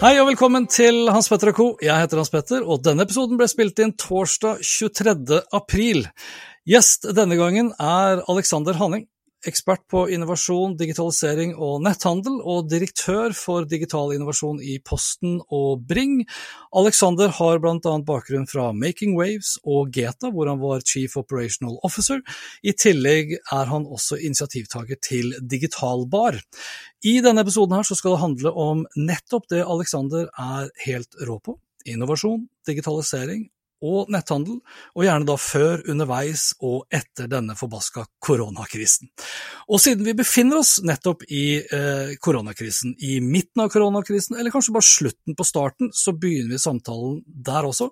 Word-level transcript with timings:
Hei 0.00 0.14
og 0.16 0.30
velkommen 0.30 0.64
til 0.64 1.10
Hans 1.12 1.26
Petter 1.28 1.50
og 1.50 1.56
co. 1.58 1.64
Jeg 1.84 1.92
heter 2.00 2.16
Hans 2.16 2.30
Petter, 2.32 2.62
og 2.64 2.80
denne 2.80 3.04
episoden 3.04 3.36
ble 3.36 3.44
spilt 3.52 3.82
inn 3.84 3.90
torsdag 4.00 4.62
23. 4.64 5.42
april. 5.52 6.06
Gjest 6.64 7.04
denne 7.18 7.36
gangen 7.36 7.68
er 7.76 8.22
Alexander 8.32 8.78
Hanning, 8.80 9.04
ekspert 9.46 9.82
på 9.90 10.04
innovasjon, 10.12 10.76
digitalisering 10.78 11.54
og 11.56 11.80
netthandel, 11.84 12.40
og 12.44 12.68
direktør 12.70 13.34
for 13.36 13.68
digital 13.68 14.12
innovasjon 14.14 14.60
i 14.62 14.76
Posten 14.84 15.38
og 15.48 15.84
Bring. 15.88 16.20
Alexander 16.76 17.32
har 17.38 17.60
bl.a. 17.62 17.94
bakgrunn 18.06 18.48
fra 18.50 18.70
Making 18.76 19.16
Waves 19.18 19.56
og 19.64 19.92
Geta, 19.96 20.32
hvor 20.34 20.50
han 20.50 20.60
var 20.60 20.84
Chief 20.84 21.16
Operational 21.16 21.78
Officer. 21.86 22.20
I 22.62 22.74
tillegg 22.76 23.36
er 23.40 23.72
han 23.72 23.88
også 23.88 24.20
initiativtaker 24.20 25.00
til 25.04 25.32
Digitalbar. 25.40 26.40
I 27.04 27.18
denne 27.24 27.44
episoden 27.46 27.78
her 27.78 27.88
skal 27.88 28.16
det 28.16 28.24
handle 28.24 28.52
om 28.52 28.84
nettopp 28.98 29.48
det 29.52 29.64
Alexander 29.64 30.28
er 30.36 30.68
helt 30.84 31.16
rå 31.26 31.40
på. 31.40 31.56
Innovasjon, 31.88 32.44
digitalisering 32.68 33.48
og 33.80 34.10
netthandel, 34.12 34.58
og 34.94 35.04
gjerne 35.06 35.28
da 35.28 35.36
før, 35.40 35.84
underveis 35.90 36.50
og 36.60 36.84
etter 36.92 37.30
denne 37.30 37.56
forbaska 37.58 38.04
koronakrisen. 38.22 39.10
Og 39.68 39.80
siden 39.82 40.04
vi 40.06 40.16
befinner 40.18 40.60
oss 40.60 40.78
nettopp 40.84 41.24
i 41.28 41.44
eh, 41.60 42.12
koronakrisen, 42.20 42.96
i 43.00 43.20
midten 43.24 43.64
av 43.64 43.72
koronakrisen, 43.72 44.36
eller 44.36 44.52
kanskje 44.54 44.76
bare 44.76 44.90
slutten 44.90 45.38
på 45.38 45.48
starten, 45.48 45.94
så 45.96 46.12
begynner 46.16 46.56
vi 46.56 46.62
samtalen 46.62 47.22
der 47.24 47.68
også, 47.68 47.90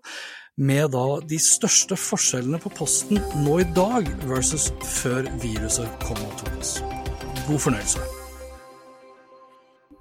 med 0.58 0.90
da 0.90 1.06
de 1.22 1.38
største 1.38 1.94
forskjellene 1.98 2.58
på 2.58 2.72
posten 2.74 3.20
nå 3.44 3.60
i 3.62 3.66
dag 3.76 4.08
versus 4.26 4.72
før 4.82 5.28
viruset 5.38 6.00
kom 6.02 6.18
og 6.18 6.34
tok 6.40 6.56
oss. 6.58 6.78
God 7.46 7.62
fornøyelse. 7.62 8.02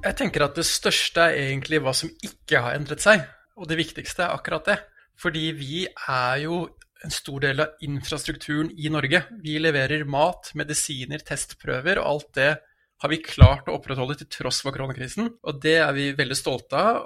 Jeg 0.07 0.16
tenker 0.17 0.45
at 0.45 0.57
det 0.57 0.66
største 0.66 1.29
er 1.29 1.51
egentlig 1.51 1.79
hva 1.83 1.94
som 1.95 2.09
ikke 2.25 2.62
har 2.63 2.78
endret 2.78 3.03
seg, 3.03 3.23
og 3.57 3.69
det 3.69 3.79
viktigste 3.79 4.25
er 4.25 4.33
akkurat 4.33 4.66
det. 4.69 4.78
Fordi 5.17 5.51
vi 5.57 5.85
er 5.88 6.44
jo 6.44 6.66
en 7.05 7.13
stor 7.13 7.44
del 7.44 7.61
av 7.61 7.83
infrastrukturen 7.85 8.72
i 8.78 8.89
Norge. 8.94 9.23
Vi 9.44 9.57
leverer 9.61 10.07
mat, 10.09 10.51
medisiner, 10.57 11.22
testprøver, 11.25 12.01
og 12.01 12.09
alt 12.11 12.33
det 12.38 12.51
har 12.97 13.11
vi 13.11 13.19
klart 13.22 13.67
å 13.69 13.75
opprettholde 13.77 14.16
til 14.17 14.29
tross 14.33 14.63
for 14.66 14.73
koronakrisen. 14.73 15.29
Og 15.45 15.59
det 15.61 15.75
er 15.83 15.91
vi 15.94 16.07
veldig 16.17 16.38
stolte 16.38 16.79
av, 16.79 17.03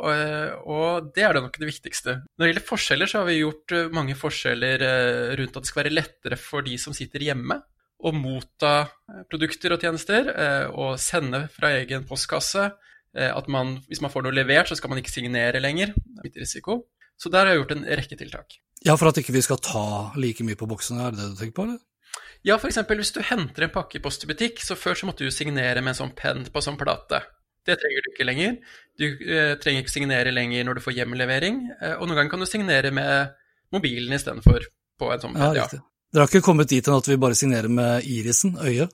og, 0.63 1.09
det 1.15 1.25
er 1.27 1.35
det 1.35 1.43
nok 1.43 1.59
det 1.59 1.67
viktigste. 1.67 2.15
Når 2.31 2.45
det 2.45 2.51
gjelder 2.51 2.67
forskjeller, 2.69 3.11
så 3.11 3.21
har 3.21 3.27
vi 3.27 3.41
gjort 3.41 3.75
eh, 3.75 3.91
mange 3.95 4.15
forskjeller 4.19 4.85
eh, 4.87 5.33
rundt 5.41 5.59
at 5.59 5.65
det 5.65 5.71
skal 5.71 5.83
være 5.83 5.97
lettere 5.97 6.39
for 6.39 6.67
de 6.67 6.77
som 6.79 6.95
sitter 6.95 7.27
hjemme 7.27 7.59
å 8.01 8.13
motta 8.15 8.73
eh, 8.85 9.25
produkter 9.31 9.75
og 9.75 9.83
tjenester, 9.83 10.31
og 10.71 10.95
sende 11.01 11.43
fra 11.51 11.75
egen 11.81 12.07
postkasse. 12.07 12.71
At 13.11 13.49
man, 13.51 13.73
hvis 13.91 13.99
man 13.99 14.11
får 14.13 14.23
noe 14.23 14.31
levert, 14.37 14.69
så 14.71 14.77
skal 14.79 14.93
man 14.93 15.01
ikke 15.01 15.11
signere 15.11 15.59
lenger. 15.59 15.91
Det 15.91 16.21
er 16.21 16.27
Litt 16.29 16.37
risiko. 16.45 16.77
Så 17.21 17.29
der 17.29 17.45
har 17.45 17.53
jeg 17.53 17.61
gjort 17.61 17.75
en 17.75 17.87
rekke 17.99 18.17
tiltak. 18.17 18.57
Ja, 18.81 18.95
for 18.97 19.11
at 19.11 19.19
ikke 19.21 19.35
vi 19.35 19.43
skal 19.45 19.59
ta 19.61 19.85
like 20.17 20.45
mye 20.45 20.57
på 20.57 20.67
boksene, 20.69 21.05
er 21.05 21.13
det 21.13 21.21
det 21.21 21.33
du 21.35 21.41
tenker 21.43 21.57
på, 21.59 21.67
eller? 21.69 21.81
Ja, 22.47 22.55
f.eks. 22.57 22.79
hvis 22.89 23.13
du 23.13 23.21
henter 23.21 23.67
en 23.67 23.73
pakkepost 23.73 24.25
i 24.25 24.31
butikk, 24.31 24.63
så 24.65 24.73
før 24.79 24.97
så 24.97 25.05
måtte 25.05 25.27
du 25.27 25.33
signere 25.33 25.83
med 25.83 25.93
en 25.93 25.99
sånn 25.99 26.15
penn 26.17 26.41
på 26.49 26.63
sånn 26.65 26.79
plate. 26.79 27.21
Det 27.69 27.77
trenger 27.77 28.01
du 28.01 28.09
ikke 28.09 28.25
lenger. 28.25 28.55
Du 28.97 29.05
eh, 29.05 29.53
trenger 29.61 29.83
ikke 29.83 29.93
signere 29.93 30.33
lenger 30.33 30.65
når 30.65 30.79
du 30.79 30.83
får 30.87 30.97
hjemlevering, 30.97 31.61
eh, 31.77 31.93
og 31.99 32.07
noen 32.07 32.17
ganger 32.17 32.33
kan 32.33 32.41
du 32.41 32.49
signere 32.49 32.89
med 32.97 33.37
mobilen 33.71 34.17
istedenfor 34.17 34.65
på 34.97 35.13
en 35.13 35.21
sånn 35.21 35.37
penn. 35.37 35.45
Ja, 35.45 35.67
riktig. 35.67 35.83
Dere 36.11 36.25
har 36.25 36.33
ikke 36.33 36.43
kommet 36.43 36.67
dit 36.73 36.87
enn 36.89 36.97
at 36.97 37.07
vi 37.07 37.21
bare 37.21 37.37
signerer 37.39 37.71
med 37.71 38.07
irisen, 38.09 38.57
øyet? 38.59 38.91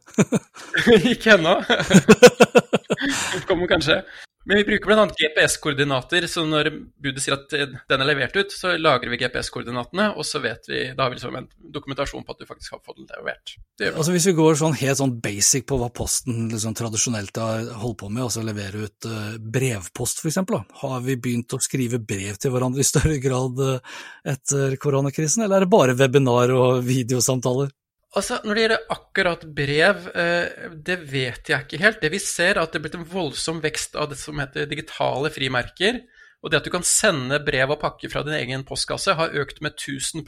ikke 1.15 1.38
ennå. 1.39 1.55
Kommer 3.50 3.69
kanskje. 3.72 4.01
Men 4.47 4.57
vi 4.57 4.63
bruker 4.63 4.85
bl.a. 4.88 5.03
GPS-koordinater, 5.19 6.23
så 6.31 6.45
når 6.47 6.69
budet 7.03 7.19
sier 7.19 7.34
at 7.35 7.51
den 7.51 8.00
er 8.00 8.07
levert 8.07 8.35
ut, 8.38 8.53
så 8.56 8.78
lagrer 8.79 9.12
vi 9.12 9.18
GPS-koordinatene, 9.19 10.06
og 10.16 10.23
så 10.23 10.40
vet 10.40 10.69
vi, 10.72 10.85
da 10.95 11.03
har 11.03 11.12
vi 11.12 11.18
liksom 11.18 11.35
en 11.35 11.50
dokumentasjon 11.75 12.23
på 12.23 12.31
at 12.31 12.40
du 12.40 12.47
faktisk 12.47 12.78
har 12.78 12.79
fått 12.79 13.01
den 13.01 13.09
levert. 13.12 13.57
Altså 13.90 14.13
Hvis 14.16 14.29
vi 14.29 14.38
går 14.38 14.56
sånn 14.62 14.78
helt 14.79 15.01
sånn 15.01 15.18
basic 15.19 15.68
på 15.68 15.81
hva 15.81 15.90
Posten 15.91 16.47
liksom 16.53 16.78
tradisjonelt 16.79 17.41
har 17.44 17.68
holdt 17.81 18.00
på 18.06 18.07
med, 18.07 18.23
altså 18.23 18.45
levere 18.47 18.85
ut 18.88 19.09
uh, 19.12 19.35
brevpost 19.35 20.24
f.eks., 20.24 20.39
har 20.79 21.03
vi 21.03 21.19
begynt 21.19 21.57
å 21.57 21.59
skrive 21.59 22.00
brev 22.00 22.39
til 22.39 22.56
hverandre 22.56 22.85
i 22.85 22.88
større 22.88 23.19
grad 23.19 23.59
uh, 23.59 24.00
etter 24.31 24.79
koronakrisen, 24.79 25.44
eller 25.44 25.59
er 25.59 25.68
det 25.68 25.75
bare 25.75 25.97
webinar 26.00 26.56
og 26.56 26.85
videosamtaler? 26.94 27.75
Altså, 28.16 28.40
Når 28.44 28.56
det 28.56 28.62
gjelder 28.63 28.85
akkurat 28.94 29.41
brev, 29.57 30.06
eh, 30.16 30.69
det 30.73 31.00
vet 31.12 31.50
jeg 31.50 31.66
ikke 31.66 31.81
helt. 31.81 32.00
Det 32.01 32.12
vi 32.13 32.19
ser, 32.23 32.56
er 32.56 32.63
at 32.63 32.72
det 32.72 32.79
er 32.79 32.85
blitt 32.85 32.95
en 32.95 33.09
voldsom 33.12 33.59
vekst 33.62 33.97
av 34.00 34.09
det 34.09 34.18
som 34.22 34.40
heter 34.40 34.69
digitale 34.69 35.29
frimerker. 35.34 36.00
Og 36.41 36.51
det 36.51 36.62
at 36.62 36.68
du 36.68 36.72
kan 36.72 36.85
sende 36.85 37.40
brev 37.44 37.73
og 37.73 37.81
pakke 37.81 38.09
fra 38.09 38.23
din 38.23 38.38
egen 38.38 38.63
postkasse, 38.68 39.18
har 39.18 39.35
økt 39.35 39.59
med 39.62 39.75
1000 39.75 40.23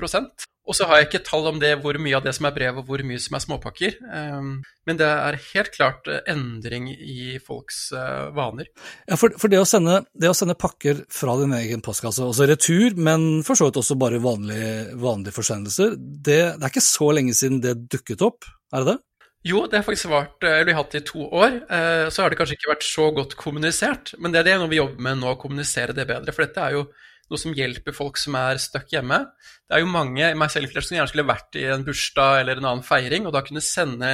Og 0.70 0.78
så 0.78 0.86
har 0.86 1.00
jeg 1.00 1.08
ikke 1.08 1.24
tall 1.26 1.48
om 1.50 1.58
det, 1.62 1.72
hvor 1.82 1.98
mye 1.98 2.18
av 2.20 2.26
det 2.26 2.36
som 2.38 2.46
er 2.46 2.54
brev, 2.54 2.78
og 2.78 2.86
hvor 2.90 3.02
mye 3.06 3.22
som 3.22 3.36
er 3.36 3.42
småpakker. 3.42 3.96
Ehm, 4.14 4.52
men 4.86 5.00
det 5.00 5.08
er 5.10 5.40
helt 5.48 5.72
klart 5.74 6.06
eh, 6.12 6.22
endring 6.30 6.92
i 6.94 7.40
folks 7.42 7.88
eh, 7.98 8.30
vaner. 8.38 8.70
Ja, 9.10 9.18
for, 9.18 9.34
for 9.42 9.50
det, 9.50 9.64
å 9.64 9.68
sende, 9.70 10.04
det, 10.14 10.30
å 10.30 10.38
sende, 10.38 10.58
pakker 10.60 11.02
fra 11.14 11.40
din 11.42 11.58
egen 11.58 11.82
postkasse, 11.86 12.22
altså 12.22 12.46
retur, 12.50 12.94
men 13.02 13.42
for 13.48 13.58
så 13.58 13.70
vidt 13.70 13.82
også 13.82 13.98
bare 13.98 14.22
vanlige, 14.22 14.94
vanlige 15.02 15.34
forsendelser, 15.40 15.98
det, 15.98 16.42
det 16.60 16.62
er 16.62 16.70
ikke 16.70 16.86
så 16.86 17.10
lenge 17.18 17.34
siden 17.38 17.64
det 17.66 17.76
dukket 17.90 18.26
opp, 18.30 18.46
er 18.70 18.86
det 18.86 18.94
det? 18.94 19.00
Jo, 19.48 19.64
det 19.72 19.80
har 19.80 19.86
faktisk 19.88 20.12
vært, 20.12 20.42
eller 20.44 20.66
vi 20.68 20.74
har 20.76 20.84
hatt 20.84 20.94
det 20.94 21.00
i 21.00 21.08
to 21.08 21.26
år. 21.26 21.62
Eh, 21.72 22.08
så 22.12 22.22
har 22.22 22.30
det 22.30 22.38
kanskje 22.38 22.58
ikke 22.60 22.74
vært 22.74 22.86
så 22.86 23.06
godt 23.16 23.38
kommunisert, 23.40 24.12
men 24.20 24.36
det 24.36 24.44
er 24.44 24.52
det 24.52 24.58
vi 24.70 24.82
jobber 24.82 25.06
med 25.06 25.22
nå, 25.22 25.32
å 25.32 25.40
kommunisere 25.40 25.96
det 25.96 26.06
bedre. 26.10 26.36
For 26.36 26.46
dette 26.46 26.66
er 26.66 26.76
jo 26.76 26.90
noe 27.30 27.42
som 27.42 27.56
hjelper 27.56 27.96
folk 27.96 28.20
som 28.20 28.38
er 28.40 28.60
stuck 28.62 28.90
hjemme. 28.94 29.22
Det 29.68 29.78
er 29.78 29.84
jo 29.84 29.92
mange, 29.92 30.32
meg 30.38 30.54
selv 30.54 30.74
som 30.76 30.98
gjerne 30.98 31.10
skulle 31.12 31.30
vært 31.30 31.58
i 31.60 31.68
en 31.70 31.86
bursdag 31.88 32.42
eller 32.42 32.60
en 32.60 32.70
annen 32.72 32.86
feiring, 32.86 33.28
og 33.28 33.36
da 33.36 33.44
kunne 33.46 33.64
sende 33.64 34.14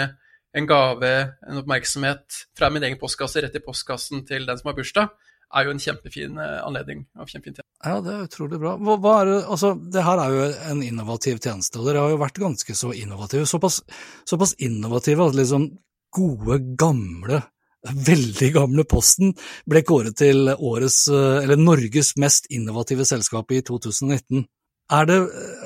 en 0.56 0.68
gave, 0.70 1.12
en 1.48 1.60
oppmerksomhet 1.60 2.42
fra 2.56 2.72
min 2.72 2.86
egen 2.88 3.00
postkasse 3.00 3.44
rett 3.44 3.56
i 3.58 3.64
postkassen 3.64 4.24
til 4.28 4.48
den 4.48 4.60
som 4.60 4.72
har 4.72 4.78
bursdag, 4.78 5.10
er 5.56 5.68
jo 5.68 5.74
en 5.76 5.82
kjempefin 5.82 6.40
eh, 6.42 6.60
anledning. 6.66 7.06
og 7.20 7.30
kjempefin 7.30 7.58
tjeneste. 7.58 7.72
Ja, 7.86 8.00
det 8.02 8.14
er 8.14 8.28
utrolig 8.28 8.60
bra. 8.62 8.76
Hva, 8.82 8.96
hva 9.04 9.16
er 9.22 9.30
det, 9.30 9.40
altså, 9.56 9.74
det 9.94 10.06
her 10.08 10.22
er 10.24 10.36
jo 10.36 10.46
en 10.72 10.84
innovativ 10.84 11.42
tjeneste, 11.44 11.80
og 11.80 11.90
dere 11.90 12.04
har 12.04 12.16
jo 12.16 12.22
vært 12.24 12.40
ganske 12.42 12.78
så 12.78 12.94
innovative. 12.96 13.48
Såpass, 13.50 13.82
såpass 14.28 14.56
innovative 14.64 15.28
at 15.28 15.38
liksom 15.38 15.70
gode, 16.16 16.60
gamle 16.80 17.44
veldig 17.86 18.52
gamle 18.56 18.86
Posten 18.90 19.34
ble 19.70 19.84
kåret 19.86 20.18
til 20.20 20.50
årets, 20.54 21.06
eh, 21.12 21.44
eller 21.44 21.62
Norges 21.62 22.16
mest 22.22 22.50
innovative 22.50 23.06
selskap 23.06 23.52
i 23.52 23.62
2019. 23.66 24.46
Er 24.94 25.08
det, 25.10 25.16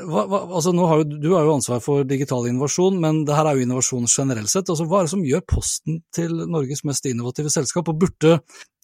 hva, 0.07 0.21
hva, 0.31 0.39
altså 0.47 0.71
nå 0.71 0.85
har 0.87 1.01
jo, 1.01 1.17
du 1.19 1.33
har 1.33 1.43
jo 1.43 1.57
ansvar 1.57 1.81
for 1.83 2.05
digital 2.07 2.45
innovasjon, 2.47 3.01
men 3.03 3.25
det 3.27 3.35
her 3.35 3.49
er 3.49 3.57
jo 3.57 3.65
innovasjon 3.65 4.07
generelt 4.07 4.51
sett. 4.51 4.71
Altså, 4.71 4.87
hva 4.87 5.01
er 5.01 5.09
det 5.09 5.11
som 5.11 5.25
gjør 5.27 5.43
Posten 5.43 5.99
til 6.15 6.37
Norges 6.47 6.85
mest 6.87 7.09
innovative 7.09 7.51
selskap? 7.51 7.91
Og 7.91 7.99
burde, 7.99 8.37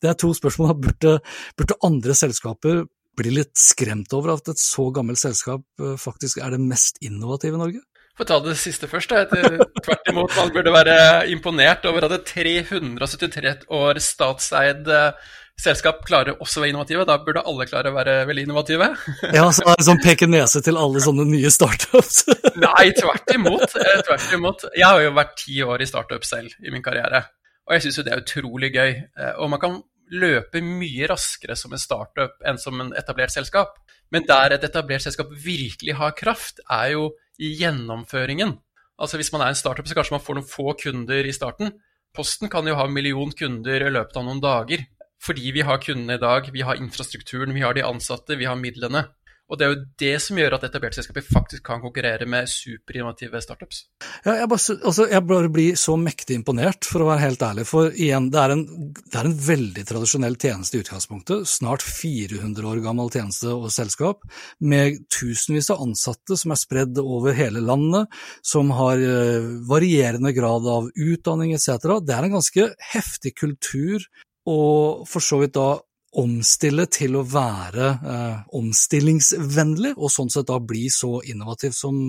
det 0.03 0.11
er 0.11 0.19
to 0.19 0.33
spørsmål, 0.35 0.75
burde, 0.83 1.17
burde 1.55 1.79
andre 1.87 2.17
selskaper 2.19 2.83
bli 3.15 3.31
litt 3.31 3.55
skremt 3.55 4.11
over 4.17 4.33
at 4.33 4.51
et 4.51 4.59
så 4.59 4.89
gammelt 4.91 5.21
selskap 5.21 5.63
eh, 5.79 5.95
faktisk 5.99 6.43
er 6.43 6.51
det 6.51 6.63
mest 6.63 6.99
innovative 7.05 7.55
i 7.55 7.63
Norge? 7.63 7.85
For 8.15 8.23
å 8.23 8.29
ta 8.29 8.37
det 8.45 8.55
siste 8.59 8.87
først. 8.87 9.11
Tvert 9.11 10.11
imot, 10.11 10.35
man 10.37 10.53
burde 10.55 10.71
være 10.71 10.99
imponert 11.33 11.87
over 11.89 12.07
at 12.07 12.13
et 12.15 12.29
373 12.31 13.65
år 13.75 13.99
statseid 14.03 14.87
eh, 14.87 15.33
selskap 15.59 16.01
klarer 16.07 16.37
også 16.39 16.59
å 16.59 16.63
være 16.63 16.71
innovative. 16.71 17.05
Da 17.07 17.17
burde 17.23 17.43
alle 17.47 17.67
klare 17.67 17.91
å 17.91 17.95
være 17.95 18.15
veldig 18.29 18.45
innovative. 18.47 18.89
ja, 19.35 19.45
så 19.51 19.65
er 19.67 19.79
det 19.79 19.87
sånn 19.87 20.03
peke 20.03 20.29
nese 20.31 20.61
til 20.63 20.79
alle 20.79 21.03
sånne 21.03 21.25
nye 21.27 21.51
startups? 21.51 22.21
Nei, 22.65 22.85
tvert 22.95 23.35
imot. 23.35 23.75
Eh, 23.81 23.97
tvert 24.07 24.37
imot. 24.37 24.67
Jeg 24.71 24.87
har 24.87 25.03
jo 25.03 25.15
vært 25.17 25.35
ti 25.41 25.59
år 25.65 25.83
i 25.83 25.89
startup 25.89 26.27
selv 26.27 26.55
i 26.63 26.71
min 26.73 26.85
karriere, 26.85 27.25
og 27.67 27.75
jeg 27.75 27.85
syns 27.85 27.99
jo 27.99 28.07
det 28.07 28.15
er 28.15 28.23
utrolig 28.23 28.71
gøy. 28.75 28.95
Eh, 28.95 29.35
og 29.35 29.51
man 29.51 29.63
kan 29.63 29.77
løpe 30.15 30.61
mye 30.61 31.07
raskere 31.09 31.55
som 31.57 31.73
en 31.73 31.81
startup 31.81 32.37
enn 32.45 32.59
som 32.61 32.79
en 32.79 32.95
etablert 32.95 33.33
selskap. 33.33 33.79
Men 34.13 34.23
der 34.27 34.53
et 34.55 34.63
etablert 34.67 35.03
selskap 35.03 35.31
virkelig 35.43 35.95
har 35.97 36.13
kraft, 36.15 36.61
er 36.69 36.93
jo 36.93 37.09
i 37.39 37.53
gjennomføringen. 37.59 38.55
Altså 38.99 39.19
Hvis 39.19 39.31
man 39.33 39.43
er 39.43 39.51
en 39.51 39.59
startup, 39.59 39.87
så 39.87 39.95
kanskje 39.97 40.15
man 40.15 40.23
får 40.23 40.37
noen 40.37 40.47
få 40.47 40.75
kunder 40.79 41.27
i 41.27 41.35
starten. 41.35 41.73
Posten 42.15 42.49
kan 42.51 42.67
jo 42.67 42.77
ha 42.79 42.85
en 42.87 42.95
million 42.95 43.31
kunder 43.31 43.83
i 43.83 43.91
løpet 43.91 44.15
av 44.15 44.27
noen 44.27 44.43
dager. 44.43 44.85
Fordi 45.25 45.51
vi 45.55 45.63
har 45.65 45.81
kundene 45.81 46.15
i 46.15 46.21
dag, 46.21 46.47
vi 46.53 46.63
har 46.63 46.79
infrastrukturen, 46.79 47.55
vi 47.55 47.63
har 47.63 47.75
de 47.75 47.83
ansatte, 47.83 48.37
vi 48.39 48.47
har 48.47 48.59
midlene. 48.59 49.07
Og 49.45 49.59
det 49.59 49.65
er 49.65 49.73
jo 49.73 49.81
det 50.01 50.13
som 50.23 50.39
gjør 50.39 50.55
at 50.57 50.63
etablerte 50.65 50.97
selskaper 50.97 51.25
faktisk 51.27 51.61
kan 51.67 51.81
konkurrere 51.83 52.25
med 52.29 52.49
superinnovative 52.49 53.41
startups. 53.43 53.83
Ja, 54.25 54.39
jeg, 54.39 54.49
bare, 54.49 54.77
altså, 54.89 55.05
jeg, 55.11 55.21
bare, 55.29 55.51
blir 55.53 55.77
så 55.77 55.93
mektig 56.01 56.39
imponert, 56.39 56.87
for 56.89 57.05
å 57.05 57.09
være 57.11 57.23
helt 57.27 57.45
ærlig. 57.45 57.67
For 57.69 57.93
igjen, 57.93 58.31
det 58.33 58.41
er 58.41 58.55
en, 58.55 58.65
det 58.97 59.19
er 59.21 59.29
en 59.29 59.37
veldig 59.47 59.85
tradisjonell 59.91 60.39
tjeneste 60.41 60.79
i 60.79 60.81
utgangspunktet. 60.81 61.45
Snart 61.49 61.85
400 61.85 62.71
år 62.71 62.81
gammel 62.85 63.13
tjeneste 63.13 63.53
og 63.53 63.69
selskap, 63.75 64.25
med 64.65 65.03
tusenvis 65.13 65.69
av 65.75 65.85
ansatte 65.85 66.39
som 66.41 66.55
er 66.55 66.61
spredd 66.61 67.01
over 67.03 67.37
hele 67.37 67.61
landet, 67.61 68.09
som 68.41 68.73
har 68.73 68.97
uh, 68.97 69.51
varierende 69.69 70.33
grad 70.33 70.65
av 70.69 70.89
utdanning 70.89 71.53
etc. 71.53 72.01
Det 72.01 72.17
er 72.17 72.25
en 72.25 72.39
ganske 72.39 72.71
heftig 72.95 73.37
kultur 73.37 74.01
og 74.45 75.05
for 75.09 75.25
så 75.25 75.39
vidt 75.41 75.55
da 75.57 75.75
omstille 76.19 76.85
til 76.91 77.17
å 77.19 77.23
være 77.27 77.87
eh, 77.99 78.41
omstillingsvennlig, 78.57 79.93
og 79.97 80.11
sånn 80.13 80.31
sett 80.31 80.47
da 80.49 80.59
bli 80.63 80.85
så 80.93 81.19
innovativ 81.27 81.75
som, 81.75 82.01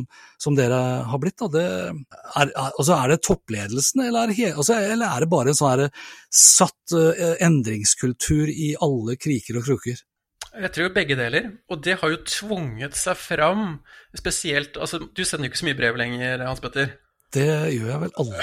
som 0.42 0.56
dere 0.58 0.80
har 1.10 1.22
blitt. 1.22 1.42
Det 1.52 1.64
er, 1.66 2.52
altså 2.66 2.96
er 2.96 3.14
det 3.14 3.22
toppledelsen, 3.26 4.04
eller 4.06 4.32
er 4.32 4.54
altså, 4.54 4.78
eller 4.78 5.08
er 5.10 5.24
det 5.24 5.30
bare 5.32 5.52
en 5.52 5.58
sånn 5.58 5.86
satt 6.30 6.96
eh, 6.96 7.38
endringskultur 7.46 8.52
i 8.52 8.74
alle 8.82 9.18
kriker 9.20 9.60
og 9.60 9.66
kroker? 9.70 10.04
Jeg 10.56 10.72
tror 10.72 10.94
begge 10.94 11.16
deler, 11.18 11.50
og 11.68 11.82
det 11.84 11.98
har 12.00 12.12
jo 12.12 12.22
tvunget 12.24 12.96
seg 12.96 13.18
fram. 13.20 13.64
Spesielt 14.16 14.78
altså, 14.80 15.02
Du 15.04 15.20
sender 15.24 15.50
jo 15.50 15.52
ikke 15.52 15.60
så 15.60 15.68
mye 15.68 15.78
brev 15.82 15.98
lenger, 16.00 16.46
Hans 16.48 16.62
Petter? 16.64 16.94
Det 17.34 17.46
gjør 17.74 17.88
jeg 17.90 18.02
vel 18.04 18.12
aldri. 18.22 18.40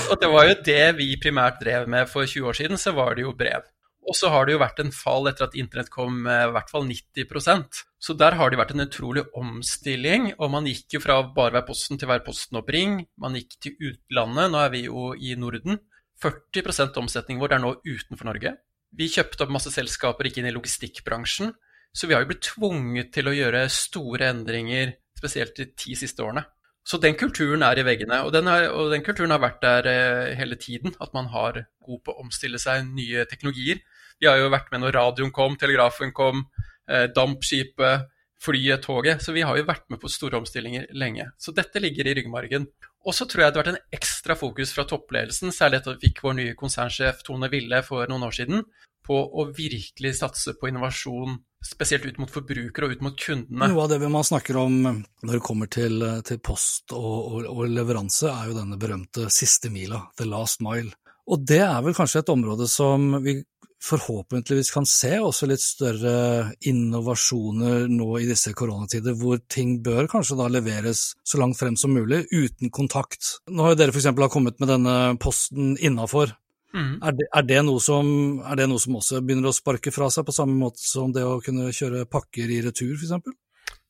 Og 0.10 0.16
det 0.20 0.30
var 0.32 0.48
jo 0.48 0.56
det 0.66 0.86
vi 0.98 1.10
primært 1.20 1.60
drev 1.60 1.88
med 1.90 2.08
for 2.10 2.24
20 2.24 2.48
år 2.50 2.56
siden, 2.56 2.80
så 2.80 2.94
var 2.96 3.14
det 3.16 3.26
jo 3.26 3.36
brev. 3.36 3.68
Og 4.08 4.16
så 4.16 4.30
har 4.32 4.46
det 4.46 4.54
jo 4.54 4.62
vært 4.62 4.80
en 4.82 4.92
fall 4.94 5.28
etter 5.28 5.46
at 5.46 5.56
internett 5.60 5.90
kom 5.92 6.22
med 6.24 6.48
i 6.48 6.52
hvert 6.54 6.70
fall 6.72 6.86
90% 6.88 7.82
Så 8.00 8.16
der 8.18 8.34
har 8.38 8.50
det 8.50 8.58
vært 8.58 8.72
en 8.72 8.86
utrolig 8.86 9.26
omstilling, 9.36 10.32
og 10.40 10.50
man 10.54 10.66
gikk 10.66 10.96
jo 10.96 11.02
fra 11.04 11.20
bare 11.36 11.58
være 11.58 11.68
Posten 11.68 12.00
til 12.00 12.08
være 12.10 12.24
Posten 12.26 12.58
og 12.58 12.66
Bring. 12.66 13.04
Man 13.20 13.36
gikk 13.36 13.58
til 13.60 13.76
utlandet, 13.90 14.50
nå 14.50 14.62
er 14.64 14.72
vi 14.72 14.86
jo 14.88 15.12
i 15.14 15.36
Norden. 15.38 15.78
40% 16.20 16.96
omsetningen 17.00 17.40
vår 17.40 17.56
er 17.56 17.62
nå 17.62 17.74
utenfor 17.84 18.28
Norge. 18.28 18.56
Vi 18.96 19.06
kjøpte 19.12 19.44
opp 19.44 19.52
masse 19.54 19.70
selskaper, 19.72 20.26
gikk 20.26 20.40
inn 20.40 20.48
i 20.50 20.56
logistikkbransjen. 20.56 21.52
Så 21.92 22.08
vi 22.08 22.16
har 22.16 22.24
jo 22.24 22.30
blitt 22.32 22.46
tvunget 22.46 23.12
til 23.14 23.28
å 23.28 23.34
gjøre 23.34 23.66
store 23.72 24.30
endringer, 24.32 24.96
spesielt 25.18 25.54
de 25.58 25.68
ti 25.76 25.96
siste 25.98 26.24
årene. 26.24 26.44
Så 26.86 26.98
den 27.00 27.16
kulturen 27.18 27.62
er 27.62 27.78
i 27.78 27.84
veggene, 27.84 28.22
og 28.24 28.32
den, 28.34 28.48
er, 28.48 28.70
og 28.72 28.90
den 28.92 29.04
kulturen 29.04 29.34
har 29.34 29.42
vært 29.42 29.60
der 29.62 29.88
eh, 29.90 30.30
hele 30.38 30.56
tiden. 30.60 30.94
At 31.00 31.12
man 31.16 31.28
har 31.34 31.64
god 31.84 32.00
på 32.04 32.14
å 32.14 32.24
omstille 32.24 32.60
seg 32.62 32.88
nye 32.88 33.26
teknologier. 33.30 33.82
Vi 34.20 34.28
har 34.28 34.40
jo 34.40 34.50
vært 34.52 34.72
med 34.72 34.82
når 34.84 34.96
radioen 34.96 35.32
kom, 35.34 35.58
telegrafen 35.60 36.14
kom, 36.16 36.46
eh, 36.88 37.06
dampskipet, 37.12 38.08
flyet, 38.40 38.82
toget. 38.84 39.20
Så 39.24 39.36
vi 39.36 39.44
har 39.44 39.58
jo 39.60 39.68
vært 39.68 39.86
med 39.92 40.00
på 40.00 40.10
store 40.12 40.40
omstillinger 40.40 40.88
lenge. 40.96 41.28
Så 41.38 41.52
dette 41.56 41.82
ligger 41.82 42.08
i 42.08 42.16
ryggmargen. 42.16 42.66
Og 43.08 43.16
så 43.16 43.26
tror 43.28 43.44
jeg 43.44 43.52
det 43.52 43.60
har 43.60 43.64
vært 43.64 43.76
en 43.76 43.96
ekstra 43.96 44.36
fokus 44.36 44.72
fra 44.76 44.84
toppledelsen, 44.88 45.52
særlig 45.56 45.80
etter 45.80 45.94
at 45.94 46.00
vi 46.00 46.10
fikk 46.10 46.24
vår 46.24 46.36
nye 46.36 46.56
konsernsjef 46.58 47.22
Tone 47.24 47.48
Ville 47.52 47.80
for 47.84 48.08
noen 48.10 48.26
år 48.26 48.36
siden, 48.36 48.64
på 49.06 49.16
å 49.16 49.46
virkelig 49.56 50.18
satse 50.18 50.52
på 50.60 50.68
innovasjon 50.68 51.38
spesielt 51.64 52.06
ut 52.08 52.18
mot 52.20 52.30
forbrukere 52.32 52.88
og 52.88 52.96
ut 52.96 53.04
mot 53.04 53.18
kundene. 53.20 53.68
Noe 53.68 53.84
av 53.84 53.92
det 53.92 54.00
man 54.08 54.26
snakker 54.26 54.58
om 54.60 54.80
når 54.86 55.34
det 55.36 55.44
kommer 55.44 55.70
til, 55.70 56.02
til 56.26 56.40
post 56.44 56.94
og, 56.96 57.18
og, 57.20 57.46
og, 57.52 57.62
leveranse, 57.68 58.30
er 58.32 58.50
jo 58.50 58.58
denne 58.58 58.80
berømte 58.80 59.28
siste 59.34 59.72
mila, 59.72 60.06
the 60.20 60.28
last 60.28 60.64
mile. 60.64 60.94
Og 61.30 61.44
det 61.46 61.62
er 61.62 61.80
vel 61.84 61.94
kanskje 61.94 62.24
et 62.24 62.32
område 62.32 62.66
som 62.70 63.12
vi 63.24 63.38
forhåpentligvis 63.80 64.70
kan 64.74 64.86
se 64.86 65.14
også 65.20 65.48
litt 65.48 65.62
større 65.64 66.50
innovasjoner 66.68 67.86
nå 67.88 68.08
i 68.20 68.26
disse 68.28 68.52
koronatider, 68.56 69.16
hvor 69.16 69.40
ting 69.48 69.78
bør 69.84 70.08
kanskje 70.10 70.36
da 70.36 70.50
leveres 70.52 71.14
så 71.24 71.40
langt 71.40 71.58
frem 71.60 71.78
som 71.80 71.94
mulig, 71.96 72.26
uten 72.28 72.72
kontakt. 72.74 73.38
Nå 73.48 73.64
har 73.64 73.74
jo 73.74 73.80
dere 73.80 73.94
f.eks. 73.94 74.10
kommet 74.32 74.60
med 74.60 74.72
denne 74.74 74.96
posten 75.22 75.76
innafor, 75.80 76.34
Mm. 76.74 77.00
Er, 77.02 77.14
det, 77.18 77.26
er, 77.34 77.46
det 77.48 77.60
som, 77.82 78.08
er, 78.46 78.58
det, 78.60 78.66
noe 78.70 78.82
som, 78.82 78.96
også 79.00 79.20
begynner 79.24 79.50
å 79.50 79.54
sparke 79.54 79.92
fra 79.94 80.10
seg, 80.12 80.26
på 80.28 80.34
samme 80.34 80.54
måte 80.58 80.82
som 80.84 81.12
det 81.14 81.24
å 81.26 81.40
kunne 81.44 81.72
kjøre 81.74 82.06
pakker 82.10 82.52
i 82.52 82.60
retur, 82.66 82.94
f.eks.? 82.94 83.32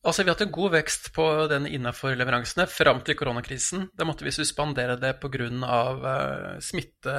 Altså, 0.01 0.23
Vi 0.23 0.29
har 0.29 0.33
hatt 0.33 0.47
en 0.47 0.53
god 0.53 0.71
vekst 0.73 1.11
på 1.13 1.25
den 1.51 1.67
innenfor 1.69 2.15
leveransene 2.17 2.65
fram 2.69 3.03
til 3.05 3.17
koronakrisen. 3.19 3.91
Da 3.93 4.05
måtte 4.07 4.25
vi 4.25 4.33
suspendere 4.33 4.97
det 4.97 5.19
pga. 5.21 5.49
Uh, 5.61 6.07
eh, 6.11 6.55
smitte, 6.63 7.17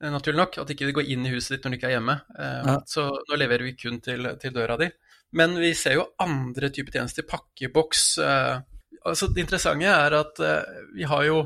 eh, 0.00 0.08
naturlig 0.12 0.40
nok. 0.40 0.56
At 0.62 0.72
ikke 0.72 0.88
det 0.88 0.94
går 0.96 1.10
inn 1.12 1.26
i 1.26 1.34
huset 1.34 1.56
ditt 1.56 1.66
når 1.66 1.74
du 1.74 1.76
ikke 1.76 1.90
er 1.90 1.98
hjemme. 1.98 2.16
Uh, 2.32 2.62
ja. 2.70 2.78
Så 2.88 3.04
nå 3.12 3.36
leverer 3.36 3.68
vi 3.68 3.76
kun 3.76 4.00
til, 4.00 4.30
til, 4.40 4.54
døra 4.56 4.78
di. 4.80 4.88
Men 5.36 5.58
vi 5.60 5.74
ser 5.76 5.98
jo 5.98 6.08
andre 6.24 6.72
typer 6.72 6.96
tjenester. 6.96 7.28
Pakkeboks. 7.28 8.06
Uh, 8.16 8.64
altså, 9.04 9.28
det 9.28 9.44
interessante 9.44 9.92
er 9.92 10.16
at 10.16 10.40
vi 10.96 11.04
har 11.04 11.28
jo 11.28 11.42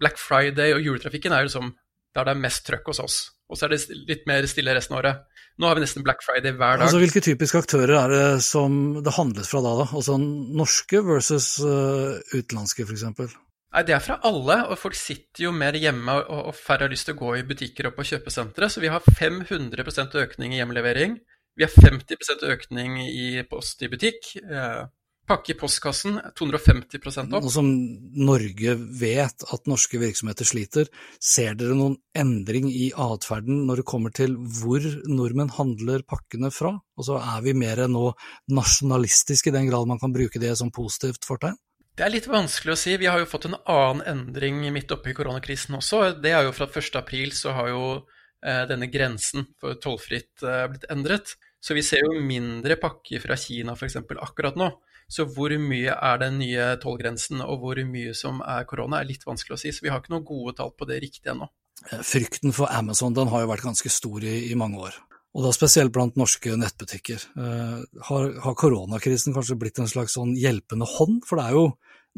Black 0.00 0.16
Friday 0.16 0.72
og 0.72 0.80
juletrafikken 0.80 1.36
er 1.36 1.44
jo 1.44 1.52
liksom 1.52 1.74
der 2.16 2.28
det 2.28 2.34
er 2.34 2.42
mest 2.42 2.64
trøkk 2.68 2.90
hos 2.92 3.00
oss. 3.02 3.20
Og 3.52 3.58
så 3.58 3.66
er 3.66 3.74
det 3.74 3.82
litt 4.08 4.26
mer 4.28 4.46
stille 4.48 4.74
resten 4.76 4.96
av 4.96 5.02
året. 5.02 5.22
Nå 5.60 5.68
har 5.68 5.76
vi 5.76 5.84
nesten 5.84 6.04
Black 6.04 6.22
Friday 6.24 6.54
hver 6.56 6.78
dag. 6.78 6.86
Altså, 6.86 7.00
Hvilke 7.02 7.22
typiske 7.24 7.60
aktører 7.60 7.94
er 7.98 8.12
det 8.12 8.26
som 8.46 8.78
det 9.04 9.16
handles 9.18 9.50
fra 9.52 9.60
da? 9.64 9.74
da? 9.82 9.88
Altså 9.92 10.16
Norske 10.18 11.02
versus 11.04 11.54
uh, 11.60 12.16
utenlandske, 12.32 12.86
f.eks.? 12.88 13.04
Nei, 13.72 13.82
Det 13.88 13.96
er 13.96 14.04
fra 14.04 14.18
alle, 14.28 14.58
og 14.72 14.80
folk 14.80 14.96
sitter 14.96 15.46
jo 15.46 15.52
mer 15.56 15.76
hjemme 15.76 16.16
og, 16.22 16.48
og 16.52 16.56
færre 16.56 16.86
har 16.88 16.92
lyst 16.92 17.08
til 17.08 17.16
å 17.16 17.20
gå 17.20 17.36
i 17.38 17.44
butikker 17.48 17.90
og 17.90 17.98
på 17.98 18.08
kjøpesentre. 18.08 18.70
Så 18.72 18.80
vi 18.84 18.92
har 18.92 19.04
500% 19.04 20.16
økning 20.24 20.56
i 20.56 20.62
hjemlevering. 20.62 21.20
Vi 21.56 21.66
har 21.66 21.72
50% 21.72 22.48
økning 22.48 22.96
i 23.04 23.44
post 23.48 23.84
i 23.84 23.92
butikk. 23.92 24.32
Pakke 25.22 25.52
i 25.54 25.56
postkassen 25.58 26.16
250% 26.38 27.30
opp. 27.30 27.44
Nå 27.44 27.50
som 27.54 27.68
Norge 28.26 28.74
vet 28.74 29.44
at 29.54 29.68
norske 29.70 30.00
virksomheter 30.02 30.48
sliter, 30.48 30.88
ser 31.22 31.54
dere 31.58 31.76
noen 31.78 31.94
endring 32.18 32.66
i 32.66 32.88
atferden 32.98 33.62
når 33.68 33.82
det 33.82 33.88
kommer 33.92 34.14
til 34.14 34.34
hvor 34.58 34.82
nordmenn 35.06 35.52
handler 35.54 36.02
pakkene 36.02 36.50
fra? 36.54 36.74
Og 36.98 37.06
så 37.06 37.20
Er 37.22 37.44
vi 37.46 37.54
mer 37.54 37.84
nå 37.86 38.08
nasjonalistiske 38.50 39.52
i 39.52 39.54
den 39.54 39.70
grad 39.70 39.86
man 39.86 40.02
kan 40.02 40.14
bruke 40.14 40.42
det 40.42 40.56
som 40.58 40.74
positivt 40.74 41.22
fortegn? 41.28 41.54
Det 41.92 42.06
er 42.06 42.14
litt 42.14 42.26
vanskelig 42.26 42.72
å 42.72 42.80
si. 42.80 42.96
Vi 42.98 43.08
har 43.10 43.20
jo 43.20 43.28
fått 43.28 43.46
en 43.46 43.58
annen 43.68 44.02
endring 44.08 44.62
midt 44.72 44.90
oppe 44.94 45.12
i 45.12 45.16
koronakrisen 45.16 45.76
også. 45.76 46.16
Det 46.24 46.32
er 46.32 46.48
jo 46.48 46.54
fra 46.56 46.66
1.4 46.66 47.34
så 47.36 47.52
har 47.54 47.68
jo 47.68 47.82
eh, 47.98 48.62
denne 48.70 48.88
grensen 48.90 49.44
for 49.60 49.76
tollfritt 49.78 50.42
eh, 50.42 50.64
blitt 50.72 50.88
endret. 50.90 51.36
Så 51.62 51.76
vi 51.78 51.84
ser 51.86 52.02
jo 52.02 52.16
mindre 52.18 52.78
pakker 52.80 53.22
fra 53.22 53.36
Kina 53.38 53.76
f.eks. 53.76 54.00
akkurat 54.18 54.56
nå. 54.58 54.72
Så 55.12 55.26
hvor 55.28 55.52
mye 55.60 55.92
er 55.92 56.20
den 56.22 56.38
nye 56.40 56.72
tollgrensen, 56.80 57.42
og 57.44 57.60
hvor 57.60 57.80
mye 57.84 58.14
som 58.16 58.40
er 58.48 58.64
korona, 58.68 59.02
er 59.02 59.10
litt 59.10 59.26
vanskelig 59.28 59.58
å 59.58 59.60
si. 59.60 59.72
Så 59.74 59.84
vi 59.84 59.92
har 59.92 60.00
ikke 60.00 60.14
noen 60.14 60.28
gode 60.28 60.56
tall 60.60 60.72
på 60.72 60.88
det 60.88 61.02
riktig 61.04 61.34
ennå. 61.34 61.50
Eh, 61.90 62.02
frykten 62.06 62.54
for 62.56 62.72
Amazon 62.72 63.16
den 63.16 63.30
har 63.32 63.44
jo 63.44 63.50
vært 63.50 63.66
ganske 63.66 63.92
stor 63.92 64.24
i, 64.24 64.38
i 64.50 64.58
mange 64.58 64.80
år. 64.88 64.96
Og 65.32 65.46
da 65.46 65.52
spesielt 65.56 65.92
blant 65.92 66.16
norske 66.20 66.56
nettbutikker. 66.60 67.28
Eh, 67.40 67.78
har, 68.08 68.28
har, 68.44 68.56
koronakrisen 68.58 69.36
kanskje 69.36 69.58
blitt 69.60 69.80
en 69.80 69.90
slags 69.90 70.16
sånn 70.18 70.34
hjelpende 70.36 70.88
hånd? 70.88 71.22
For 71.28 71.40
det 71.40 71.46
er 71.48 71.58
jo 71.58 71.66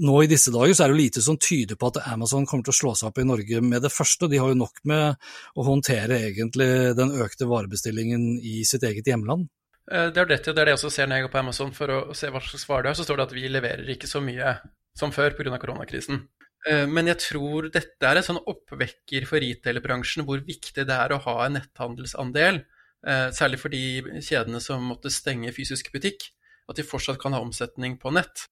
nå 0.05 0.15
i 0.25 0.31
disse 0.31 0.51
dager 0.51 0.75
så 0.75 0.85
er 0.85 0.91
det 0.91 0.97
jo 0.97 1.03
lite 1.05 1.23
som 1.23 1.39
tyder 1.39 1.79
på 1.79 1.93
at 1.93 2.01
Amazon 2.11 2.47
kommer 2.51 2.67
til 2.67 2.75
å 2.75 2.79
slå 2.81 2.95
seg 2.99 3.13
opp 3.13 3.21
i 3.23 3.27
Norge 3.27 3.61
med 3.63 3.85
det 3.87 3.93
første. 3.95 4.27
De 4.31 4.41
har 4.43 4.51
jo 4.51 4.59
nok 4.59 4.83
med 4.91 5.15
å 5.55 5.67
håndtere 5.67 6.19
egentlig 6.31 6.71
den 6.99 7.15
økte 7.23 7.47
varebestillingen 7.51 8.33
i 8.43 8.63
sitt 8.67 8.87
eget 8.87 9.07
hjemland. 9.11 9.47
Eh, 9.91 10.09
det 10.15 10.23
er 10.23 10.31
det, 10.31 10.41
det 10.47 10.55
er 10.55 10.61
det 10.61 10.75
jeg 10.75 10.81
også 10.81 10.93
ser 10.93 11.11
når 11.11 11.21
jeg 11.21 11.27
går 11.27 11.35
på 11.35 11.43
Amazon 11.43 11.75
for 11.77 11.93
å 11.93 11.99
se 12.17 12.31
hva 12.33 12.43
slags 12.45 12.69
varer 12.69 12.89
det 12.89 12.95
er. 12.95 13.01
Så 13.01 13.07
står 13.09 13.21
det 13.21 13.27
at 13.29 13.37
vi 13.37 13.51
leverer 13.53 13.93
ikke 13.95 14.11
så 14.11 14.23
mye 14.25 14.57
som 14.97 15.13
før 15.15 15.37
pga. 15.37 15.59
koronakrisen. 15.61 16.23
Eh, 16.69 16.87
men 16.89 17.11
jeg 17.13 17.21
tror 17.29 17.69
dette 17.73 18.09
er 18.09 18.21
en 18.21 18.29
sånn 18.29 18.41
oppvekker 18.41 19.29
for 19.29 19.45
retail-bransjen 19.45 20.25
hvor 20.29 20.41
viktig 20.45 20.87
det 20.89 20.97
er 20.97 21.13
å 21.13 21.21
ha 21.27 21.37
en 21.47 21.59
netthandelsandel. 21.59 22.63
Eh, 23.05 23.29
særlig 23.37 23.61
for 23.61 23.75
de 23.75 24.21
kjedene 24.25 24.63
som 24.65 24.85
måtte 24.89 25.13
stenge 25.13 25.53
fysisk 25.53 25.93
butikk. 25.93 26.31
At 26.65 26.79
de 26.79 26.87
fortsatt 26.87 27.21
kan 27.21 27.35
ha 27.37 27.43
omsetning 27.45 27.99
på 28.01 28.13
nett. 28.17 28.47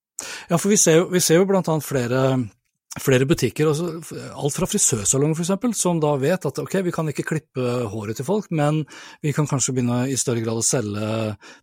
Ja, 0.50 0.58
for 0.58 0.68
vi 0.68 0.76
ser 0.76 1.00
jo, 1.00 1.06
vi 1.08 1.22
ser 1.24 1.40
jo 1.40 1.46
annet 1.48 1.86
flere 1.86 2.18
flere 3.00 3.24
butikker, 3.24 3.70
altså 3.70 3.86
alt 4.36 4.56
fra 4.56 4.66
frisørsalonger 4.68 5.38
f.eks., 5.38 5.78
som 5.80 6.00
da 6.02 6.10
vet 6.20 6.44
at 6.44 6.58
ok, 6.60 6.74
vi 6.84 6.92
kan 6.92 7.08
ikke 7.08 7.24
klippe 7.24 7.68
håret 7.88 8.18
til 8.18 8.26
folk, 8.26 8.50
men 8.52 8.82
vi 9.24 9.32
kan 9.32 9.48
kanskje 9.48 9.72
begynne 9.72 10.02
i 10.12 10.18
større 10.20 10.42
grad 10.44 10.60
å 10.60 10.66
selge 10.66 11.06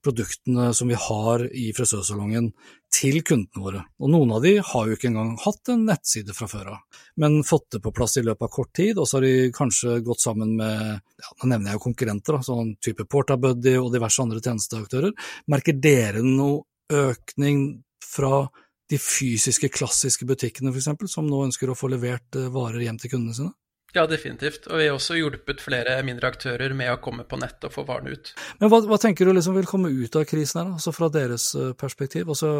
produktene 0.05 0.71
som 0.74 0.89
vi 0.89 0.98
har 0.98 1.43
i 1.45 1.67
frisørsalongen 1.77 2.50
til 2.89 3.19
kundene 3.21 3.62
våre. 3.62 3.83
Og 4.01 4.09
noen 4.09 4.33
av 4.33 4.41
de 4.41 4.55
har 4.71 4.89
jo 4.89 4.98
ikke 4.98 5.12
engang 5.12 5.36
hatt 5.43 5.69
en 5.69 5.83
nettside 5.91 6.33
fra 6.33 6.48
før 6.50 6.71
av, 6.74 7.03
men 7.21 7.43
fått 7.45 7.75
det 7.75 7.83
på 7.86 7.93
plass 7.93 8.17
i 8.17 8.24
løpet 8.25 8.48
av 8.48 8.53
kort 8.55 8.71
tid, 8.79 8.98
og 8.98 9.05
så 9.05 9.19
har 9.19 9.27
de 9.27 9.51
kanskje 9.53 10.00
gått 10.07 10.24
sammen 10.25 10.55
med, 10.57 11.03
ja, 11.21 11.36
nå 11.43 11.51
nevner 11.51 11.69
jeg 11.69 11.77
jo 11.77 11.83
konkurrenter, 11.83 12.39
sånn 12.48 12.74
type 12.81 13.05
Portabuddy 13.05 13.75
og 13.77 13.91
diverse 13.93 14.25
andre 14.25 14.41
tjenesteaktører. 14.41 15.13
Merker 15.53 15.77
dere 15.77 16.25
noe 16.25 16.65
økning 16.89 17.83
fra 18.01 18.48
de 18.89 19.00
fysiske, 19.01 19.69
klassiske 19.74 20.27
butikkene 20.29 20.74
f.eks., 20.74 20.91
som 21.13 21.29
nå 21.29 21.46
ønsker 21.48 21.69
å 21.69 21.77
få 21.77 21.91
levert 21.93 22.38
eh, 22.39 22.51
varer 22.53 22.88
hjem 22.88 23.01
til 23.01 23.15
kundene 23.15 23.38
sine? 23.38 23.53
Ja, 23.93 24.03
definitivt. 24.05 24.67
Og 24.69 24.77
vi 24.77 24.86
har 24.86 24.93
også 24.93 25.15
hjulpet 25.17 25.63
flere 25.63 25.96
mindre 26.05 26.29
aktører 26.29 26.75
med 26.77 26.91
å 26.93 27.00
komme 27.01 27.24
på 27.25 27.39
nett 27.41 27.63
og 27.65 27.74
få 27.74 27.86
varene 27.88 28.13
ut. 28.13 28.31
Men 28.60 28.69
hva, 28.69 28.84
hva 28.86 29.00
tenker 29.01 29.25
du 29.25 29.34
liksom 29.34 29.58
vil 29.58 29.69
komme 29.69 29.89
ut 29.89 30.17
av 30.19 30.27
krisen 30.29 30.62
her, 30.62 30.75
altså 30.77 30.93
fra 30.93 31.10
deres 31.13 31.48
eh, 31.58 31.72
perspektiv? 31.77 32.29
Altså, 32.29 32.51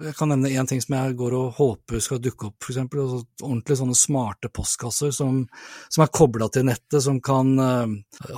jeg 0.00 0.16
kan 0.16 0.32
nevne 0.32 0.54
én 0.56 0.70
ting 0.70 0.80
som 0.80 0.96
jeg 0.96 1.18
går 1.20 1.36
og 1.36 1.60
håper 1.60 2.00
skal 2.04 2.22
dukke 2.24 2.48
opp, 2.48 2.56
f.eks. 2.64 2.80
Altså, 2.86 3.20
ordentlig 3.42 3.78
sånne 3.82 3.98
smarte 4.00 4.52
postkasser 4.54 5.12
som, 5.12 5.42
som 5.92 6.06
er 6.06 6.14
kobla 6.20 6.48
til 6.54 6.64
nettet, 6.70 7.02
som 7.04 7.20
kan 7.20 7.52
uh, 7.60 7.84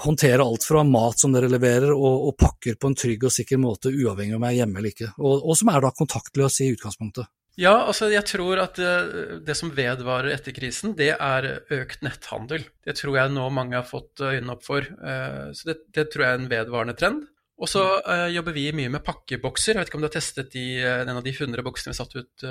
håndtere 0.03 0.43
alt 0.43 0.67
fra 0.67 0.83
mat 0.87 1.23
som 1.23 1.35
dere 1.37 1.51
leverer, 1.51 1.95
og, 1.95 2.31
og, 2.31 2.39
pakker 2.41 2.81
på 2.81 2.91
en 2.91 2.99
trygg 2.99 3.29
og 3.29 3.35
sikker 3.35 3.63
måte, 3.63 3.95
uavhengig 3.95 4.35
om 4.35 4.47
jeg 4.49 4.57
er 4.57 4.65
hjemme 4.65 4.81
eller 4.81 4.95
ikke. 4.95 5.13
Og, 5.21 5.45
og 5.45 5.59
som 5.59 5.71
er 5.71 5.85
da 5.85 5.95
kontaktløs 5.95 6.65
i 6.65 6.73
utgangspunktet. 6.75 7.31
Ja, 7.59 7.73
altså 7.83 8.09
jeg 8.13 8.23
tror 8.29 8.61
at 8.63 8.79
det, 8.79 9.41
det, 9.47 9.57
som 9.59 9.73
vedvarer 9.75 10.31
etter 10.37 10.55
krisen, 10.55 10.95
det 10.99 11.11
er 11.17 11.49
økt 11.75 12.05
netthandel. 12.07 12.65
Det 12.87 12.95
tror 13.01 13.19
jeg 13.19 13.35
nå 13.35 13.49
mange 13.55 13.77
har 13.79 13.89
fått 13.89 14.23
øynene 14.23 14.55
opp 14.55 14.65
for. 14.67 14.87
Eh, 14.87 15.51
så 15.57 15.73
det, 15.73 15.77
det 15.97 16.07
tror 16.13 16.27
jeg 16.27 16.37
er 16.37 16.41
en 16.41 16.51
vedvarende 16.53 16.97
trend. 16.99 17.27
Og 17.61 17.69
så 17.69 17.83
uh, 18.07 18.31
jobber 18.33 18.55
vi 18.57 18.71
mye 18.73 18.89
med 18.89 19.05
pakkebokser. 19.05 19.75
Jeg 19.75 19.83
vet 19.83 19.91
ikke 19.91 19.99
om 19.99 20.05
du 20.05 20.09
har 20.09 20.15
testet 20.15 20.55
de, 20.55 20.65
eh, 20.81 21.03
en 21.03 21.19
av 21.19 21.27
de 21.27 21.35
100 21.35 21.65
boksene 21.67 21.93
vi 21.93 21.99
har 21.99 21.99
satt 21.99 22.17
ut 22.17 22.47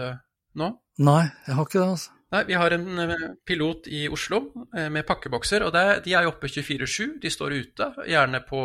nå? 0.59 0.67
Nei, 1.05 1.23
jeg 1.47 1.57
har 1.57 1.65
ikke 1.65 1.79
det. 1.79 1.87
altså. 1.95 2.13
Nei, 2.29 2.43
Vi 2.45 2.57
har 2.61 2.75
en 2.75 3.15
pilot 3.47 3.87
i 3.89 4.03
Oslo 4.13 4.43
med 4.77 5.01
pakkebokser, 5.07 5.63
og 5.65 5.73
det, 5.73 6.03
de 6.05 6.13
er 6.13 6.27
jo 6.27 6.33
oppe 6.35 6.45
24-7. 6.51 7.15
De 7.23 7.31
står 7.33 7.55
ute, 7.57 7.87
gjerne 8.05 8.43
på 8.45 8.59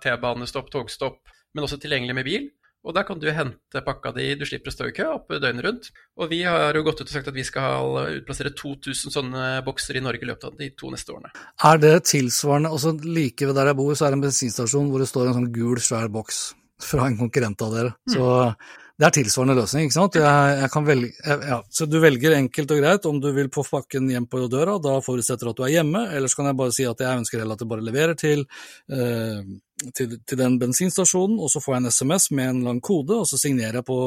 T-banestopp, 0.00 0.70
togstopp, 0.72 1.18
men 1.52 1.66
også 1.66 1.76
tilgjengelig 1.82 2.16
med 2.16 2.24
bil. 2.24 2.48
Og 2.80 2.94
der 2.96 3.04
kan 3.04 3.18
du 3.20 3.26
hente 3.28 3.82
pakka 3.84 4.14
di, 4.16 4.30
du 4.40 4.46
slipper 4.48 4.72
å 4.72 4.74
stå 4.74 4.86
i 4.88 4.94
kø 4.96 5.06
opp 5.12 5.34
døgnet 5.34 5.64
rundt. 5.66 5.90
Og 6.16 6.30
vi 6.32 6.40
har 6.46 6.76
jo 6.76 6.84
gått 6.86 7.02
ut 7.02 7.08
og 7.08 7.12
sagt 7.12 7.28
at 7.28 7.36
vi 7.36 7.44
skal 7.44 7.98
utplassere 8.20 8.54
2000 8.56 9.12
sånne 9.12 9.48
bokser 9.66 9.98
i 10.00 10.04
Norge 10.04 10.24
i 10.24 10.30
løpet 10.30 10.48
av 10.48 10.56
de 10.56 10.70
to 10.80 10.92
neste 10.92 11.12
årene. 11.12 11.32
Er 11.68 11.82
det 11.82 11.94
tilsvarende 12.08 12.72
altså 12.72 12.94
Like 13.04 13.48
ved 13.48 13.58
der 13.58 13.72
jeg 13.72 13.80
bor, 13.82 13.92
så 13.92 14.06
er 14.06 14.14
det 14.14 14.20
en 14.20 14.24
bensinstasjon 14.24 14.88
hvor 14.92 15.04
det 15.04 15.10
står 15.10 15.28
en 15.28 15.38
sånn 15.42 15.52
gul, 15.52 15.76
svær 15.82 16.08
boks 16.12 16.40
fra 16.80 17.10
en 17.10 17.18
konkurrent 17.20 17.60
av 17.66 17.76
dere. 17.76 17.96
Mm. 18.08 18.14
Så 18.16 18.30
det 19.00 19.06
er 19.06 19.14
tilsvarende 19.16 19.56
løsning, 19.56 19.86
ikke 19.88 19.96
sant. 19.96 20.16
Jeg, 20.20 20.56
jeg 20.60 20.84
velge, 20.84 21.10
ja, 21.48 21.56
så 21.72 21.86
du 21.88 21.96
velger 22.02 22.36
enkelt 22.36 22.74
og 22.74 22.82
greit 22.82 23.06
om 23.08 23.20
du 23.22 23.30
vil 23.32 23.48
få 23.54 23.64
pakken 23.64 24.10
hjem 24.12 24.26
på 24.28 24.42
døra, 24.52 24.76
da 24.82 24.98
forutsetter 25.04 25.48
at 25.48 25.56
du 25.56 25.64
er 25.64 25.78
hjemme, 25.78 26.04
eller 26.12 26.28
så 26.28 26.40
kan 26.42 26.50
jeg 26.50 26.58
bare 26.60 26.76
si 26.76 26.84
at 26.84 27.00
jeg 27.00 27.22
ønsker 27.22 27.40
heller 27.40 27.56
at 27.56 27.64
det 27.64 27.70
bare 27.70 27.86
leverer 27.86 28.18
til 28.20 28.44
eh, 28.92 29.40
til, 29.96 30.18
til, 30.28 30.36
den 30.36 30.58
bensinstasjonen, 30.60 31.38
og 31.40 31.48
så 31.48 31.62
får 31.64 31.74
jeg 31.74 31.82
en 31.82 31.92
SMS 31.96 32.28
med 32.36 32.50
en 32.50 32.62
lang 32.66 32.80
kode, 32.84 33.16
og 33.22 33.24
så 33.28 33.38
signerer 33.40 33.80
jeg 33.80 33.86
på, 33.88 33.98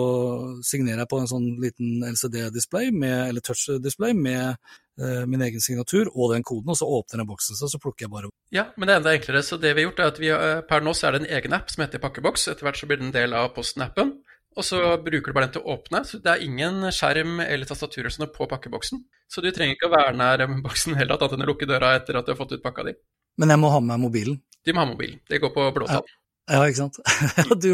signerer 0.65 1.03
jeg 1.03 1.09
på 1.09 1.21
en 1.23 1.29
sånn 1.31 1.47
liten 1.63 2.05
LCD-display, 2.11 2.91
eller 2.93 3.41
touch-display, 3.41 4.13
med 4.13 4.53
eh, 4.53 5.23
min 5.29 5.41
egen 5.47 5.63
signatur 5.63 6.11
og 6.13 6.35
den 6.35 6.45
koden, 6.45 6.69
og 6.69 6.77
så 6.77 6.85
åpner 6.99 7.23
den 7.23 7.31
boksen 7.31 7.57
seg, 7.57 7.73
så 7.73 7.81
plukker 7.81 8.05
jeg 8.05 8.13
bare 8.13 8.29
Ja, 8.53 8.67
men 8.77 8.85
det 8.85 8.95
er 8.95 9.01
enda 9.01 9.15
enklere. 9.17 9.41
Så 9.45 9.57
det 9.57 9.73
vi 9.73 9.81
har 9.81 9.89
gjort, 9.89 10.03
er 10.03 10.13
at 10.13 10.21
vi, 10.21 10.29
eh, 10.37 10.61
per 10.69 10.85
nå 10.85 10.93
så 10.93 11.09
er 11.09 11.17
det 11.17 11.23
en 11.23 11.31
egen 11.39 11.57
app 11.57 11.73
som 11.73 11.85
heter 11.85 12.03
Pakkeboks. 12.03 12.51
Etter 12.53 12.69
hvert 12.69 12.77
så 12.77 12.89
blir 12.89 13.01
det 13.01 13.09
en 13.09 13.17
del 13.17 13.33
av 13.37 13.49
Posten-appen. 13.57 14.13
Og 14.53 14.65
så 14.67 14.79
bruker 15.01 15.31
du 15.31 15.35
bare 15.35 15.47
den 15.47 15.55
til 15.57 15.63
å 15.63 15.75
åpne. 15.75 16.03
så 16.05 16.19
Det 16.21 16.31
er 16.31 16.45
ingen 16.45 16.89
skjerm 16.93 17.39
eller 17.43 17.69
tastaturer 17.69 18.13
sånn 18.13 18.29
på 18.33 18.47
pakkeboksen. 18.49 19.03
Så 19.27 19.41
du 19.41 19.49
trenger 19.51 19.77
ikke 19.77 19.89
å 19.89 19.95
være 19.95 20.17
nær 20.17 20.45
boksen 20.65 20.97
heller, 20.99 21.17
annet 21.17 21.37
enn 21.37 21.45
å 21.45 21.49
lukke 21.49 21.69
døra 21.69 21.95
etter 21.97 22.19
at 22.19 22.27
du 22.27 22.33
har 22.33 22.39
fått 22.39 22.53
ut 22.53 22.63
pakka 22.63 22.85
di. 22.89 22.97
Men 23.41 23.53
jeg 23.53 23.61
må 23.63 23.71
ha 23.73 23.79
med 23.81 23.95
meg 23.95 24.03
mobilen? 24.05 24.41
De 24.63 24.75
må 24.75 24.83
ha 24.83 24.89
mobilen. 24.89 25.19
Det 25.29 25.41
går 25.41 25.53
på 25.55 25.71
blåtann. 25.75 26.03
Ja. 26.03 26.19
Ja, 26.51 26.65
ikke 26.67 26.81
sant. 26.81 26.97
Du, 27.63 27.69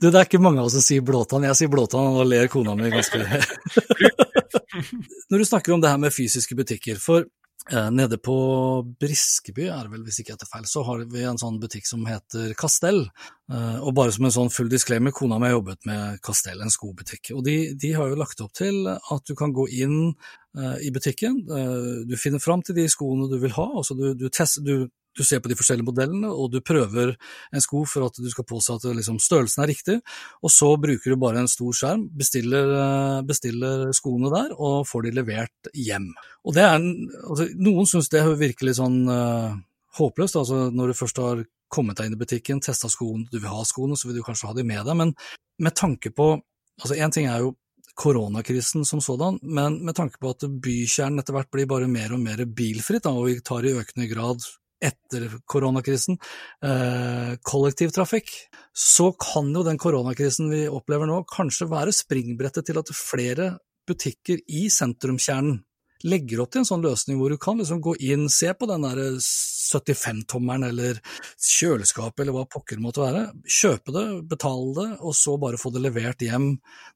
du, 0.00 0.06
det 0.08 0.14
er 0.16 0.24
ikke 0.24 0.40
mange 0.40 0.62
av 0.62 0.70
oss 0.70 0.78
som 0.78 0.84
sier 0.84 1.04
blåtann. 1.04 1.44
Jeg 1.44 1.58
sier 1.58 1.72
blåtann, 1.72 2.16
og 2.16 2.28
ler 2.28 2.48
kona 2.48 2.72
mi 2.78 2.88
ganske 2.92 3.20
Når 5.28 5.42
du 5.42 5.44
snakker 5.44 5.74
om 5.74 5.82
det 5.82 5.92
her 5.92 6.00
med 6.00 6.14
fysiske 6.14 6.56
butikker, 6.56 7.00
for 7.02 7.28
nede 7.92 8.16
på 8.22 8.34
Briskeby, 9.00 9.66
er 9.68 9.84
det 9.84 9.92
vel 9.92 10.04
hvis 10.06 10.22
ikke 10.22 10.32
jeg 10.32 10.40
tar 10.40 10.50
feil, 10.50 10.68
så 10.68 10.82
har 10.86 11.02
vi 11.12 11.24
en 11.28 11.40
sånn 11.40 11.58
butikk 11.60 11.88
som 11.88 12.06
heter 12.08 12.54
Castell. 12.58 13.04
Eh, 13.48 13.78
og 13.80 13.94
bare 13.96 14.12
som 14.12 14.26
en 14.28 14.34
sånn 14.34 14.50
full 14.52 14.68
disclaimer, 14.68 15.14
kona 15.16 15.38
mi 15.40 15.48
har 15.48 15.56
jobbet 15.56 15.86
med 15.88 16.20
Castell, 16.24 16.60
en 16.60 16.72
skobutikk. 16.72 17.32
Og 17.36 17.40
de, 17.46 17.56
de, 17.80 17.94
har 17.96 18.10
jo 18.10 18.18
lagt 18.20 18.42
opp 18.44 18.52
til 18.58 18.84
at 18.88 19.24
du 19.24 19.32
kan 19.38 19.54
gå 19.56 19.64
inn 19.80 19.96
eh, 20.10 20.76
i 20.84 20.92
butikken, 20.92 21.40
eh, 21.48 22.04
du 22.08 22.16
finner 22.20 22.42
fram 22.44 22.64
til 22.64 22.76
de 22.76 22.84
skoene 22.92 23.30
du 23.30 23.38
vil 23.40 23.54
ha, 23.56 23.68
altså 23.80 23.96
du, 23.96 24.10
du, 24.20 24.28
test, 24.28 24.60
du 24.66 24.90
du 25.18 25.24
ser 25.26 25.42
på 25.42 25.50
de 25.50 25.56
forskjellige 25.58 25.88
modellene, 25.88 26.30
og 26.30 26.52
du 26.52 26.60
prøver 26.64 27.14
en 27.52 27.64
sko 27.64 27.82
for 27.88 28.06
at 28.06 28.20
du 28.22 28.28
skal 28.30 28.46
påse 28.48 28.74
at 28.74 28.86
liksom, 28.86 29.18
størrelsen 29.22 29.64
er 29.64 29.70
riktig. 29.72 29.98
Og 30.42 30.54
så 30.54 30.70
bruker 30.80 31.12
du 31.12 31.20
bare 31.20 31.42
en 31.42 31.50
stor 31.50 31.74
skjerm, 31.74 32.06
bestiller, 32.18 32.72
eh, 32.78 33.20
bestiller 33.28 33.88
skoene 33.96 34.32
der 34.34 34.54
og 34.56 34.86
får 34.88 35.08
de 35.08 35.14
levert 35.18 35.72
hjem. 35.74 36.12
Og 36.46 36.56
er 36.58 36.76
en, 36.78 36.90
altså, 37.26 37.48
Noen 37.58 37.88
syns 37.90 38.10
det 38.12 38.24
virker 38.38 38.68
litt 38.68 38.78
sånn 38.78 39.02
uh, 39.10 39.56
håpløst, 39.98 40.38
altså 40.38 40.68
når 40.74 40.92
du 40.92 40.98
først 40.98 41.20
har 41.22 41.42
kommet 41.72 41.98
deg 41.98 42.08
inn 42.08 42.16
i 42.16 42.20
butikken, 42.20 42.62
testa 42.64 42.88
skoene, 42.92 43.26
du 43.30 43.38
vil 43.38 43.50
ha 43.50 43.64
skoene, 43.66 43.96
så 43.98 44.08
vil 44.08 44.20
du 44.20 44.24
kanskje 44.26 44.48
ha 44.48 44.56
de 44.56 44.64
med 44.66 44.86
deg, 44.86 44.96
men 44.96 45.14
med 45.60 45.76
tanke 45.76 46.12
på 46.14 46.36
altså 46.78 46.94
Én 46.94 47.10
ting 47.10 47.26
er 47.26 47.42
jo 47.42 47.56
koronakrisen 47.98 48.84
som 48.86 49.00
sådan, 49.02 49.40
men 49.42 49.80
med 49.84 49.96
tanke 49.98 50.20
på 50.22 50.30
at 50.30 50.44
bykjernen 50.46 51.18
etter 51.18 51.34
hvert 51.34 51.50
blir 51.50 51.66
bare 51.66 51.88
mer 51.90 52.14
og 52.14 52.22
mer 52.22 52.44
bilfritt, 52.46 53.02
da, 53.02 53.10
og 53.10 53.26
vi 53.26 53.40
tar 53.42 53.66
i 53.66 53.74
økende 53.74 54.06
grad 54.12 54.44
etter 54.80 55.30
koronakrisen, 55.46 56.18
eh, 56.62 57.36
kollektivtrafikk, 57.42 58.30
så 58.72 59.12
kan 59.18 59.50
jo 59.54 59.64
den 59.66 59.78
koronakrisen 59.78 60.50
vi 60.50 60.66
opplever 60.70 61.10
nå, 61.10 61.24
kanskje 61.26 61.70
være 61.70 61.94
springbrettet 61.94 62.68
til 62.68 62.78
at 62.78 62.94
flere 62.94 63.56
butikker 63.88 64.38
i 64.48 64.68
sentrumskjernen 64.70 65.64
legger 66.06 66.42
opp 66.42 66.52
til 66.52 66.62
en 66.62 66.68
sånn 66.68 66.84
løsning 66.84 67.18
hvor 67.18 67.32
du 67.32 67.38
kan 67.42 67.58
liksom 67.58 67.80
gå 67.82 67.96
inn, 68.06 68.28
se 68.30 68.52
på 68.54 68.68
den 68.70 68.84
der 68.86 69.00
75-tommeren 69.18 70.68
eller 70.68 71.00
kjøleskapet 71.42 72.22
eller 72.22 72.36
hva 72.36 72.44
pokker 72.50 72.78
måtte 72.82 73.02
være, 73.02 73.24
kjøpe 73.42 73.94
det, 73.96 74.06
betale 74.30 74.74
det, 74.76 74.88
og 75.02 75.16
så 75.18 75.34
bare 75.42 75.58
få 75.60 75.72
det 75.74 75.82
levert 75.82 76.22
hjem 76.22 76.52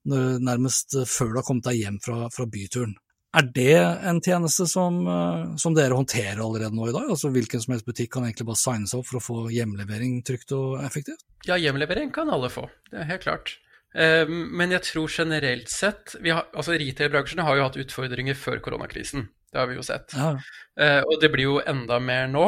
nærmest 0.07 1.01
før 1.03 1.33
du 1.33 1.41
har 1.41 1.49
kommet 1.49 1.67
deg 1.67 1.81
hjem 1.83 1.99
fra, 2.05 2.29
fra 2.31 2.47
byturen. 2.47 2.95
Er 3.33 3.47
det 3.49 3.77
en 4.05 4.21
tjeneste 4.21 4.67
som, 4.69 4.99
eh, 5.09 5.57
som, 5.57 5.73
dere 5.73 5.97
håndterer 5.97 6.41
allerede 6.45 6.77
nå 6.77 6.91
i 6.91 6.93
dag? 6.93 7.09
Altså 7.15 7.31
Hvilken 7.33 7.63
som 7.65 7.73
helst 7.73 7.89
butikk 7.89 8.13
kan 8.13 8.27
egentlig 8.27 8.49
bare 8.51 8.61
signe 8.61 8.91
seg 8.91 9.01
opp 9.01 9.09
for 9.09 9.21
å 9.21 9.25
få 9.25 9.37
hjemlevering 9.55 10.19
trygt 10.27 10.53
og 10.53 10.83
effektivt? 10.85 11.25
Ja, 11.49 11.57
hjemlevering 11.57 12.13
kan 12.13 12.29
alle 12.33 12.53
få, 12.53 12.67
det 12.93 13.01
er 13.01 13.09
helt 13.09 13.25
klart. 13.25 13.55
Eh, 13.97 14.29
men 14.29 14.77
jeg 14.77 14.85
tror 14.91 15.09
generelt 15.09 15.73
sett 15.73 16.13
har, 16.21 16.45
altså 16.53 16.77
Retail-bransjen 16.77 17.41
har 17.47 17.57
jo 17.57 17.65
hatt 17.71 17.81
utfordringer 17.81 18.37
før 18.37 18.61
koronakrisen. 18.65 19.31
Det 19.53 19.61
har 19.61 19.73
vi 19.73 19.81
jo 19.81 19.87
sett. 19.87 20.13
Ja. 20.13 20.37
Eh, 20.77 21.01
og 21.01 21.17
det 21.25 21.33
blir 21.33 21.49
jo 21.49 21.59
enda 21.65 22.03
mer 22.05 22.29
nå. 22.29 22.47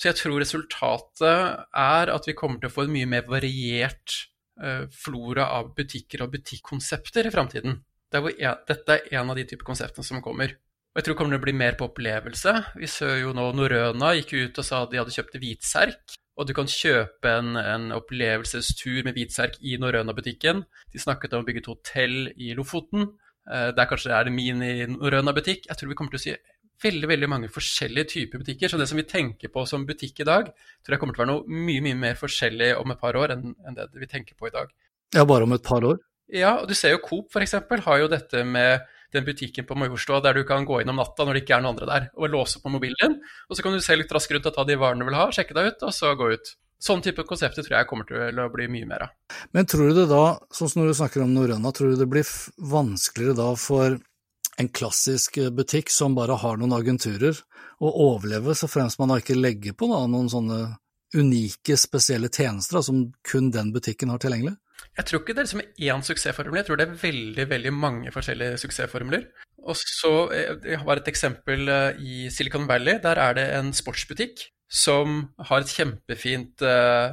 Så 0.00 0.08
jeg 0.08 0.22
tror 0.22 0.40
resultatet 0.40 1.68
er 1.76 2.16
at 2.16 2.26
vi 2.26 2.32
kommer 2.36 2.56
til 2.60 2.72
å 2.72 2.72
få 2.72 2.86
en 2.86 2.94
mye 2.94 3.08
mer 3.08 3.28
variert 3.28 4.20
flora 4.92 5.46
av 5.56 5.70
butikker 5.74 6.22
og 6.22 6.34
butikkonsepter 6.36 7.26
i 7.26 7.30
framtiden. 7.34 7.78
Er 8.12 8.60
dette 8.68 8.98
er 8.98 9.20
en 9.20 9.32
av 9.32 9.38
de 9.38 9.46
typer 9.48 9.66
konseptene 9.66 10.06
som 10.06 10.22
kommer. 10.24 10.56
Og 10.92 11.00
jeg 11.00 11.06
tror 11.06 11.14
det 11.14 11.18
kommer 11.22 11.36
til 11.36 11.40
å 11.40 11.46
bli 11.46 11.54
mer 11.56 11.76
på 11.80 11.86
opplevelse. 11.88 12.52
Vi 12.76 12.88
ser 12.90 13.22
jo 13.22 13.32
nå 13.36 13.46
Norøna 13.56 14.12
gikk 14.18 14.34
ut 14.36 14.60
og 14.60 14.66
sa 14.66 14.82
at 14.84 14.92
de 14.92 15.00
hadde 15.00 15.14
kjøpt 15.14 15.38
hvitserk. 15.40 16.16
Og 16.36 16.48
du 16.48 16.52
kan 16.56 16.68
kjøpe 16.68 17.32
en, 17.32 17.56
en 17.60 17.90
opplevelsestur 17.96 19.02
med 19.06 19.16
hvitserk 19.16 19.56
i 19.64 19.78
Norøna-butikken. 19.80 20.62
De 20.92 21.00
snakket 21.00 21.32
om 21.36 21.44
å 21.44 21.48
bygge 21.48 21.64
et 21.64 21.70
hotell 21.72 22.18
i 22.36 22.52
Lofoten. 22.56 23.08
Eh, 23.48 23.70
der 23.76 23.88
kanskje 23.88 24.12
er 24.16 24.28
det 24.28 24.34
mini 24.36 24.74
Norøna-butikk. 24.92 25.68
Jeg 25.68 25.80
tror 25.80 25.92
vi 25.92 25.96
kommer 25.96 26.12
til 26.14 26.20
å 26.20 26.24
si 26.26 26.36
veldig 26.82 27.08
veldig 27.08 27.28
mange 27.30 27.50
forskjellige 27.52 28.10
typer 28.12 28.42
butikker. 28.44 28.68
Så 28.68 28.80
det 28.80 28.88
som 28.90 29.00
vi 29.00 29.08
tenker 29.08 29.52
på 29.52 29.64
som 29.68 29.84
butikk 29.88 30.20
i 30.20 30.28
dag, 30.28 30.52
tror 30.84 30.96
jeg 30.96 31.02
kommer 31.02 31.16
til 31.16 31.22
å 31.22 31.26
være 31.26 31.34
noe 31.34 31.64
mye 31.68 31.84
mye 31.88 32.00
mer 32.04 32.20
forskjellig 32.20 32.72
om 32.80 32.94
et 32.94 33.00
par 33.00 33.18
år 33.18 33.36
enn, 33.36 33.52
enn 33.64 33.78
det 33.78 33.88
vi 33.96 34.10
tenker 34.10 34.36
på 34.36 34.50
i 34.50 34.54
dag. 34.54 34.72
Ja, 35.16 35.24
bare 35.28 35.48
om 35.48 35.56
et 35.56 35.64
par 35.64 35.84
år? 35.88 36.00
Ja, 36.32 36.56
og 36.62 36.68
du 36.70 36.74
ser 36.78 36.94
jo 36.94 37.02
Coop 37.04 37.34
f.eks. 37.34 37.58
har 37.84 38.00
jo 38.00 38.10
dette 38.10 38.42
med 38.48 38.86
den 39.12 39.26
butikken 39.26 39.66
på 39.68 39.76
Majorstua 39.76 40.22
der 40.24 40.38
du 40.38 40.46
kan 40.48 40.64
gå 40.64 40.80
inn 40.80 40.88
om 40.88 40.96
natta 40.96 41.26
når 41.26 41.36
det 41.36 41.42
ikke 41.44 41.58
er 41.58 41.64
noen 41.64 41.74
andre 41.74 41.88
der, 41.90 42.08
og 42.16 42.32
låse 42.32 42.62
på 42.62 42.72
mobilen 42.72 42.96
din. 43.02 43.18
Og 43.48 43.58
så 43.58 43.64
kan 43.64 43.76
du 43.76 43.84
se 43.84 43.96
litt 43.98 44.12
raskt 44.14 44.32
rundt 44.32 44.48
og 44.48 44.56
ta 44.56 44.64
de 44.64 44.78
varene 44.80 45.04
du 45.04 45.10
vil 45.10 45.18
ha, 45.20 45.28
sjekke 45.34 45.56
deg 45.56 45.74
ut, 45.74 45.84
og 45.88 45.96
så 45.96 46.14
gå 46.16 46.30
ut. 46.32 46.54
Sånn 46.82 47.02
type 47.04 47.22
konsepter 47.28 47.62
tror 47.62 47.76
jeg 47.76 47.88
kommer 47.90 48.08
til 48.08 48.40
å 48.42 48.48
bli 48.50 48.66
mye 48.72 48.88
mer 48.88 49.04
av. 49.04 49.12
Men 49.54 49.68
tror 49.70 49.92
du 49.92 50.00
det 50.00 50.08
da, 50.10 50.24
sånn 50.56 50.72
som 50.72 50.82
når 50.82 50.90
du 50.90 50.98
snakker 50.98 51.22
om 51.22 51.36
Norrøna, 51.36 51.70
tror 51.76 51.92
du 51.92 52.00
det 52.00 52.08
blir 52.10 52.32
vanskeligere 52.72 53.36
da 53.38 53.52
for 53.60 54.00
en 54.60 54.68
klassisk 54.68 55.38
eh, 55.38 55.52
butikk 55.54 55.92
som 55.92 56.16
bare 56.16 56.36
har 56.40 56.58
noen 56.58 56.74
agenturer, 56.76 57.38
å 57.82 57.92
overleve 58.08 58.54
så 58.54 58.68
fremst 58.70 58.98
man 59.00 59.12
da 59.12 59.20
ikke 59.20 59.38
legger 59.38 59.76
på 59.78 59.88
da, 59.90 60.02
noen 60.10 60.28
sånne 60.32 60.58
unike, 61.18 61.76
spesielle 61.76 62.30
tjenester 62.32 62.78
da, 62.78 62.82
som 62.86 63.04
kun 63.26 63.50
den 63.54 63.72
butikken 63.74 64.12
har 64.12 64.20
tilgjengelig? 64.22 64.56
Jeg 64.98 65.08
tror 65.08 65.22
ikke 65.22 65.34
det 65.34 65.42
er 65.42 65.46
liksom 65.48 65.62
én 65.88 66.04
suksessformel, 66.04 66.60
jeg 66.60 66.68
tror 66.68 66.80
det 66.80 66.86
er 66.88 66.98
veldig 67.02 67.46
veldig 67.50 67.72
mange 67.72 68.12
forskjellige 68.14 68.58
suksessformler. 68.60 69.26
Og 69.62 69.78
så 69.78 70.12
eh, 70.34 70.56
Jeg 70.72 70.80
har 70.82 70.98
et 70.98 71.08
eksempel 71.08 71.68
eh, 71.68 72.00
i 72.02 72.30
Silicon 72.30 72.66
Valley. 72.68 72.98
Der 73.02 73.20
er 73.20 73.36
det 73.38 73.46
en 73.56 73.72
sportsbutikk 73.72 74.48
som 74.72 75.28
har 75.38 75.60
et 75.60 75.68
kjempefint 75.68 76.62
uh, 76.64 77.12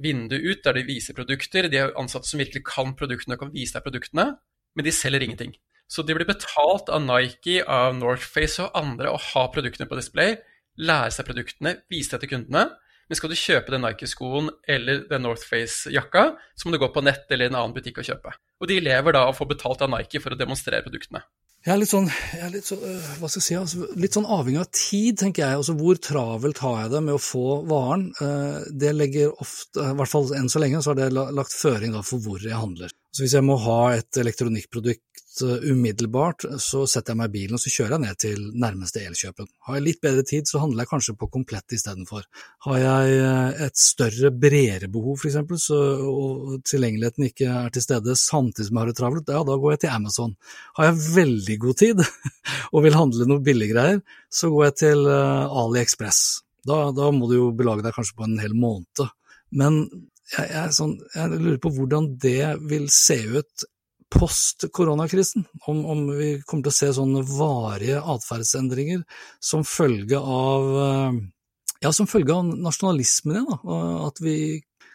vindu 0.00 0.38
ut 0.40 0.62
der 0.64 0.78
de 0.78 0.86
viser 0.88 1.12
produkter. 1.12 1.68
De 1.68 1.82
har 1.82 1.92
ansatte 2.00 2.30
som 2.30 2.40
virkelig 2.40 2.62
kan 2.64 2.94
produktene 2.96 3.36
og 3.36 3.42
kan 3.42 3.52
vise 3.52 3.76
deg 3.76 3.84
produktene, 3.84 4.30
men 4.72 4.86
de 4.86 4.94
selger 4.96 5.26
ingenting. 5.26 5.52
Så 5.88 6.00
de 6.04 6.16
blir 6.16 6.28
betalt 6.28 6.88
av 6.88 7.04
Nike, 7.04 7.60
av 7.60 7.92
Northface 7.96 8.64
og 8.64 8.72
andre 8.76 9.12
å 9.12 9.20
ha 9.20 9.44
produktene 9.52 9.88
på 9.88 9.98
display, 10.00 10.38
lære 10.80 11.12
seg 11.12 11.28
produktene, 11.28 11.74
vise 11.92 12.14
det 12.14 12.24
til 12.24 12.32
kundene. 12.38 12.70
Men 13.08 13.18
skal 13.18 13.32
du 13.32 13.38
kjøpe 13.40 13.72
den 13.72 13.84
Nike-skoen 13.86 14.50
eller 14.68 15.02
den 15.08 15.24
Northface-jakka, 15.24 16.24
så 16.54 16.68
må 16.68 16.74
du 16.74 16.82
gå 16.82 16.90
på 16.92 17.04
nett 17.06 17.30
eller 17.32 17.48
en 17.48 17.58
annen 17.62 17.76
butikk 17.76 18.02
og 18.02 18.08
kjøpe. 18.10 18.34
Og 18.60 18.68
de 18.68 18.80
lever 18.84 19.16
da 19.16 19.24
av 19.24 19.32
å 19.32 19.38
få 19.38 19.48
betalt 19.48 19.84
av 19.84 19.92
Nike 19.94 20.20
for 20.20 20.34
å 20.34 20.40
demonstrere 20.40 20.84
produktene. 20.84 21.24
Jeg 21.66 21.74
er 21.74 21.80
litt 21.80 21.90
sånn, 21.90 22.06
er 22.38 22.52
litt, 22.54 22.68
så, 22.68 22.76
øh, 22.78 23.06
hva 23.18 23.28
skal 23.28 23.40
jeg 23.40 23.46
si, 23.48 23.54
altså, 23.58 23.86
litt 23.98 24.14
sånn 24.14 24.28
avhengig 24.30 24.60
av 24.62 24.68
tid, 24.70 25.18
tenker 25.18 25.42
jeg. 25.42 25.58
Altså, 25.58 25.74
hvor 25.80 25.98
travelt 26.00 26.60
har 26.62 26.76
jeg 26.84 26.92
det 26.92 27.00
med 27.08 27.16
å 27.16 27.22
få 27.22 27.46
varen? 27.68 28.04
Øh, 28.22 28.68
det 28.78 28.92
legger 28.94 29.34
ofte, 29.34 29.82
i 29.82 29.96
hvert 29.98 30.12
fall 30.12 30.30
enn 30.38 30.48
så 30.52 30.62
lenge, 30.62 30.84
så 30.84 30.94
har 30.94 31.00
det 31.00 31.10
lagt 31.16 31.56
føring 31.56 31.98
for 31.98 32.22
hvor 32.22 32.44
jeg 32.44 32.54
handler. 32.54 32.94
Så 33.18 33.24
hvis 33.24 33.32
jeg 33.34 33.42
må 33.42 33.56
ha 33.58 33.78
et 33.96 34.14
elektronikkprodukt 34.20 35.40
uh, 35.42 35.56
umiddelbart, 35.72 36.44
så 36.62 36.84
setter 36.86 37.10
jeg 37.10 37.18
meg 37.18 37.32
i 37.32 37.32
bilen 37.32 37.56
og 37.56 37.60
så 37.64 37.72
kjører 37.74 37.96
jeg 37.96 38.02
ned 38.04 38.18
til 38.22 38.42
nærmeste 38.62 39.00
Elkjøpen. 39.02 39.48
Har 39.66 39.74
jeg 39.74 39.84
litt 39.88 39.98
bedre 40.04 40.22
tid, 40.28 40.46
så 40.46 40.60
handler 40.62 40.84
jeg 40.84 40.90
kanskje 40.92 41.14
på 41.18 41.26
Komplett 41.34 41.74
istedenfor. 41.74 42.28
Har 42.68 42.76
jeg 42.78 43.16
uh, 43.18 43.64
et 43.66 43.80
større, 43.82 44.30
bredere 44.30 44.86
behov 44.94 45.18
f.eks., 45.18 45.66
og 45.72 46.60
tilgjengeligheten 46.70 47.26
ikke 47.26 47.48
er 47.50 47.74
til 47.74 47.82
stede 47.88 48.14
samtidig 48.20 48.68
som 48.68 48.78
jeg 48.78 48.84
har 48.84 48.92
det 48.92 48.98
travelt, 49.00 49.32
ja, 49.34 49.40
da 49.48 49.56
går 49.64 49.74
jeg 49.74 49.82
til 49.82 49.96
Amazon. 49.96 50.36
Har 50.78 50.92
jeg 50.92 51.00
veldig 51.16 51.56
god 51.64 51.80
tid 51.82 52.04
og 52.72 52.84
vil 52.86 52.98
handle 53.00 53.26
noe 53.32 53.42
billiggreier, 53.48 53.98
så 54.30 54.52
går 54.54 54.68
jeg 54.68 54.76
til 54.84 55.02
uh, 55.10 55.58
AliExpress. 55.64 56.20
Da, 56.70 56.84
da 56.94 57.10
må 57.10 57.26
du 57.26 57.34
jo 57.40 57.50
belage 57.58 57.82
deg 57.82 57.98
kanskje 57.98 58.14
på 58.14 58.30
en 58.30 58.38
hel 58.44 58.54
måned. 58.54 59.10
Men 59.58 59.88
jeg, 60.34 60.46
jeg, 60.52 60.76
sånn, 60.76 60.94
jeg, 61.14 61.40
lurer 61.40 61.58
på 61.62 61.72
hvordan 61.76 62.12
det 62.20 62.54
vil 62.68 62.88
se 62.92 63.18
ut 63.38 63.66
post 64.12 64.64
koronakrisen. 64.72 65.44
Om, 65.68 65.82
om, 65.84 66.04
vi 66.16 66.30
kommer 66.48 66.68
til 66.68 66.72
å 66.72 66.78
se 66.78 66.92
sånne 66.96 67.24
varige 67.28 68.00
atferdsendringer 68.14 69.02
som 69.44 69.66
følge 69.68 70.20
av 70.20 70.70
eh, 70.84 71.18
ja, 71.84 71.92
som 71.92 72.08
følge 72.10 72.34
av 72.34 72.48
nasjonalismen 72.64 73.36
igjen. 73.36 73.52
Da. 73.52 73.78
At 74.08 74.22
vi 74.24 74.36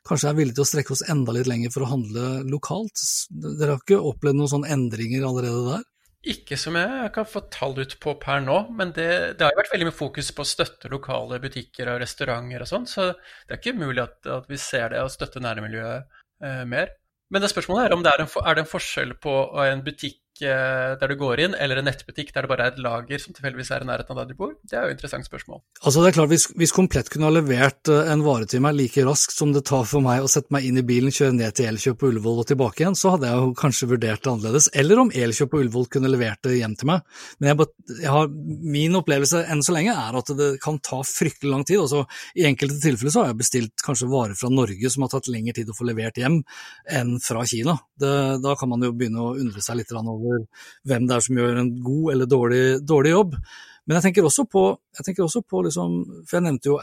kanskje 0.08 0.32
er 0.32 0.38
villige 0.38 0.58
til 0.60 0.66
å 0.66 0.72
strekke 0.72 0.96
oss 0.96 1.06
enda 1.10 1.36
litt 1.36 1.48
lenger 1.48 1.72
for 1.74 1.86
å 1.86 1.92
handle 1.94 2.44
lokalt. 2.50 3.06
Dere 3.32 3.76
har 3.76 3.84
ikke 3.84 4.02
opplevd 4.02 4.40
noen 4.40 4.52
sånne 4.52 4.74
endringer 4.76 5.28
allerede 5.30 5.64
der? 5.70 5.86
Ikke 6.24 6.56
som 6.56 6.78
jeg 6.80 7.12
kan 7.16 7.26
få 7.28 7.42
tall 7.52 7.76
ut 7.76 7.98
på 8.00 8.14
per 8.22 8.40
nå, 8.46 8.56
men 8.72 8.94
det, 8.96 9.08
det 9.36 9.44
har 9.44 9.52
jo 9.52 9.60
vært 9.60 9.74
veldig 9.74 9.88
mye 9.90 9.98
fokus 9.98 10.32
på 10.32 10.46
å 10.46 10.48
støtte 10.48 10.92
lokale 10.92 11.40
butikker 11.44 11.92
og 11.92 12.00
restauranter 12.00 12.64
og 12.64 12.70
sånn, 12.70 12.88
så 12.88 13.10
det 13.12 13.58
er 13.58 13.60
ikke 13.60 13.74
umulig 13.76 14.06
at, 14.06 14.20
at 14.32 14.48
vi 14.48 14.60
ser 14.62 14.94
det 14.94 15.02
og 15.04 15.12
støtter 15.12 15.44
nærmiljøet 15.44 16.22
eh, 16.48 16.64
mer. 16.70 16.94
Men 17.34 17.44
det 17.44 17.50
spørsmålet 17.52 17.90
er 17.90 17.96
om 17.98 18.06
det 18.06 18.14
er 18.14 18.24
en, 18.24 18.32
er 18.40 18.56
det 18.56 18.64
en 18.64 18.72
forskjell 18.72 19.16
på 19.20 19.36
en 19.66 19.84
butikk 19.84 20.22
der 20.42 21.12
du 21.12 21.16
går 21.20 21.44
inn, 21.44 21.54
eller 21.54 21.80
en 21.80 21.88
nettbutikk 21.88 22.32
der 22.34 22.46
det 22.46 22.52
bare 22.52 22.66
er 22.66 22.74
et 22.74 22.82
lager 22.82 23.22
som 23.22 23.36
tilfeldigvis 23.36 23.72
er 23.76 23.84
i 23.86 23.88
nærheten 23.90 24.16
av 24.16 24.24
der 24.24 24.34
du 24.34 24.40
bor? 24.40 24.54
Det 24.64 24.78
er 24.78 24.88
jo 24.88 24.94
et 24.94 24.98
interessant 24.98 25.28
spørsmål. 25.28 25.62
Altså 25.84 26.02
det 26.02 26.10
er 26.10 26.18
klart, 26.18 26.32
Hvis, 26.32 26.48
hvis 26.58 26.74
Komplett 26.74 27.10
kunne 27.14 27.28
ha 27.30 27.34
levert 27.34 27.90
eh, 27.92 28.10
en 28.12 28.24
vare 28.26 28.48
til 28.50 28.64
meg 28.64 28.76
like 28.78 29.04
raskt 29.06 29.36
som 29.36 29.54
det 29.54 29.66
tar 29.70 29.86
for 29.90 30.04
meg 30.04 30.24
å 30.24 30.30
sette 30.32 30.54
meg 30.54 30.66
inn 30.68 30.80
i 30.82 30.86
bilen, 30.86 31.14
kjøre 31.14 31.36
ned 31.38 31.56
til 31.58 31.70
Elkjøp 31.70 32.00
på 32.02 32.10
Ullevål 32.10 32.42
og 32.44 32.48
tilbake 32.50 32.84
igjen, 32.84 32.98
så 32.98 33.14
hadde 33.14 33.30
jeg 33.30 33.42
jo 33.42 33.54
kanskje 33.60 33.90
vurdert 33.92 34.24
det 34.24 34.32
annerledes. 34.32 34.70
Eller 34.74 35.04
om 35.04 35.12
Elkjøp 35.14 35.54
på 35.54 35.62
Ullevål 35.62 35.88
kunne 35.94 36.12
levert 36.12 36.42
det 36.48 36.58
hjem 36.58 36.76
til 36.80 36.90
meg. 36.90 37.06
Men 37.40 37.52
jeg, 37.52 37.70
jeg 38.02 38.14
har, 38.16 38.32
min 38.78 39.00
opplevelse 39.00 39.44
enn 39.54 39.64
så 39.66 39.76
lenge 39.76 39.94
er 39.94 40.20
at 40.20 40.34
det 40.40 40.50
kan 40.64 40.80
ta 40.84 41.02
fryktelig 41.08 41.54
lang 41.54 41.68
tid. 41.68 41.84
Altså, 41.84 42.04
I 42.40 42.48
enkelte 42.50 42.80
tilfeller 42.84 43.14
så 43.14 43.24
har 43.24 43.32
jeg 43.32 43.42
bestilt 43.44 43.86
kanskje 43.86 44.10
varer 44.12 44.38
fra 44.40 44.52
Norge 44.54 44.94
som 44.94 45.06
har 45.06 45.14
tatt 45.14 45.30
lengre 45.32 45.56
tid 45.60 45.70
å 45.70 45.78
få 45.78 45.88
levert 45.88 46.20
hjem 46.20 46.42
enn 46.90 47.16
fra 47.24 47.46
Kina. 47.50 47.78
Det, 48.00 48.14
da 48.44 48.56
kan 48.60 48.72
man 48.72 48.84
jo 48.84 48.94
begynne 48.98 49.22
å 49.22 49.36
undre 49.38 49.62
seg 49.64 49.80
litt 49.80 49.94
over 49.94 50.23
over 50.24 50.44
hvem 50.90 51.08
det 51.08 51.16
er 51.16 51.26
som 51.28 51.40
gjør 51.40 51.62
en 51.62 51.72
god 51.84 52.12
eller 52.14 52.30
dårlig, 52.30 52.66
dårlig 52.88 53.14
jobb. 53.14 53.38
Men 53.84 53.98
jeg 53.98 54.08
tenker 54.08 54.28
også 54.28 54.46
på, 54.48 54.64
jeg 54.98 55.06
tenker 55.06 55.26
også 55.26 55.42
på 55.44 55.62
liksom, 55.66 55.96
for 56.24 56.38
jeg 56.40 56.46
nevnte 56.46 56.72
jo 56.72 56.78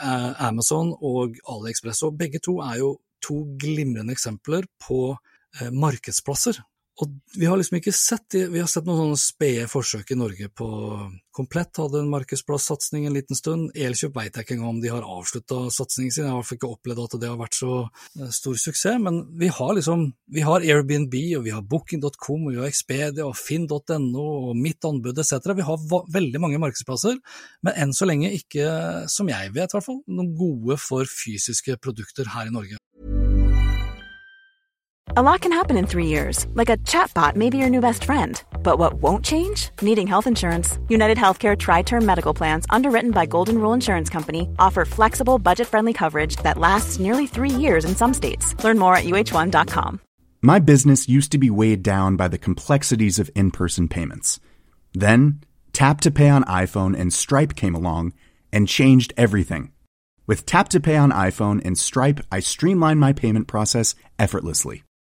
Amazon 0.51 0.93
og 0.97 1.39
AliExpress, 1.49 2.03
og 2.05 2.19
begge 2.21 2.43
to 2.45 2.59
er 2.65 2.81
jo 2.83 2.91
to 3.25 3.39
glimrende 3.61 4.13
eksempler 4.13 4.67
på 4.81 5.15
eh, 5.15 5.71
markedsplasser. 5.73 6.61
Og 7.01 7.13
vi 7.37 7.47
har 7.49 7.57
liksom 7.57 7.79
ikke 7.79 7.95
sett 7.97 8.35
Vi 8.53 8.61
har 8.61 8.69
sett 8.69 8.85
noen 8.85 8.99
sånne 9.05 9.21
spede 9.21 9.67
forsøk 9.71 10.13
i 10.13 10.19
Norge 10.21 10.51
på 10.53 10.69
Komplett 11.31 11.79
hadde 11.79 12.01
en 12.03 12.11
markedsplass-satsing 12.11 13.05
en 13.07 13.15
liten 13.15 13.39
stund. 13.39 13.69
Elkjøp 13.79 14.17
vet 14.19 14.35
jeg 14.35 14.45
ikke 14.45 14.57
engang 14.57 14.73
om 14.75 14.81
de 14.83 14.91
har 14.91 15.07
avslutta 15.07 15.61
satsingen 15.71 16.11
sin, 16.11 16.27
jeg 16.27 16.35
har 16.35 16.57
ikke 16.57 16.69
opplevd 16.69 17.05
at 17.05 17.15
det 17.23 17.31
har 17.31 17.39
vært 17.39 17.55
så 17.55 17.77
eh, 17.87 18.33
stor 18.35 18.59
suksess. 18.59 18.99
Men 19.01 19.23
vi 19.39 19.49
har 19.55 19.77
liksom 19.79 20.09
Vi 20.35 20.43
har 20.47 20.67
Airbnb, 20.67 21.15
og 21.39 21.47
vi 21.47 21.55
har 21.55 21.63
Booking.com, 21.63 22.49
og 22.49 22.51
vi 22.51 22.59
har 22.59 22.69
Expedia 22.69 23.29
og 23.29 23.39
Finn.no 23.39 24.27
og 24.51 24.59
Mitt 24.59 24.85
anbud 24.85 25.23
etc. 25.23 25.55
Vi 25.55 25.69
har 25.71 26.05
veldig 26.19 26.43
mange 26.43 26.61
markedsplasser, 26.63 27.23
men 27.63 27.79
enn 27.79 27.95
så 27.95 28.11
lenge 28.11 28.35
ikke, 28.35 29.07
som 29.09 29.31
jeg 29.31 29.55
vet 29.55 29.71
i 29.71 29.79
hvert 29.79 29.87
fall, 29.87 30.03
noen 30.11 30.35
gode 30.35 30.81
for 30.83 31.07
fysiske 31.07 31.79
produkter 31.79 32.35
her 32.35 32.51
i 32.51 32.55
Norge. 32.59 32.83
A 35.17 35.23
lot 35.23 35.41
can 35.41 35.51
happen 35.51 35.77
in 35.77 35.89
three 35.89 36.07
years, 36.07 36.47
like 36.55 36.69
a 36.71 36.77
chatbot 36.77 37.35
may 37.35 37.51
be 37.51 37.59
your 37.59 37.69
new 37.69 37.81
best 37.81 38.05
friend. 38.05 38.41
But 38.63 38.79
what 38.79 38.95
won't 39.03 39.25
change? 39.25 39.71
Needing 39.83 40.07
health 40.07 40.29
insurance. 40.29 40.79
United 40.89 41.19
Healthcare 41.19 41.59
Tri 41.59 41.83
Term 41.83 42.07
Medical 42.07 42.33
Plans, 42.33 42.65
underwritten 42.71 43.11
by 43.11 43.27
Golden 43.27 43.59
Rule 43.59 43.73
Insurance 43.73 44.09
Company, 44.09 44.49
offer 44.61 44.85
flexible, 44.85 45.41
budget 45.41 45.67
friendly 45.67 45.93
coverage 45.93 46.37
that 46.45 46.59
lasts 46.59 47.01
nearly 47.01 47.27
three 47.27 47.51
years 47.51 47.85
in 47.85 47.97
some 47.97 48.15
states. 48.15 48.55
Learn 48.63 48.79
more 48.79 48.95
at 48.95 49.05
uh1.com. 49.05 50.01
My 50.43 50.61
business 50.61 51.09
used 51.09 51.33
to 51.33 51.39
be 51.39 51.51
weighed 51.51 51.83
down 51.83 52.15
by 52.17 52.29
the 52.29 52.39
complexities 52.39 53.19
of 53.19 53.31
in 53.35 53.51
person 53.51 53.89
payments. 53.89 54.39
Then, 54.95 55.41
Tap 55.73 56.01
to 56.03 56.13
Pay 56.13 56.29
on 56.29 56.45
iPhone 56.45 56.97
and 56.97 57.13
Stripe 57.13 57.57
came 57.57 57.75
along 57.75 58.13
and 58.53 58.69
changed 58.69 59.13
everything. 59.17 59.73
With 60.29 60.47
Tap 60.47 60.69
to 60.69 60.79
Pay 60.79 60.97
on 60.97 61.11
iPhone 61.11 61.61
and 61.65 61.77
Stripe, 61.77 62.21
I 62.31 62.39
streamlined 62.39 63.01
my 63.01 63.13
payment 63.13 63.49
process 63.49 63.97
effortlessly. 64.17 64.85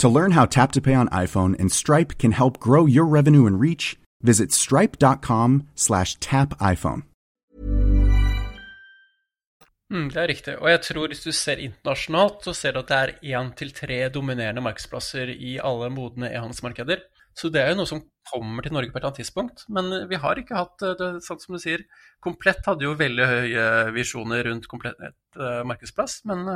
To 0.00 0.08
learn 0.08 0.32
how 0.32 0.46
Tap 0.46 0.72
to 0.72 0.80
Pay 0.80 0.94
on 0.94 1.08
iPhone 1.08 1.54
and 1.60 1.70
Stripe 1.70 2.16
can 2.16 2.32
help 2.32 2.58
grow 2.58 2.86
your 2.86 3.04
revenue 3.04 3.44
and 3.44 3.60
reach, 3.60 3.98
visit 4.22 4.50
stripe.com 4.50 5.68
slash 5.74 6.16
tapiphone. 6.20 7.02
Mm, 9.92 10.06
det 10.08 10.16
er 10.22 10.28
riktig. 10.30 10.54
Og 10.58 10.70
jeg 10.70 10.80
tror 10.86 11.10
hvis 11.10 11.24
du 11.24 11.32
ser 11.32 11.60
internasjonalt, 11.60 12.44
så 12.46 12.54
ser 12.54 12.72
du 12.72 12.80
at 12.80 12.88
det 12.88 12.98
er 13.00 13.12
én 13.36 13.52
til 13.58 13.74
tre 13.76 14.00
dominerende 14.14 14.62
markedsplasser 14.64 15.34
i 15.34 15.58
alle 15.58 15.90
modne 15.92 16.30
e-handelsmarkeder. 16.30 17.04
Så 17.36 17.50
det 17.52 17.60
er 17.60 17.74
jo 17.74 17.82
noe 17.82 17.90
som 17.90 18.04
kommer 18.30 18.64
til 18.64 18.72
Norge 18.72 18.94
på 18.94 18.96
et 18.96 19.02
eller 19.02 19.10
annet 19.10 19.20
tidspunkt. 19.20 19.66
Men 19.68 20.08
vi 20.08 20.16
har 20.22 20.38
ikke 20.40 20.62
hatt 20.62 20.80
det, 21.00 21.10
sånn 21.26 21.42
som 21.42 21.58
du 21.58 21.60
sier. 21.60 21.84
Komplett 22.24 22.64
hadde 22.64 22.86
jo 22.88 22.96
veldig 22.96 23.30
høye 23.34 23.70
visjoner 23.98 24.46
rundt 24.48 24.70
komplett 24.70 24.96
uh, 25.36 25.60
markedsplass, 25.68 26.22
men 26.30 26.54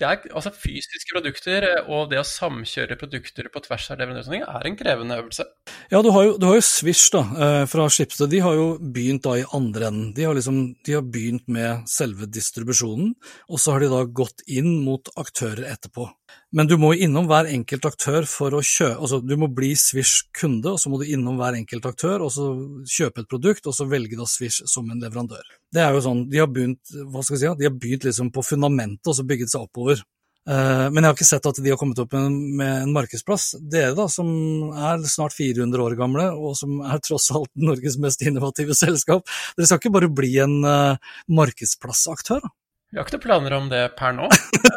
det 0.00 0.08
er 0.08 0.26
altså 0.36 0.52
fysiske 0.52 1.14
produkter 1.14 1.66
og 1.86 2.10
det 2.10 2.20
å 2.20 2.26
samkjøre 2.26 2.98
produkter 3.00 3.48
på 3.52 3.62
tvers 3.64 3.86
av 3.92 4.00
leverandørsordninger 4.00 4.50
er 4.58 4.68
en 4.68 4.78
krevende 4.78 5.18
øvelse. 5.22 5.46
Ja, 5.92 6.02
du 6.04 6.10
har 6.12 6.26
jo, 6.26 6.34
du 6.40 6.48
har 6.48 6.58
jo 6.58 6.66
Swish 6.66 7.08
da, 7.14 7.22
fra 7.70 7.86
Schibsted. 7.92 8.30
De 8.32 8.42
har 8.44 8.56
jo 8.58 8.66
begynt 8.80 9.24
da 9.24 9.36
i 9.40 9.46
andre 9.56 9.88
enden. 9.88 10.12
De 10.16 10.26
har, 10.26 10.36
liksom, 10.36 10.60
de 10.84 10.98
har 10.98 11.06
begynt 11.06 11.46
med 11.52 11.86
selve 11.90 12.28
distribusjonen, 12.28 13.14
og 13.48 13.62
så 13.62 13.76
har 13.76 13.84
de 13.84 13.92
da 13.92 14.04
gått 14.04 14.44
inn 14.50 14.80
mot 14.84 15.08
aktører 15.16 15.64
etterpå. 15.72 16.10
Men 16.56 16.68
du 16.70 16.76
må 16.80 16.92
innom 16.94 17.26
hver 17.28 17.48
enkelt 17.50 17.84
aktør 17.88 18.26
for 18.30 18.54
å 18.54 18.62
kjøpe 18.64 19.02
altså 19.02 19.18
Du 19.20 19.34
må 19.38 19.48
bli 19.52 19.72
Swish-kunde, 19.76 20.72
og 20.72 20.80
så 20.80 20.90
må 20.90 21.00
du 21.00 21.06
innom 21.10 21.38
hver 21.40 21.58
enkelt 21.58 21.86
aktør 21.90 22.24
og 22.26 22.32
så 22.34 22.48
kjøpe 22.90 23.24
et 23.24 23.30
produkt, 23.30 23.66
og 23.66 23.76
så 23.76 23.86
velge 23.90 24.18
da 24.18 24.26
Swish 24.30 24.62
som 24.70 24.90
en 24.90 25.02
leverandør. 25.02 25.44
Det 25.74 25.82
er 25.82 25.94
jo 25.94 26.04
sånn, 26.06 26.26
De 26.30 26.42
har 26.42 26.50
begynt 26.50 26.94
hva 27.10 27.24
skal 27.24 27.36
jeg 27.36 27.42
si, 27.44 27.54
de 27.60 27.68
har 27.68 27.74
begynt 27.76 28.06
liksom 28.08 28.30
på 28.34 28.44
fundamentet 28.46 29.10
og 29.10 29.18
så 29.18 29.26
bygget 29.26 29.52
seg 29.52 29.66
oppover. 29.66 30.04
Men 30.46 31.00
jeg 31.00 31.08
har 31.08 31.16
ikke 31.16 31.26
sett 31.26 31.46
at 31.50 31.58
de 31.58 31.70
har 31.72 31.78
kommet 31.80 31.98
opp 31.98 32.12
med 32.14 32.68
en 32.70 32.92
markedsplass. 32.94 33.56
Dere 33.66 33.96
da, 33.98 34.04
som 34.06 34.28
er 34.70 35.02
snart 35.10 35.34
400 35.34 35.82
år 35.82 35.96
gamle, 35.98 36.28
og 36.38 36.54
som 36.54 36.76
er 36.86 37.02
tross 37.02 37.32
alt 37.34 37.50
Norges 37.58 37.98
mest 37.98 38.22
innovative 38.22 38.76
selskap, 38.78 39.26
dere 39.58 39.66
skal 39.66 39.82
ikke 39.82 39.96
bare 39.98 40.12
bli 40.22 40.36
en 40.44 40.54
markedsplassaktør? 41.26 42.46
da? 42.46 42.54
Vi 42.96 43.00
har 43.02 43.10
ikke 43.10 43.18
noen 43.18 43.24
planer 43.26 43.52
om 43.52 43.66
det 43.68 43.80
per 43.92 44.14
nå. 44.16 44.26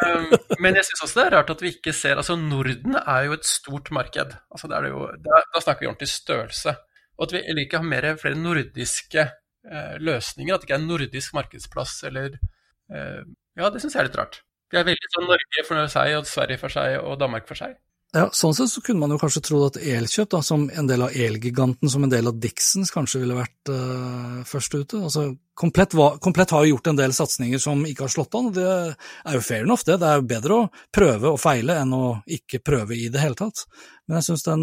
Um, 0.03 0.25
men 0.59 0.75
jeg 0.75 0.89
syns 0.89 1.05
også 1.05 1.15
det 1.15 1.23
er 1.23 1.33
rart 1.37 1.51
at 1.53 1.61
vi 1.63 1.69
ikke 1.71 1.93
ser 1.95 2.19
Altså, 2.19 2.35
Norden 2.35 2.97
er 2.99 3.29
jo 3.29 3.37
et 3.37 3.47
stort 3.47 3.87
marked. 3.95 4.33
Altså, 4.51 4.67
det 4.67 4.81
det 4.83 4.89
jo, 4.91 5.05
da, 5.23 5.39
da, 5.53 5.61
snakker 5.63 5.85
vi 5.85 5.87
ordentlig 5.87 6.09
størrelse. 6.11 6.73
Og 7.15 7.29
at 7.29 7.35
vi 7.37 7.63
ikke 7.63 7.79
har 7.79 7.87
mer, 7.87 8.09
flere 8.19 8.35
nordiske 8.35 9.23
eh, 9.23 9.95
løsninger. 10.03 10.51
At 10.51 10.59
det 10.59 10.67
ikke 10.67 10.75
er 10.75 10.83
en 10.83 10.91
nordisk 10.91 11.37
markedsplass 11.39 11.95
eller 12.11 12.35
eh, 12.35 13.23
Ja, 13.55 13.71
det 13.71 13.79
syns 13.85 13.95
jeg 13.95 14.03
er 14.03 14.09
litt 14.09 14.19
rart. 14.19 14.41
Vi 14.67 14.81
er 14.81 14.89
veldig 14.91 15.13
sånn 15.15 15.31
Norge 15.31 15.65
for 15.69 15.93
seg, 15.95 16.17
og 16.19 16.27
Sverige 16.27 16.59
for 16.59 16.75
seg 16.75 16.97
og 16.99 17.15
Danmark 17.23 17.47
for 17.47 17.63
seg. 17.63 17.79
Ja, 18.09 18.23
Sånn 18.33 18.55
sett 18.57 18.71
så 18.71 18.81
kunne 18.81 19.03
man 19.03 19.11
jo 19.13 19.19
kanskje 19.21 19.43
trodd 19.45 19.67
at 19.67 19.83
Elkjøp, 19.85 20.31
da, 20.33 20.39
som 20.41 20.63
en 20.73 20.87
del 20.89 21.03
av 21.05 21.13
Elgiganten, 21.13 21.91
som 21.93 22.01
en 22.05 22.09
del 22.09 22.25
av 22.31 22.39
Dixons, 22.41 22.89
kanskje 22.89 23.21
ville 23.21 23.35
vært 23.37 23.69
uh, 23.69 24.39
først 24.49 24.77
ute. 24.79 25.01
Altså, 25.03 25.27
Komplett, 25.59 25.93
var, 25.93 26.15
Komplett, 26.23 26.53
har 26.55 26.63
jo 26.65 26.71
gjort 26.73 26.87
en 26.89 26.97
del 26.97 27.13
satsinger 27.13 27.61
som 27.61 27.83
ikke 27.85 28.07
har 28.07 28.13
slått 28.13 28.33
an, 28.39 28.47
og 28.49 28.55
det 28.55 28.65
er 28.71 29.35
jo 29.35 29.43
fair 29.45 29.67
enough, 29.67 29.83
det. 29.85 29.99
Det 30.01 30.07
er 30.09 30.21
jo 30.21 30.25
bedre 30.31 30.57
å 30.57 30.67
prøve 30.95 31.33
og 31.35 31.41
feile 31.43 31.75
enn 31.83 31.93
å 31.93 32.03
ikke 32.39 32.61
prøve 32.65 32.97
i 32.97 33.11
det 33.13 33.21
hele 33.21 33.37
tatt. 33.37 33.65
Men 34.07 34.17
jeg 34.17 34.29
syns 34.29 34.47
det, 34.47 34.57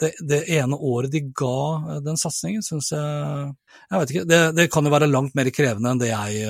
det, 0.00 0.12
det, 0.32 0.40
ene 0.56 0.80
året 0.90 1.12
de 1.12 1.22
ga 1.36 1.60
eh, 1.76 2.02
den 2.02 2.18
satsingen, 2.18 2.64
syns 2.66 2.90
jeg 2.96 3.52
Jeg 3.92 4.00
vet 4.00 4.14
ikke, 4.14 4.26
det, 4.32 4.40
det, 4.56 4.70
kan 4.72 4.88
jo 4.88 4.94
være 4.96 5.10
langt 5.12 5.36
mer 5.38 5.52
krevende 5.54 5.92
enn 5.92 6.02
det 6.02 6.10
jeg 6.10 6.48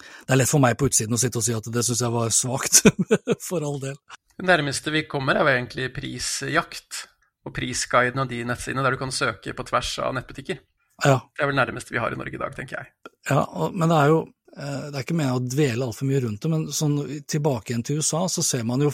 det 0.00 0.34
er 0.34 0.40
lett 0.40 0.50
for 0.50 0.62
meg 0.62 0.76
på 0.78 0.88
utsiden 0.90 1.16
å 1.16 1.20
sitte 1.20 1.40
og 1.40 1.46
si 1.46 1.54
at 1.56 1.68
det 1.72 1.84
syns 1.86 2.02
jeg 2.04 2.14
var 2.14 2.34
svakt, 2.34 2.82
for 3.48 3.66
all 3.66 3.80
del. 3.82 3.96
Det 4.40 4.48
nærmeste 4.48 4.92
vi 4.94 5.04
kommer, 5.08 5.36
er 5.36 5.44
jo 5.44 5.54
egentlig 5.58 5.90
prisjakt 5.96 7.04
og 7.46 7.54
prisguiden 7.56 8.22
og 8.22 8.28
de 8.30 8.42
nettsidene 8.48 8.84
der 8.84 8.96
du 8.96 9.00
kan 9.00 9.14
søke 9.14 9.54
på 9.56 9.66
tvers 9.68 9.94
av 10.04 10.14
nettbutikker. 10.16 10.60
Ja. 11.04 11.16
Det 11.32 11.44
er 11.44 11.48
vel 11.48 11.56
det 11.56 11.62
nærmeste 11.62 11.94
vi 11.94 12.00
har 12.02 12.12
i 12.12 12.18
Norge 12.20 12.36
i 12.36 12.40
dag, 12.40 12.52
tenker 12.56 12.80
jeg. 12.80 12.92
Ja, 13.30 13.44
men 13.72 13.88
det 13.88 13.96
er 13.96 14.10
jo 14.12 14.18
eh, 14.24 14.82
det 14.90 14.94
er 14.94 15.04
ikke 15.04 15.16
meningen 15.16 15.38
å 15.38 15.54
dvele 15.54 15.88
altfor 15.88 16.08
mye 16.10 16.20
rundt 16.26 16.44
det, 16.44 16.52
men 16.52 16.66
sånn 16.76 16.98
tilbake 17.30 17.72
igjen 17.72 17.86
til 17.86 18.00
USA, 18.00 18.26
så 18.32 18.44
ser 18.44 18.66
man 18.68 18.84
jo 18.84 18.92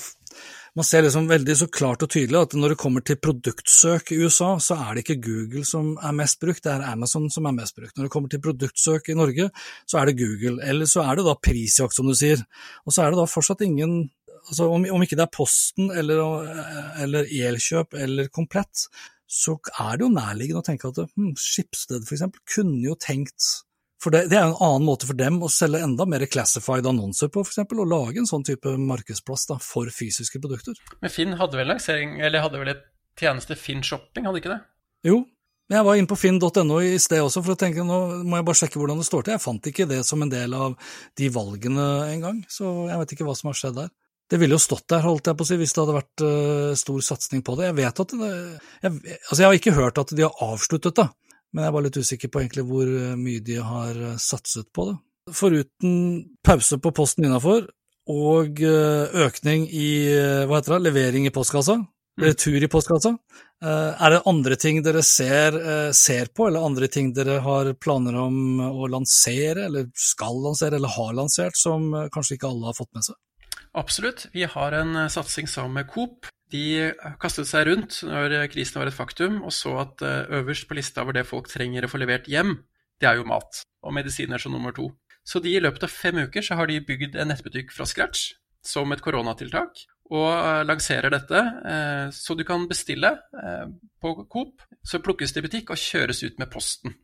man 0.77 0.85
ser 0.85 1.07
liksom 1.07 1.29
veldig 1.31 1.55
så 1.57 1.67
klart 1.73 2.05
og 2.05 2.11
tydelig 2.13 2.37
at 2.43 2.55
når 2.59 2.75
det 2.75 2.81
kommer 2.81 3.05
til 3.07 3.17
produktsøk 3.17 4.13
i 4.13 4.19
USA, 4.21 4.51
så 4.61 4.77
er 4.77 4.91
det 4.95 5.05
ikke 5.07 5.23
Google 5.25 5.65
som 5.65 5.95
er 5.97 6.17
mest 6.19 6.39
brukt, 6.43 6.63
det 6.67 6.75
er 6.75 6.85
Amazon 6.91 7.31
som 7.33 7.49
er 7.49 7.57
mest 7.57 7.79
brukt. 7.79 7.95
Når 7.97 8.07
det 8.07 8.13
kommer 8.13 8.33
til 8.33 8.43
produktsøk 8.45 9.09
i 9.09 9.17
Norge, 9.17 9.49
så 9.89 10.01
er 10.01 10.11
det 10.11 10.19
Google, 10.21 10.61
eller 10.61 10.91
så 10.91 11.07
er 11.07 11.17
det 11.17 11.25
da 11.25 11.37
prisjakt, 11.49 11.97
som 11.97 12.11
du 12.11 12.13
sier. 12.19 12.45
Og 12.85 12.93
så 12.93 13.07
er 13.07 13.15
det 13.15 13.23
da 13.23 13.29
fortsatt 13.31 13.65
ingen 13.65 14.03
altså 14.47 14.69
om, 14.71 14.85
om, 14.93 15.03
ikke 15.03 15.17
det 15.19 15.25
er 15.25 15.35
Posten 15.35 15.89
eller, 15.91 17.25
Elkjøp 17.25 17.97
eller 17.99 18.29
Komplett, 18.35 18.87
så 19.27 19.57
er 19.81 19.97
det 19.97 20.05
jo 20.07 20.13
nærliggende 20.13 20.63
å 20.63 20.67
tenke 20.67 20.93
at 20.93 21.01
hmm, 21.09 21.33
Skipsted 21.41 22.05
f.eks. 22.07 22.29
kunne 22.53 22.85
jo 22.85 22.95
tenkt 23.01 23.49
for 24.03 24.13
det, 24.13 24.27
det, 24.31 24.37
er 24.37 24.51
en 24.51 24.59
annen 24.61 24.85
måte 24.85 25.09
for 25.09 25.17
dem 25.17 25.39
å 25.41 25.49
selge 25.53 25.81
enda 25.85 26.05
mer 26.09 26.27
classified 26.29 26.87
annonser 26.89 27.31
på, 27.33 27.45
f.eks., 27.47 27.65
og 27.65 27.89
lage 27.89 28.21
en 28.21 28.29
sånn 28.29 28.45
type 28.45 28.75
markedsplass 28.81 29.49
da, 29.49 29.57
for 29.63 29.89
fysiske 29.93 30.41
produkter. 30.43 30.77
Men 31.01 31.13
Finn 31.13 31.39
hadde 31.41 31.61
vel 31.61 31.73
lansering, 31.73 32.19
eller 32.21 32.45
hadde 32.45 32.61
vel 32.61 32.75
et 32.75 32.85
tjeneste 33.17 33.57
Finn 33.57 33.81
Shopping, 33.87 34.29
hadde 34.29 34.43
ikke 34.43 34.53
det? 34.53 34.61
Jo, 35.07 35.23
jeg 35.73 35.83
var 35.83 35.99
inne 35.99 36.07
på 36.07 36.19
finn.no 36.19 36.79
i 36.85 36.95
sted 37.03 37.25
også 37.25 37.43
for 37.43 37.57
å 37.57 37.59
tenke 37.59 37.83
nå 37.83 37.99
må 38.23 38.39
jeg 38.39 38.47
bare 38.47 38.59
sjekke 38.61 38.79
hvordan 38.79 39.01
det 39.03 39.07
står 39.09 39.25
til. 39.27 39.35
Jeg 39.35 39.43
fant 39.43 39.69
ikke 39.71 39.89
det 39.91 40.03
som 40.07 40.23
en 40.23 40.31
del 40.31 40.55
av 40.55 40.77
de 41.19 41.31
valgene 41.35 41.87
engang, 42.13 42.45
så 42.51 42.87
jeg 42.87 43.01
vet 43.01 43.15
ikke 43.17 43.27
hva 43.27 43.35
som 43.39 43.51
har 43.51 43.59
skjedd 43.59 43.81
der. 43.81 43.91
Det 44.31 44.39
ville 44.43 44.55
jo 44.59 44.63
stått 44.63 44.89
der, 44.91 45.05
holdt 45.07 45.29
jeg 45.31 45.39
på 45.39 45.47
å 45.47 45.49
si, 45.49 45.59
hvis 45.59 45.75
det 45.75 45.83
hadde 45.83 45.97
vært 45.97 46.23
uh, 46.27 46.71
stor 46.79 47.03
satsing 47.09 47.43
på 47.47 47.55
det. 47.59 47.69
Jeg 47.69 47.79
vet 47.79 48.03
at 48.03 48.15
det, 48.15 48.31
jeg, 48.83 49.19
altså 49.19 49.39
jeg 49.39 49.47
har 49.47 49.59
ikke 49.59 49.75
hørt 49.77 50.01
at 50.03 50.15
de 50.19 50.25
har 50.27 50.41
avsluttet 50.47 50.99
det, 50.99 51.07
men 51.57 51.65
jeg 51.65 51.71
er 51.71 51.75
bare 51.79 51.89
litt 51.89 51.97
usikker 51.97 52.31
på 52.33 52.43
egentlig 52.43 52.67
hvor 52.69 52.91
eh, 52.93 53.17
mye 53.17 53.41
de 53.45 53.57
har 53.65 53.97
uh, 53.97 54.15
satset 54.21 54.69
på 54.77 54.91
det. 54.91 54.97
Foruten 55.35 55.97
pause 56.45 56.79
på 56.79 56.93
posten 56.95 57.27
innafor 57.27 57.65
og 58.13 58.61
uh, 58.63 59.25
økning 59.27 59.65
i 59.73 59.89
hva 60.47 60.61
heter 60.61 60.77
det, 60.77 60.83
levering 60.91 61.27
i 61.27 61.33
postkassa, 61.35 61.81
mm. 61.81 62.27
retur 62.29 62.63
i 62.63 62.71
postkassa, 62.71 63.17
er 63.67 64.13
det 64.13 64.19
andre 64.29 64.59
ting 64.61 64.83
dere 64.85 65.01
ser, 65.01 65.57
ser 65.97 66.29
på, 66.37 66.45
eller 66.47 66.67
andre 66.69 66.91
ting 66.93 67.09
dere 67.17 67.39
har 67.41 67.71
planer 67.81 68.19
om 68.21 68.61
å 68.61 68.85
lansere, 68.93 69.65
eller 69.65 69.89
skal 69.97 70.43
lansere, 70.45 70.77
eller 70.77 70.93
har 70.93 71.17
lansert, 71.17 71.57
som 71.57 71.89
kanskje 72.13 72.37
ikke 72.37 72.51
alle 72.53 72.69
har 72.69 72.77
fått 72.77 72.93
med 72.93 73.09
seg? 73.09 73.17
Absolutt. 73.77 74.27
Vi 74.33 74.45
har 74.45 74.73
en 74.73 74.97
eh, 74.97 75.09
satsing 75.09 75.49
sammen 75.49 75.73
med 75.73 75.89
Coop. 75.93 76.27
De 76.53 76.93
kastet 77.23 77.49
seg 77.51 77.67
rundt 77.67 77.99
når 78.07 78.37
krisen 78.53 78.79
var 78.79 78.91
et 78.91 78.97
faktum, 78.97 79.41
og 79.43 79.55
så 79.55 79.75
at 79.83 80.03
eh, 80.07 80.29
øverst 80.39 80.69
på 80.69 80.77
lista 80.79 81.03
over 81.03 81.17
det 81.17 81.27
folk 81.27 81.51
trenger 81.51 81.87
å 81.87 81.91
få 81.91 81.99
levert 81.99 82.29
hjem, 82.31 82.55
det 83.03 83.11
er 83.11 83.19
jo 83.19 83.27
mat. 83.27 83.65
Og 83.83 83.95
medisiner 83.97 84.41
som 84.43 84.55
nummer 84.55 84.75
to. 84.77 84.93
Så 85.27 85.43
de 85.43 85.57
i 85.57 85.63
løpet 85.63 85.89
av 85.89 85.91
fem 85.91 86.23
uker 86.23 86.45
så 86.47 86.59
har 86.59 86.71
de 86.71 86.79
bygd 86.87 87.19
en 87.19 87.33
nettbutikk 87.33 87.75
fra 87.75 87.87
scratch 87.89 88.37
som 88.67 88.95
et 88.95 89.03
koronatiltak, 89.03 89.83
og 90.15 90.29
eh, 90.31 90.63
lanserer 90.69 91.11
dette. 91.11 91.43
Så 92.15 92.39
du 92.39 92.45
kan 92.47 92.69
bestille 92.71 93.11
på 94.03 94.15
Coop, 94.31 94.63
så 94.87 95.03
plukkes 95.03 95.35
det 95.35 95.43
i 95.43 95.49
butikk 95.49 95.75
og 95.75 95.83
kjøres 95.83 96.23
ut 96.23 96.39
med 96.39 96.51
posten. 96.53 96.95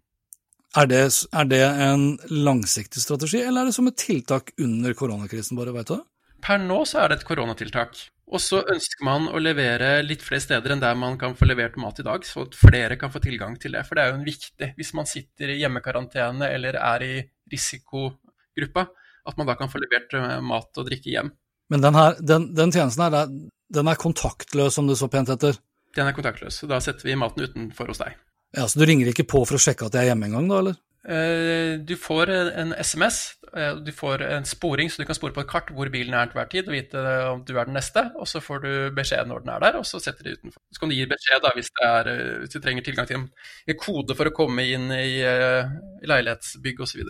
Er 0.78 0.86
det, 0.88 1.02
er 1.36 1.48
det 1.50 1.60
en 1.84 2.06
langsiktig 2.30 3.02
strategi, 3.02 3.42
eller 3.42 3.66
er 3.66 3.68
det 3.68 3.76
som 3.76 3.90
et 3.90 3.98
tiltak 4.00 4.54
under 4.62 4.94
koronakrisen, 4.96 5.58
bare, 5.58 5.74
veit 5.74 5.90
du? 5.90 5.98
Per 6.42 6.62
nå 6.62 6.78
så 6.88 7.02
er 7.02 7.10
det 7.10 7.20
et 7.20 7.26
koronatiltak. 7.28 7.98
Og 8.32 8.40
så 8.40 8.62
ønsker 8.72 9.04
man 9.04 9.26
å 9.28 9.40
levere 9.42 9.98
litt 10.06 10.22
flere 10.24 10.40
steder 10.40 10.72
enn 10.72 10.80
der 10.80 10.96
man 10.96 11.18
kan 11.20 11.34
få 11.36 11.44
levert 11.50 11.76
mat 11.80 12.00
i 12.00 12.06
dag, 12.06 12.24
så 12.24 12.46
at 12.46 12.56
flere 12.56 12.96
kan 13.00 13.12
få 13.12 13.20
tilgang 13.20 13.58
til 13.60 13.76
det. 13.76 13.84
For 13.84 13.98
det 13.98 14.04
er 14.04 14.12
jo 14.12 14.18
en 14.20 14.28
viktig, 14.28 14.70
hvis 14.78 14.92
man 14.96 15.08
sitter 15.08 15.52
i 15.52 15.58
hjemmekarantene 15.60 16.48
eller 16.48 16.78
er 16.80 17.04
i 17.04 17.12
risikogruppa, 17.52 18.86
at 19.28 19.36
man 19.36 19.50
da 19.50 19.56
kan 19.58 19.68
få 19.70 19.82
levert 19.82 20.16
eh, 20.16 20.38
mat 20.48 20.80
og 20.80 20.88
drikke 20.88 21.12
hjem. 21.12 21.28
Men 21.72 21.84
den, 21.84 21.96
her, 21.96 22.16
den, 22.20 22.48
den 22.56 22.72
tjenesten 22.72 23.04
her, 23.04 23.28
den 23.72 23.90
er 23.92 24.00
kontaktløs, 24.00 24.74
som 24.76 24.88
det 24.88 24.96
så 25.00 25.10
pent 25.12 25.30
heter? 25.32 25.60
Den 25.92 26.08
er 26.08 26.16
kontaktløs, 26.16 26.62
og 26.64 26.72
da 26.72 26.80
setter 26.84 27.08
vi 27.08 27.18
maten 27.20 27.44
utenfor 27.44 27.92
hos 27.92 28.00
deg. 28.00 28.16
Ja, 28.56 28.64
Så 28.68 28.80
du 28.80 28.86
ringer 28.88 29.12
ikke 29.12 29.28
på 29.28 29.44
for 29.48 29.56
å 29.56 29.62
sjekke 29.62 29.88
at 29.88 29.96
jeg 29.96 30.06
er 30.06 30.12
hjemme 30.12 30.28
engang, 30.28 30.48
da, 30.48 30.64
eller? 30.64 30.80
Eh, 31.02 31.78
du 31.84 31.94
får 32.00 32.32
en 32.32 32.74
SMS, 32.78 33.22
du 33.52 33.90
får 33.92 34.22
en 34.24 34.46
sporing, 34.48 34.90
så 34.90 35.02
du 35.02 35.06
kan 35.08 35.16
spore 35.16 35.34
på 35.36 35.42
et 35.42 35.50
kart 35.50 35.68
hvor 35.76 35.90
bilen 35.92 36.14
er 36.16 36.30
til 36.30 36.38
hver 36.38 36.48
tid 36.48 36.70
og 36.70 36.76
vite 36.76 37.02
om 37.28 37.42
du 37.44 37.52
er 37.52 37.68
den 37.68 37.76
neste. 37.76 38.06
Og 38.16 38.28
så 38.28 38.40
får 38.40 38.62
du 38.64 38.70
beskjed 38.96 39.28
når 39.28 39.44
den 39.44 39.52
er 39.52 39.64
der, 39.66 39.76
og 39.80 39.84
så 39.88 40.00
setter 40.00 40.24
de 40.24 40.36
utenfor. 40.38 40.62
Så 40.72 40.80
kan 40.80 40.92
du 40.92 40.96
gi 40.96 41.08
beskjed 41.10 41.42
da, 41.44 41.52
hvis, 41.56 41.68
er, 41.84 42.12
eh, 42.12 42.30
hvis, 42.40 42.54
du 42.54 42.60
trenger 42.64 42.86
tilgang 42.86 43.10
til 43.10 43.20
en 43.20 43.80
kode 43.80 44.16
for 44.16 44.30
å 44.30 44.34
komme 44.36 44.64
inn 44.64 44.88
i, 44.96 45.20
i 45.20 46.08
leilighetsbygg 46.08 46.80
osv. 46.86 47.04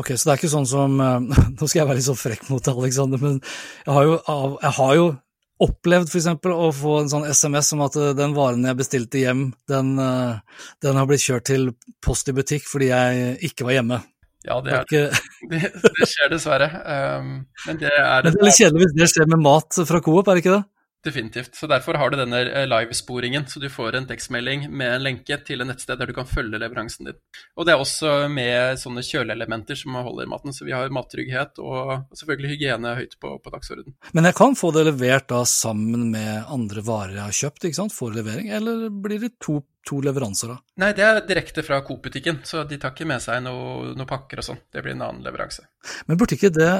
Ok, 0.00 0.14
så 0.14 0.30
det 0.30 0.32
er 0.32 0.40
ikke 0.40 0.54
sånn 0.54 0.70
som 0.70 0.96
Nå 1.58 1.66
skal 1.68 1.82
jeg 1.82 1.88
være 1.90 2.00
litt 2.00 2.08
så 2.08 2.16
frekk 2.18 2.48
mot 2.48 2.72
Alexander, 2.72 3.20
men 3.20 3.38
jeg 3.84 3.92
har 3.92 4.08
jo, 4.08 4.16
jeg 4.62 4.74
har 4.78 4.96
jo 4.98 5.12
opplevd 5.62 6.10
f.eks. 6.10 6.28
å 6.50 6.70
få 6.74 6.94
en 7.00 7.10
sånn 7.10 7.26
SMS 7.30 7.72
om 7.76 7.84
at 7.86 7.98
eh, 8.00 8.12
den 8.18 8.34
varen 8.36 8.66
jeg 8.66 8.78
bestilte 8.78 9.22
hjem, 9.22 9.46
den, 9.70 9.94
eh, 10.02 10.64
den, 10.82 10.98
har 10.98 11.08
blitt 11.10 11.24
kjørt 11.24 11.48
til 11.50 11.70
Post 12.04 12.30
i 12.30 12.34
butikk 12.36 12.66
fordi 12.68 12.90
jeg 12.90 13.38
ikke 13.50 13.68
var 13.68 13.78
hjemme. 13.78 14.00
Ja, 14.44 14.58
det, 14.60 14.76
er, 14.76 15.18
det, 15.50 15.60
det 15.72 16.08
skjer 16.10 16.30
dessverre. 16.32 16.68
Um, 16.84 17.32
men 17.66 17.80
det 17.80 17.90
er 17.90 18.26
Det 18.26 18.34
er 18.34 18.48
litt 18.48 18.60
kjedelig 18.60 18.84
hvis 18.84 18.96
det 18.98 19.10
skjer 19.14 19.30
med 19.32 19.44
mat 19.44 19.82
fra 19.88 20.00
Coop, 20.04 20.28
er 20.28 20.36
det 20.36 20.44
ikke 20.44 20.56
det? 20.58 20.64
Definitivt. 21.04 21.54
Så 21.54 21.68
Derfor 21.68 21.98
har 22.00 22.10
du 22.10 22.16
denne 22.16 22.40
eh, 22.48 22.66
livesporingen, 22.68 23.44
så 23.46 23.60
du 23.60 23.68
får 23.68 23.98
en 23.98 24.06
tekstmelding 24.08 24.70
med 24.72 24.94
en 24.94 25.04
lenke 25.04 25.36
til 25.44 25.60
et 25.60 25.68
nettsted 25.68 26.00
der 26.00 26.08
du 26.08 26.14
kan 26.16 26.28
følge 26.28 26.60
leveransen 26.60 27.10
din. 27.10 27.18
Og 27.58 27.66
det 27.66 27.74
er 27.74 27.82
også 27.82 28.14
med 28.32 28.80
sånne 28.80 29.04
kjøleelementer 29.04 29.76
som 29.76 29.98
holder 30.00 30.30
maten, 30.30 30.54
så 30.56 30.64
vi 30.64 30.72
har 30.72 30.92
mattrygghet 30.94 31.60
og 31.60 32.08
selvfølgelig 32.16 32.54
hygiene 32.54 32.94
høyt 32.96 33.18
på, 33.20 33.34
på 33.44 33.52
dagsorden. 33.52 33.98
Men 34.16 34.30
jeg 34.30 34.38
kan 34.40 34.56
få 34.56 34.72
det 34.72 34.86
levert 34.88 35.28
da 35.28 35.44
sammen 35.48 36.08
med 36.14 36.48
andre 36.48 36.84
varer 36.86 37.18
jeg 37.18 37.28
har 37.28 37.38
kjøpt, 37.42 37.68
ikke 37.68 37.82
sant, 37.82 37.96
for 37.96 38.16
levering, 38.16 38.48
eller 38.56 38.88
blir 38.88 39.20
det 39.20 39.34
to, 39.44 39.60
to 39.84 40.00
leveranser 40.04 40.54
da? 40.54 40.60
Nei, 40.80 40.92
det 40.96 41.04
er 41.04 41.24
direkte 41.28 41.64
fra 41.66 41.82
Coop-butikken, 41.84 42.40
så 42.48 42.64
de 42.68 42.80
tar 42.80 42.96
ikke 42.96 43.08
med 43.12 43.20
seg 43.24 43.44
noen 43.44 43.92
noe 43.98 44.08
pakker 44.08 44.40
og 44.40 44.48
sånn. 44.48 44.64
Det 44.72 44.80
blir 44.80 44.96
en 44.96 45.04
annen 45.10 45.24
leveranse. 45.26 45.68
Men 46.08 46.20
burde 46.20 46.38
ikke 46.38 46.54
det, 46.54 46.72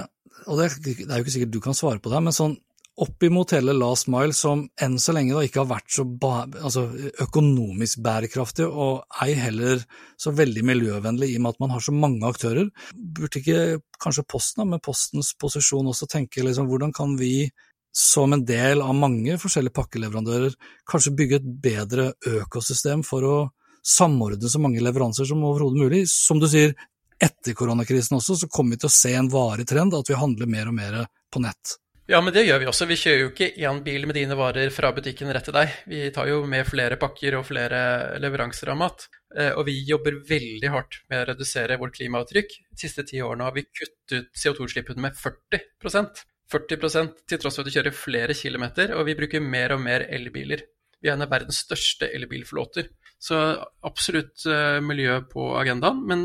og 0.49 0.61
det 0.61 0.71
er 0.71 1.19
jo 1.19 1.25
ikke 1.27 1.37
sikkert 1.37 1.53
du 1.53 1.61
kan 1.65 1.77
svare 1.77 2.01
på 2.01 2.13
det, 2.13 2.25
men 2.25 2.37
sånn 2.37 2.57
oppimot 3.01 3.51
hele 3.57 3.75
last 3.75 4.07
mile, 4.13 4.35
som 4.37 4.65
enn 4.83 4.97
så 5.03 5.15
lenge 5.17 5.35
da 5.35 5.43
ikke 5.43 5.63
har 5.65 5.71
vært 5.73 5.91
så 5.91 6.05
altså, 6.05 6.85
økonomisk 7.25 8.03
bærekraftig, 8.05 8.69
og 8.69 9.03
ei 9.25 9.35
heller 9.39 9.83
så 10.21 10.31
veldig 10.35 10.63
miljøvennlig 10.69 11.33
i 11.33 11.37
og 11.41 11.45
med 11.45 11.57
at 11.57 11.63
man 11.65 11.75
har 11.75 11.85
så 11.85 11.95
mange 11.95 12.29
aktører, 12.29 12.71
burde 12.95 13.43
ikke 13.43 13.81
kanskje 14.03 14.27
Posten, 14.31 14.63
da, 14.63 14.69
med 14.77 14.85
Postens 14.85 15.33
posisjon, 15.41 15.91
også 15.91 16.09
tenke 16.11 16.47
liksom, 16.47 16.71
hvordan 16.71 16.95
kan 16.95 17.19
vi 17.19 17.51
som 17.95 18.33
en 18.35 18.43
del 18.47 18.83
av 18.83 18.95
mange 18.99 19.37
forskjellige 19.39 19.75
pakkeleverandører, 19.75 20.55
kanskje 20.91 21.15
bygge 21.19 21.39
et 21.39 21.53
bedre 21.63 22.09
økosystem 22.27 23.05
for 23.07 23.27
å 23.27 23.37
samordne 23.85 24.51
så 24.51 24.59
mange 24.63 24.83
leveranser 24.83 25.29
som 25.29 25.45
overhodet 25.47 25.79
mulig. 25.79 26.03
Som 26.11 26.41
du 26.43 26.49
sier, 26.51 26.75
etter 27.23 27.55
koronakrisen 27.55 28.19
også, 28.19 28.39
så 28.41 28.51
kommer 28.51 28.75
vi 28.75 28.83
til 28.83 28.91
å 28.91 28.97
se 28.97 29.15
en 29.15 29.31
varig 29.31 29.69
trend, 29.71 29.95
at 29.95 30.11
vi 30.11 30.19
handler 30.19 30.51
mer 30.51 30.71
og 30.73 30.79
mer 30.79 31.01
på 31.31 31.43
nett. 31.45 31.77
Ja, 32.07 32.19
men 32.21 32.35
det 32.37 32.43
gjør 32.45 32.61
vi 32.61 32.67
også. 32.69 32.85
Vi 32.91 32.99
kjører 33.01 33.23
jo 33.23 33.31
ikke 33.31 33.47
én 33.65 33.79
bil 33.85 34.03
med 34.05 34.19
dine 34.19 34.37
varer 34.37 34.69
fra 34.75 34.91
butikken 34.93 35.31
rett 35.33 35.47
til 35.49 35.57
deg. 35.57 35.73
Vi 35.89 36.03
tar 36.13 36.29
jo 36.29 36.43
med 36.45 36.67
flere 36.69 36.99
pakker 37.01 37.39
og 37.39 37.47
flere 37.49 37.81
leveranser 38.21 38.75
av 38.75 38.77
mat. 38.83 39.07
Eh, 39.33 39.55
og 39.57 39.65
vi 39.71 39.79
jobber 39.89 40.21
veldig 40.29 40.73
hardt 40.75 41.01
med 41.09 41.23
å 41.23 41.31
redusere 41.33 41.79
vårt 41.81 41.97
klimaavtrykk. 41.97 42.53
De 42.75 42.85
siste 42.85 43.07
ti 43.09 43.23
årene 43.25 43.49
har 43.49 43.57
vi 43.57 43.65
kuttet 43.71 44.29
CO2-utslippene 44.37 45.07
med 45.07 45.17
40% 45.17 46.25
40 46.53 47.15
til 47.27 47.41
tross 47.41 47.57
for 47.57 47.65
at 47.65 47.71
vi 47.71 47.75
kjører 47.79 47.97
flere 47.97 48.37
kilometer, 48.37 48.93
og 48.95 49.09
vi 49.09 49.17
bruker 49.19 49.43
mer 49.43 49.75
og 49.75 49.81
mer 49.83 50.05
elbiler. 50.13 50.67
Vi 51.01 51.09
er 51.09 51.17
en 51.17 51.25
av 51.25 51.33
verdens 51.33 51.63
største 51.65 52.11
elbilflåter. 52.15 52.91
Så 53.25 53.39
absolutt 53.87 54.43
uh, 54.51 54.83
miljø 54.85 55.17
på 55.31 55.47
agendaen. 55.57 56.03
Men 56.09 56.25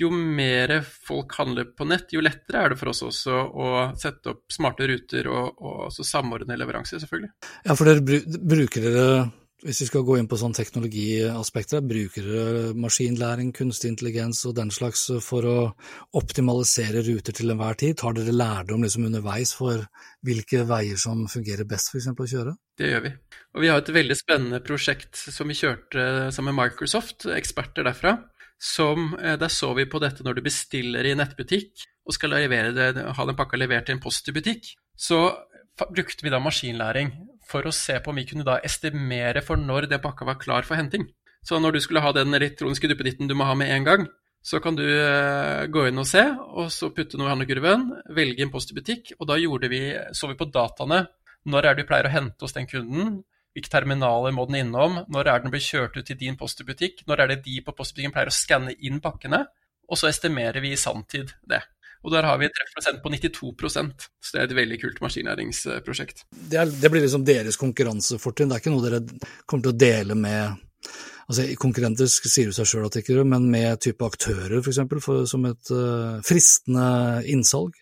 jo 0.00 0.10
mer 0.10 0.80
folk 0.82 1.36
handler 1.38 1.68
på 1.76 1.86
nett, 1.86 2.10
jo 2.14 2.22
lettere 2.24 2.64
er 2.64 2.72
det 2.72 2.80
for 2.80 2.90
oss 2.90 3.04
også 3.06 3.36
å 3.36 3.68
sette 4.00 4.32
opp 4.32 4.50
smarte 4.50 4.88
ruter 4.90 5.28
og, 5.30 5.60
og 5.60 5.92
samordne 5.94 6.56
leveranser, 6.58 7.02
selvfølgelig. 7.02 7.30
Ja, 7.68 7.76
for 7.76 7.90
dere 7.90 8.22
bruker 8.40 8.88
dere 8.88 9.06
hvis 9.60 9.82
vi 9.82 9.86
skal 9.90 10.04
gå 10.08 10.16
inn 10.16 10.28
på 10.30 10.38
sånn 10.40 10.54
teknologiaspekter, 10.56 11.82
bruker 11.84 12.24
dere 12.24 12.62
maskinlæring, 12.80 13.50
kunstig 13.56 13.90
intelligens 13.92 14.40
og 14.48 14.54
den 14.56 14.72
slags 14.72 15.02
for 15.24 15.46
å 15.48 15.56
optimalisere 16.16 17.02
ruter 17.04 17.36
til 17.36 17.52
enhver 17.52 17.76
tid? 17.80 17.98
Tar 18.00 18.16
dere 18.16 18.32
lærdom 18.32 18.84
liksom 18.84 19.08
underveis 19.10 19.52
for 19.56 19.84
hvilke 20.24 20.64
veier 20.68 21.00
som 21.00 21.26
fungerer 21.28 21.68
best 21.68 21.92
f.eks. 21.92 22.08
å 22.08 22.28
kjøre? 22.32 22.56
Det 22.80 22.88
gjør 22.88 23.04
vi. 23.04 23.12
Og 23.56 23.64
vi 23.64 23.70
har 23.72 23.82
et 23.82 23.92
veldig 24.00 24.16
spennende 24.16 24.62
prosjekt 24.64 25.20
som 25.20 25.52
vi 25.52 25.58
kjørte 25.58 26.30
sammen 26.32 26.56
med 26.56 26.70
Microsoft, 26.70 27.28
eksperter 27.28 27.84
derfra. 27.84 28.16
Som, 28.60 29.14
eh, 29.20 29.36
der 29.40 29.52
så 29.52 29.74
vi 29.76 29.88
på 29.88 30.00
dette 30.00 30.24
når 30.24 30.36
du 30.36 30.42
bestiller 30.44 31.04
i 31.04 31.14
nettbutikk 31.16 31.84
og 32.04 32.16
skal 32.16 32.36
det, 32.36 32.96
ha 33.16 33.26
den 33.26 33.36
pakka 33.36 33.60
levert 33.60 33.86
til 33.88 33.96
en 33.96 34.02
post 34.02 34.28
i 34.28 34.34
butikk. 34.36 34.72
Så 34.96 35.20
brukte 35.80 36.24
vi 36.24 36.32
da 36.32 36.40
maskinlæring 36.42 37.12
for 37.50 37.66
å 37.66 37.74
se 37.74 37.98
på 38.00 38.12
om 38.12 38.20
vi 38.20 38.26
kunne 38.28 38.46
da 38.46 38.60
estimere 38.66 39.42
for 39.44 39.60
når 39.60 39.90
den 39.90 40.02
pakka 40.02 40.28
var 40.28 40.38
klar 40.40 40.66
for 40.68 40.78
henting. 40.78 41.08
Så 41.46 41.58
når 41.58 41.76
du 41.76 41.80
skulle 41.84 42.02
ha 42.04 42.12
den 42.14 42.36
elektroniske 42.36 42.88
duppeditten 42.90 43.30
du 43.30 43.34
må 43.38 43.46
ha 43.48 43.56
med 43.58 43.72
en 43.74 43.86
gang, 43.86 44.08
så 44.42 44.60
kan 44.64 44.76
du 44.76 44.84
uh, 44.84 45.66
gå 45.68 45.86
inn 45.88 46.00
og 46.00 46.08
se, 46.08 46.22
og 46.32 46.70
så 46.72 46.88
putte 46.96 47.18
noe 47.20 47.28
i 47.28 47.32
handlekurven, 47.34 47.88
velge 48.16 48.44
en 48.44 48.52
post 48.52 48.72
i 48.72 48.76
butikk, 48.76 49.12
og 49.18 49.28
da 49.28 49.36
vi, 49.36 49.82
så 50.16 50.30
vi 50.30 50.38
på 50.38 50.48
dataene. 50.48 51.04
Når 51.44 51.66
er 51.66 51.76
det 51.76 51.84
du 51.84 51.88
pleier 51.88 52.08
å 52.08 52.12
hente 52.12 52.44
hos 52.44 52.56
den 52.56 52.68
kunden? 52.68 53.20
Hvilke 53.56 53.72
terminaler 53.72 54.32
må 54.36 54.44
den 54.48 54.60
innom? 54.60 55.00
Når 55.08 55.28
er 55.28 55.42
den 55.42 55.52
blir 55.52 55.64
kjørt 55.64 55.96
ut 55.96 56.06
til 56.06 56.18
din 56.20 56.36
post 56.40 56.60
i 56.60 56.66
butikk? 56.68 57.02
Når 57.08 57.22
er 57.22 57.32
det 57.32 57.42
de 57.46 57.60
på 57.64 57.74
postbutikken 57.76 58.12
pleier 58.14 58.30
å 58.30 58.34
skanne 58.34 58.76
inn 58.78 59.00
pakkene? 59.02 59.46
Og 59.90 59.98
så 59.98 60.10
estimerer 60.10 60.60
vi 60.62 60.74
i 60.74 60.80
sanntid 60.80 61.32
det. 61.48 61.62
Og 62.00 62.14
der 62.14 62.24
har 62.24 62.38
vi 62.40 62.48
et 62.48 62.54
treffprosent 62.56 63.02
på 63.04 63.12
92% 63.12 64.08
så 64.24 64.36
det 64.36 64.40
er 64.40 64.48
et 64.48 64.56
veldig 64.56 64.78
kult 64.80 65.00
maskinnæringsprosjekt. 65.04 66.24
Det, 66.32 66.64
det, 66.80 66.90
blir 66.92 67.04
liksom 67.04 67.26
deres 67.28 67.58
konkurransefortrinn, 67.60 68.50
det 68.50 68.58
er 68.58 68.64
ikke 68.64 68.74
noe 68.74 68.86
dere 68.86 69.02
kommer 69.44 69.66
til 69.66 69.74
å 69.74 69.80
dele 69.84 70.16
med 70.18 70.66
altså 71.30 71.46
Konkurrenter 71.60 72.08
sier 72.10 72.48
jo 72.48 72.56
seg 72.56 72.66
sjøl 72.66 72.88
at 72.88 72.96
det 72.96 73.04
ikke 73.04 73.14
gjør, 73.14 73.28
men 73.34 73.46
med 73.52 73.78
type 73.84 74.06
aktører 74.06 74.58
f.eks. 74.58 74.82
For, 75.04 75.22
som 75.30 75.46
et 75.50 75.72
uh, 75.74 76.18
fristende 76.26 76.88
innsalg? 77.30 77.76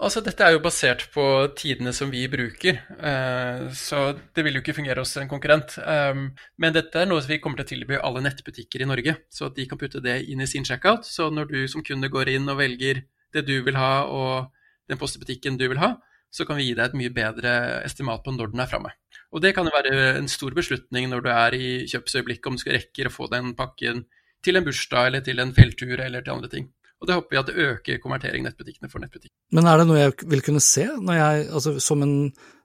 Altså, 0.00 0.22
Dette 0.24 0.42
er 0.42 0.54
jo 0.54 0.62
basert 0.64 1.04
på 1.12 1.24
tidene 1.58 1.92
som 1.94 2.10
vi 2.10 2.24
bruker, 2.30 2.80
uh, 2.98 3.68
så 3.76 4.06
det 4.34 4.46
vil 4.46 4.56
jo 4.56 4.62
ikke 4.64 4.78
fungere 4.78 5.04
hos 5.04 5.12
en 5.20 5.30
konkurrent. 5.30 5.76
Um, 5.82 6.30
men 6.58 6.74
dette 6.74 7.02
er 7.02 7.10
noe 7.10 7.22
vi 7.28 7.40
kommer 7.42 7.60
til 7.60 7.68
å 7.68 7.72
tilby 7.74 8.00
alle 8.00 8.24
nettbutikker 8.24 8.82
i 8.82 8.88
Norge, 8.88 9.18
så 9.30 9.50
at 9.50 9.58
de 9.58 9.68
kan 9.68 9.80
putte 9.80 10.02
det 10.02 10.22
inn 10.32 10.42
i 10.42 10.50
sin 10.50 10.66
checkout. 10.66 11.06
Så 11.06 11.28
når 11.34 11.52
du 11.52 11.60
som 11.70 11.84
kunde 11.84 12.10
går 12.12 12.32
inn 12.38 12.48
og 12.48 12.62
velger 12.62 13.04
det 13.34 13.44
du 13.48 13.56
vil 13.66 13.78
ha 13.78 14.06
og 14.06 14.52
den 14.88 15.00
postbutikken 15.00 15.58
du 15.60 15.66
vil 15.68 15.80
ha, 15.82 15.94
så 16.32 16.44
kan 16.48 16.58
vi 16.58 16.68
gi 16.68 16.76
deg 16.76 16.90
et 16.90 16.96
mye 16.98 17.12
bedre 17.14 17.52
estimat 17.86 18.24
på 18.24 18.32
når 18.34 18.52
den 18.52 18.62
er 18.64 18.70
framme. 18.70 18.92
Og 19.32 19.42
det 19.44 19.54
kan 19.56 19.68
jo 19.68 19.74
være 19.74 20.16
en 20.18 20.28
stor 20.30 20.54
beslutning 20.56 21.08
når 21.10 21.24
du 21.24 21.30
er 21.32 21.56
i 21.56 21.68
kjøpsøyeblikket, 21.88 22.48
om 22.48 22.56
du 22.56 22.64
skal 22.64 22.78
rekke 22.78 23.08
å 23.08 23.12
få 23.12 23.28
den 23.32 23.54
pakken 23.56 24.04
til 24.44 24.58
en 24.58 24.66
bursdag 24.66 25.10
eller 25.10 25.24
til 25.24 25.40
en 25.42 25.54
fjelltur 25.56 25.96
eller 25.98 26.24
til 26.24 26.36
andre 26.36 26.52
ting. 26.52 26.68
Og 26.98 27.06
det 27.06 27.14
håper 27.14 27.30
vi 27.30 27.38
at 27.38 27.50
det 27.50 27.64
øker 27.64 28.00
konvertering 28.02 28.42
nettbutikkene 28.42 28.90
for 28.90 29.02
nettbutikk. 29.02 29.30
Men 29.54 29.68
er 29.70 29.78
det 29.78 29.86
noe 29.86 30.00
jeg 30.00 30.14
vil 30.32 30.42
kunne 30.42 30.62
se 30.64 30.88
jeg, 30.88 31.44
altså 31.46 31.76
som, 31.82 32.02
en, 32.02 32.14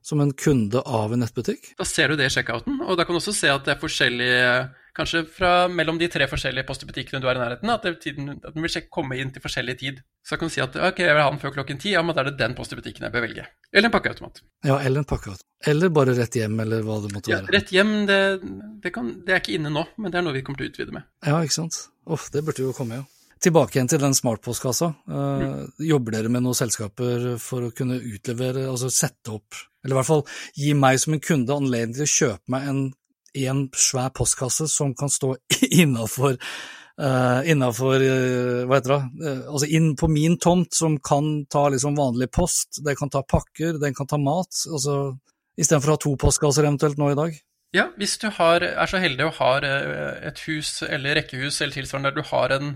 som, 0.01 0.23
en, 0.23 0.31
kunde 0.33 0.81
av 0.81 1.13
en 1.13 1.21
nettbutikk? 1.21 1.75
Da 1.77 1.85
ser 1.85 2.09
du 2.09 2.17
det 2.17 2.31
i 2.31 2.33
checkouten, 2.33 2.79
og 2.81 2.97
da 2.97 3.05
kan 3.05 3.13
du 3.13 3.21
også 3.21 3.35
se 3.37 3.51
at 3.53 3.67
det 3.67 3.75
er 3.75 3.83
forskjellige 3.83 4.47
Kanskje 4.93 5.23
fra 5.25 5.51
mellom 5.73 5.97
de 5.97 6.05
tre 6.11 6.27
forskjellige 6.29 6.67
postbutikkene 6.67 7.17
du 7.21 7.25
har 7.25 7.37
i 7.39 7.41
nærheten, 7.41 7.69
at, 7.73 7.85
tiden, 8.01 8.35
at 8.35 8.53
den 8.53 8.61
vil 8.61 8.83
komme 8.93 9.17
inn 9.17 9.31
til 9.33 9.41
forskjellig 9.41 9.73
tid. 9.79 10.03
Så 10.21 10.37
kan 10.37 10.51
du 10.51 10.53
si 10.53 10.61
at 10.61 10.75
ok, 10.77 11.01
jeg 11.01 11.15
vil 11.17 11.25
ha 11.25 11.31
den 11.33 11.41
før 11.41 11.55
klokken 11.55 11.79
ti, 11.81 11.95
ja, 11.95 12.03
men 12.05 12.13
da 12.13 12.21
er 12.21 12.29
det 12.29 12.35
den 12.37 12.53
postbutikken 12.57 13.07
jeg 13.07 13.15
bør 13.15 13.25
velge. 13.25 13.47
Eller 13.73 13.89
en 13.89 13.95
pakkeautomat. 13.95 14.43
Ja, 14.67 14.77
eller 14.77 15.01
en 15.01 15.09
pakkeautomat. 15.09 15.47
Eller 15.73 15.89
bare 15.95 16.13
rett 16.17 16.37
hjem, 16.37 16.59
eller 16.61 16.85
hva 16.85 16.99
det 17.01 17.09
måtte 17.15 17.33
ja, 17.33 17.41
være. 17.41 17.55
Rett 17.57 17.73
hjem, 17.73 17.95
det, 18.05 18.19
det, 18.83 18.93
kan, 18.93 19.09
det, 19.25 19.33
er 19.33 19.41
ikke 19.41 19.57
inne 19.57 19.73
nå, 19.73 19.87
men 19.97 20.13
det 20.13 20.21
er 20.21 20.27
noe 20.27 20.37
vi 20.37 20.45
kommer 20.45 20.61
til 20.61 20.69
å 20.69 20.75
utvide 20.75 20.95
med. 20.95 21.09
Ja, 21.25 21.41
ikke 21.41 21.57
sant. 21.57 21.81
Uff, 22.05 22.29
det 22.33 22.45
burde 22.45 22.67
jo 22.67 22.77
komme, 22.77 23.01
ja. 23.01 23.09
Tilbake 23.43 23.75
igjen 23.75 23.89
til 23.91 23.99
den 23.99 24.15
smartpostkassa. 24.15 24.93
Uh, 25.09 25.17
mm. 25.41 25.55
Jobber 25.89 26.15
dere 26.15 26.31
med 26.31 26.45
noen 26.45 26.55
selskaper 26.55 27.33
for 27.43 27.67
å 27.67 27.73
kunne 27.75 27.97
utlevere, 27.97 28.69
altså 28.69 28.93
sette 28.93 29.33
opp, 29.33 29.57
eller 29.83 29.97
i 29.97 29.99
hvert 29.99 30.11
fall 30.13 30.27
gi 30.55 30.75
meg 30.79 31.01
som 31.01 31.17
en 31.17 31.23
kunde 31.23 31.57
anledning 31.57 31.97
til 31.97 32.05
å 32.05 32.13
kjøpe 32.13 32.53
meg 32.53 32.69
en, 32.71 32.83
en 33.33 33.65
svær 33.75 34.13
postkasse 34.15 34.67
som 34.71 34.93
kan 34.97 35.11
stå 35.11 35.35
innafor 35.83 36.37
uh, 37.01 37.41
innafor 37.49 38.01
uh, 38.01 38.65
Hva 38.67 38.79
heter 38.79 38.95
det? 38.95 39.01
Uh, 39.21 39.45
altså 39.53 39.69
inn 39.69 39.93
på 39.99 40.09
min 40.11 40.37
tomt, 40.41 40.73
som 40.75 40.99
kan 41.03 41.45
ta 41.51 41.67
liksom 41.73 41.97
vanlig 41.99 42.31
post, 42.33 42.83
den 42.85 42.99
kan 42.99 43.13
ta 43.13 43.23
pakker, 43.23 43.79
den 43.81 43.97
kan 43.97 44.09
ta 44.09 44.21
mat. 44.21 44.51
altså 44.69 45.15
Istedenfor 45.59 45.93
å 45.93 45.97
ha 45.97 46.01
to 46.01 46.13
postkasser 46.17 46.65
eventuelt 46.65 46.97
nå 46.97 47.11
i 47.13 47.17
dag. 47.17 47.35
Ja, 47.73 47.87
hvis 47.97 48.19
du 48.21 48.27
har, 48.29 48.61
er 48.61 48.89
så 48.89 48.99
heldig 49.01 49.25
og 49.25 49.37
har 49.39 49.65
et 49.65 50.39
hus 50.45 50.83
eller 50.85 51.17
rekkehus 51.17 51.55
eller 51.61 51.73
tilsvarende 51.73 52.11
der 52.11 52.21
du 52.21 52.27
har 52.29 52.53
en 52.53 52.67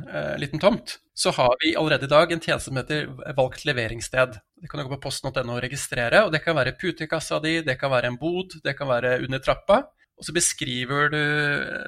liten 0.41 0.62
tomt, 0.62 0.96
så 1.13 1.34
har 1.38 1.54
vi 1.62 1.76
allerede 1.78 2.06
i 2.06 2.10
dag 2.10 2.34
en 2.34 2.41
tjeneste 2.41 2.72
som 2.72 2.80
heter 2.82 3.06
valgt 3.38 3.65
leveringssted. 3.70 4.39
Det 4.58 4.70
kan 4.70 4.82
du 4.82 4.88
gå 4.88 4.96
på 4.96 5.04
posten.no 5.06 5.54
og 5.54 5.62
registrere, 5.62 6.24
og 6.26 6.34
det 6.34 6.41
kan 6.41 6.58
være 6.58 6.74
putekassa 6.82 7.38
di, 7.46 7.60
det 7.65 7.78
kan 7.78 7.93
være 7.93 8.10
en 8.10 8.17
bod, 8.22 8.58
det 8.65 8.74
kan 8.78 8.89
være 8.89 9.20
under 9.28 9.41
trappa. 9.46 9.84
Og 10.17 10.25
så 10.25 10.34
beskriver 10.34 11.12
du 11.13 11.21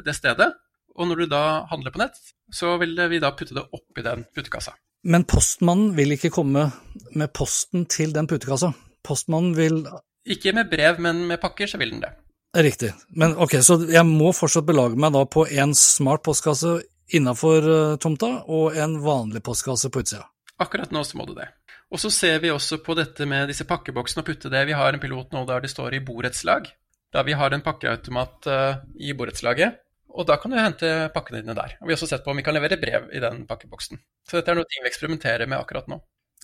det 0.06 0.16
stedet, 0.18 0.52
og 0.96 1.10
når 1.10 1.24
du 1.24 1.32
da 1.32 1.44
handler 1.72 1.94
på 1.94 2.02
nett, 2.02 2.18
så 2.54 2.76
vil 2.82 2.98
vi 3.10 3.22
da 3.22 3.32
putte 3.38 3.56
det 3.58 3.66
oppi 3.74 4.04
den 4.06 4.26
putekassa. 4.36 4.76
Men 5.08 5.24
postmannen 5.24 5.94
vil 5.96 6.14
ikke 6.16 6.32
komme 6.34 6.68
med 7.16 7.34
posten 7.34 7.86
til 7.90 8.14
den 8.14 8.28
putekassa? 8.28 8.74
Postmannen 9.06 9.56
vil 9.56 9.86
Ikke 10.30 10.52
med 10.54 10.70
brev, 10.70 11.00
men 11.00 11.24
med 11.28 11.40
pakker, 11.42 11.68
så 11.68 11.80
vil 11.80 11.96
den 11.96 12.04
det. 12.04 12.12
Riktig. 12.58 12.92
Men 13.10 13.36
ok, 13.38 13.60
så 13.64 13.78
jeg 13.90 14.06
må 14.06 14.34
fortsatt 14.34 14.66
belage 14.68 14.98
meg 15.00 15.14
da 15.14 15.24
på 15.30 15.46
en 15.48 15.74
smart 15.78 16.24
postkasse 16.26 16.80
innafor 17.16 17.66
uh, 17.70 17.98
tomta 18.02 18.32
og 18.50 18.78
en 18.78 18.98
vanlig 19.02 19.42
postkasse 19.46 19.90
på 19.94 20.04
utsida? 20.04 20.26
Akkurat 20.60 20.92
nå 20.92 21.04
så 21.08 21.18
må 21.18 21.26
du 21.30 21.36
det. 21.38 21.48
Og 21.90 22.02
så 22.02 22.12
ser 22.14 22.42
vi 22.44 22.52
også 22.54 22.82
på 22.86 22.94
dette 22.98 23.26
med 23.30 23.48
disse 23.50 23.66
pakkeboksene 23.70 24.22
og 24.22 24.28
putte 24.28 24.52
det. 24.52 24.66
Vi 24.70 24.78
har 24.78 24.94
en 24.94 25.02
pilot 25.02 25.32
nå 25.34 25.46
der 25.50 25.64
det 25.64 25.72
står 25.72 25.98
i 25.98 26.04
borettslag. 26.06 26.68
Da 27.14 27.24
vi 27.26 27.38
har 27.38 27.54
en 27.54 27.66
pakkeautomat 27.66 28.50
uh, 28.50 28.82
i 29.02 29.14
borettslaget. 29.18 29.72
Og 30.10 30.26
da 30.30 30.36
kan 30.42 30.52
du 30.52 30.58
hente 30.60 30.88
pakkene 31.14 31.42
dine 31.44 31.56
der. 31.58 31.70
Og 31.80 31.88
vi 31.88 31.94
har 31.94 32.00
også 32.00 32.12
sett 32.12 32.24
på 32.26 32.32
om 32.34 32.40
vi 32.40 32.46
kan 32.46 32.56
levere 32.58 32.82
brev 32.82 33.02
i 33.14 33.24
den 33.24 33.36
pakkeboksen. 33.50 33.98
Så 34.28 34.40
dette 34.40 34.50
er 34.52 34.58
noe 34.58 34.70
vi 34.70 34.90
eksperimenterer 34.90 35.46
med 35.50 35.62
akkurat 35.62 35.88
nå. 35.90 35.98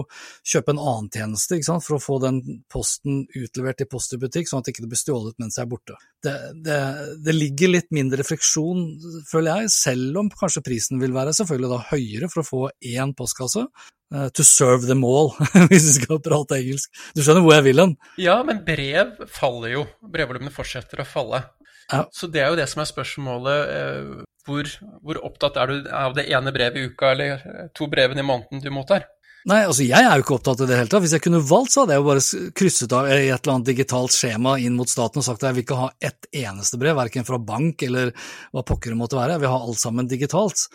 kjøpe 0.53 0.75
en 0.75 0.83
annen 0.83 1.11
tjeneste 1.13 1.59
for 1.83 1.99
å 1.99 2.03
få 2.03 2.21
den 2.23 2.41
posten 2.71 3.25
utlevert 3.37 3.83
i 3.83 3.89
Post 3.91 4.15
i 4.15 4.21
butikk, 4.23 4.49
sånn 4.49 4.63
at 4.63 4.69
det 4.69 4.77
ikke 4.77 4.87
blir 4.87 5.01
stjålet 5.01 5.37
mens 5.43 5.59
jeg 5.59 5.67
er 5.67 5.71
borte. 5.71 5.97
Det, 6.23 6.35
det, 6.65 6.81
det, 7.25 7.35
ligger 7.35 7.73
litt 7.75 7.89
mindre 7.95 8.25
friksjon, 8.27 8.85
føler 9.29 9.65
jeg, 9.65 9.73
selv 9.75 10.21
om 10.23 10.31
kanskje 10.31 10.63
prisen 10.67 11.01
vil 11.03 11.15
være 11.17 11.35
selvfølgelig 11.37 11.73
da 11.73 11.81
høyere 11.91 12.31
for 12.31 12.43
å 12.43 12.47
få 12.47 12.61
én 12.93 13.17
postkasse. 13.19 13.67
Uh, 14.11 14.27
to 14.35 14.43
serve 14.43 14.89
them 14.89 15.05
all, 15.07 15.31
hvis 15.71 15.87
vi 15.87 15.97
skal 16.01 16.19
prate 16.23 16.59
engelsk. 16.59 16.91
Du 17.15 17.23
skjønner 17.23 17.45
hvor 17.45 17.55
jeg 17.55 17.67
vil 17.69 17.83
hen? 17.83 17.97
Ja, 18.19 18.41
men 18.47 18.63
brev 18.67 19.21
faller 19.31 19.75
jo. 19.77 19.85
Brevvolumene 20.03 20.55
fortsetter 20.55 21.05
å 21.05 21.07
falle. 21.07 21.45
Ja. 21.91 22.05
Så 22.15 22.31
det 22.31 22.43
er 22.43 22.53
jo 22.53 22.59
det 22.59 22.69
som 22.71 22.83
er 22.83 22.91
spørsmålet. 22.91 23.73
Eh, 23.77 24.27
hvor, 24.49 24.69
hvor, 25.05 25.21
opptatt 25.29 25.59
er 25.61 25.71
du 25.71 25.89
av 25.95 26.15
det 26.17 26.27
ene 26.33 26.53
brevet 26.55 26.79
i 26.81 26.91
uka 26.91 27.15
eller 27.15 27.43
to 27.77 27.91
brevene 27.91 28.23
i 28.25 28.27
måneden 28.27 28.63
du 28.65 28.71
mottar? 28.75 29.09
Nei, 29.49 29.63
altså 29.65 29.87
jeg 29.87 30.05
er 30.05 30.19
jo 30.19 30.25
ikke 30.25 30.35
opptatt 30.37 30.61
av 30.61 30.69
det 30.69 30.77
hele 30.77 30.91
tatt. 30.93 31.01
Hvis 31.01 31.15
jeg 31.17 31.23
kunne 31.25 31.41
valgt, 31.49 31.73
så 31.73 31.83
hadde 31.83 31.95
jeg 31.95 32.03
jo 32.03 32.09
bare 32.11 32.51
krysset 32.61 32.93
av 32.93 33.07
i 33.09 33.15
et 33.15 33.39
eller 33.39 33.55
annet 33.55 33.71
digitalt 33.71 34.13
skjema 34.13 34.59
inn 34.61 34.75
mot 34.77 34.91
staten 34.91 35.23
og 35.23 35.25
sagt 35.25 35.41
at 35.41 35.49
jeg 35.49 35.57
vil 35.57 35.65
ikke 35.65 35.79
ha 35.79 35.87
ett 36.11 36.29
eneste 36.43 36.81
brev, 36.81 36.99
verken 36.99 37.25
fra 37.25 37.39
bank 37.41 37.81
eller 37.87 38.13
hva 38.53 38.65
pokker 38.69 38.93
det 38.93 38.99
måtte 39.01 39.17
være, 39.17 39.39
jeg 39.39 39.45
vil 39.47 39.55
ha 39.55 39.63
alt 39.65 39.81
sammen 39.81 40.11
digitalt. 40.11 40.67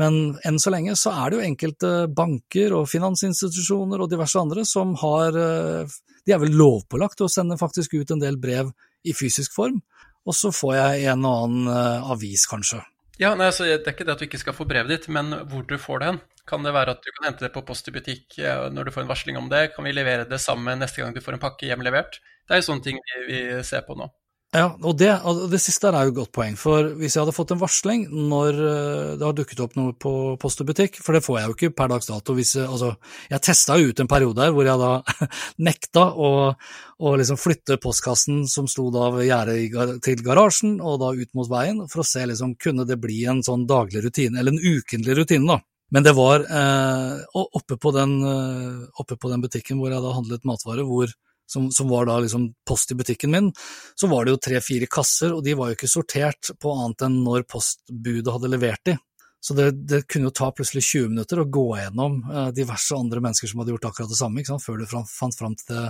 Men 0.00 0.38
enn 0.48 0.60
så 0.62 0.72
lenge 0.72 0.96
så 0.96 1.12
er 1.12 1.28
det 1.28 1.38
jo 1.38 1.48
enkelte 1.50 1.92
banker 2.16 2.78
og 2.78 2.88
finansinstitusjoner 2.88 4.00
og 4.00 4.12
diverse 4.14 4.40
andre 4.40 4.64
som 4.68 4.96
har 5.04 5.36
eh, 5.36 6.00
De 6.24 6.32
er 6.32 6.40
vel 6.40 6.56
lovpålagt 6.56 7.20
å 7.20 7.28
sende 7.28 7.60
faktisk 7.60 7.98
ut 7.98 8.14
en 8.14 8.24
del 8.24 8.40
brev 8.40 8.72
i 9.04 9.12
fysisk 9.12 9.52
form 9.52 9.82
og 10.24 10.36
så 10.36 10.50
får 10.54 10.74
jeg 10.76 11.08
en 11.12 11.24
og 11.28 11.46
annen 11.46 11.70
uh, 11.70 12.10
avis, 12.14 12.46
kanskje. 12.50 12.82
Ja, 13.20 13.34
nei, 13.38 13.50
altså, 13.52 13.66
Det 13.68 13.86
er 13.86 13.94
ikke 13.94 14.06
det 14.08 14.14
at 14.16 14.22
du 14.22 14.26
ikke 14.26 14.42
skal 14.42 14.56
få 14.56 14.66
brevet 14.66 14.90
ditt, 14.90 15.10
men 15.12 15.30
hvor 15.50 15.62
du 15.68 15.76
får 15.78 16.00
det 16.00 16.08
hen. 16.08 16.22
Kan 16.48 16.66
det 16.66 16.74
være 16.76 16.96
at 16.96 17.04
du 17.04 17.12
kan 17.14 17.30
hente 17.30 17.46
det 17.46 17.52
på 17.54 17.62
Post 17.64 17.86
i 17.88 17.94
butikk 17.94 18.34
når 18.74 18.84
du 18.84 18.90
får 18.92 19.04
en 19.04 19.08
varsling 19.08 19.38
om 19.40 19.46
det? 19.48 19.70
Kan 19.72 19.86
vi 19.86 19.94
levere 19.94 20.26
det 20.28 20.40
sammen 20.42 20.82
neste 20.82 21.00
gang 21.00 21.14
du 21.14 21.22
får 21.24 21.38
en 21.38 21.44
pakke 21.44 21.70
hjemlevert? 21.70 22.18
Det 22.44 22.52
er 22.52 22.60
jo 22.60 22.66
sånne 22.66 22.84
ting 22.84 22.98
vi, 23.00 23.22
vi 23.30 23.38
ser 23.64 23.86
på 23.86 23.96
nå. 23.96 24.10
Ja, 24.54 24.68
og 24.86 24.94
det, 25.00 25.08
det 25.50 25.58
siste 25.58 25.90
er 25.90 26.06
jo 26.06 26.12
et 26.12 26.18
godt 26.20 26.30
poeng. 26.36 26.54
For 26.58 26.92
hvis 27.00 27.16
jeg 27.16 27.24
hadde 27.24 27.34
fått 27.34 27.50
en 27.50 27.58
varsling 27.58 28.04
når 28.14 28.60
eh, 28.62 29.08
det 29.18 29.26
har 29.26 29.34
dukket 29.34 29.62
opp 29.64 29.74
noe 29.74 29.96
på 29.98 30.12
post 30.38 30.62
og 30.62 30.68
butikk, 30.68 31.00
for 31.02 31.16
det 31.16 31.24
får 31.26 31.40
jeg 31.40 31.48
jo 31.48 31.56
ikke 31.56 31.70
per 31.80 31.90
dags 31.90 32.06
dato 32.06 32.36
hvis 32.38 32.54
jeg, 32.60 32.68
Altså, 32.74 32.92
jeg 33.32 33.42
testa 33.42 33.78
jo 33.80 33.90
ut 33.90 34.02
en 34.02 34.10
periode 34.10 34.46
her 34.46 34.54
hvor 34.54 34.68
jeg 34.68 34.78
da 34.78 35.26
nekta 35.68 36.06
å, 36.14 36.30
å 36.54 37.16
liksom 37.18 37.40
flytte 37.40 37.80
postkassen 37.82 38.44
som 38.50 38.70
sto 38.70 38.86
da 38.94 39.10
ved 39.16 39.26
gjerdet 39.26 39.98
til 40.06 40.22
garasjen 40.22 40.78
og 40.78 41.02
da 41.02 41.10
ut 41.18 41.34
mot 41.34 41.50
veien, 41.50 41.82
for 41.90 42.04
å 42.04 42.08
se 42.14 42.22
liksom 42.30 42.54
kunne 42.54 42.86
det 42.86 43.00
bli 43.02 43.24
en 43.30 43.42
sånn 43.42 43.66
daglig 43.66 44.06
rutine, 44.06 44.38
eller 44.38 44.54
en 44.54 44.78
ukentlig 44.78 45.18
rutine, 45.18 45.50
da. 45.50 45.58
Men 45.94 46.06
det 46.06 46.14
var 46.16 46.46
eh, 46.46 47.18
oppe, 47.34 47.76
på 47.78 47.90
den, 47.94 48.16
eh, 48.22 48.86
oppe 49.02 49.18
på 49.18 49.34
den 49.34 49.42
butikken 49.42 49.82
hvor 49.82 49.90
jeg 49.90 50.02
da 50.02 50.14
handlet 50.14 50.46
matvarer, 50.46 50.86
hvor 50.86 51.10
som, 51.46 51.70
som, 51.72 51.88
var 51.88 52.06
da 52.08 52.18
liksom 52.24 52.50
post 52.68 52.92
i 52.92 52.98
butikken 52.98 53.32
min, 53.34 53.50
så 53.94 54.08
var 54.10 54.24
det 54.24 54.34
jo 54.34 54.42
tre-fire 54.48 54.88
kasser, 54.90 55.34
og 55.34 55.44
de 55.44 55.56
var 55.58 55.70
jo 55.70 55.78
ikke 55.78 55.90
sortert 55.90 56.54
på 56.60 56.72
annet 56.72 57.06
enn 57.06 57.18
når 57.26 57.48
postbudet 57.50 58.32
hadde 58.32 58.52
levert 58.52 58.84
de. 58.88 58.96
Så 59.44 59.54
det, 59.54 59.70
det, 59.84 60.06
kunne 60.08 60.30
jo 60.30 60.32
ta 60.32 60.46
plutselig 60.56 60.80
20 60.86 61.10
minutter 61.12 61.42
å 61.42 61.44
gå 61.52 61.66
gjennom 61.76 62.14
eh, 62.32 62.46
diverse 62.56 62.96
andre 62.96 63.20
mennesker 63.20 63.50
som 63.50 63.60
hadde 63.60 63.74
gjort 63.74 63.90
akkurat 63.90 64.08
det 64.08 64.16
samme, 64.16 64.44
før 64.64 64.80
du 64.80 64.86
fant 64.88 65.36
fram 65.36 65.56
til 65.60 65.68
det, 65.74 65.82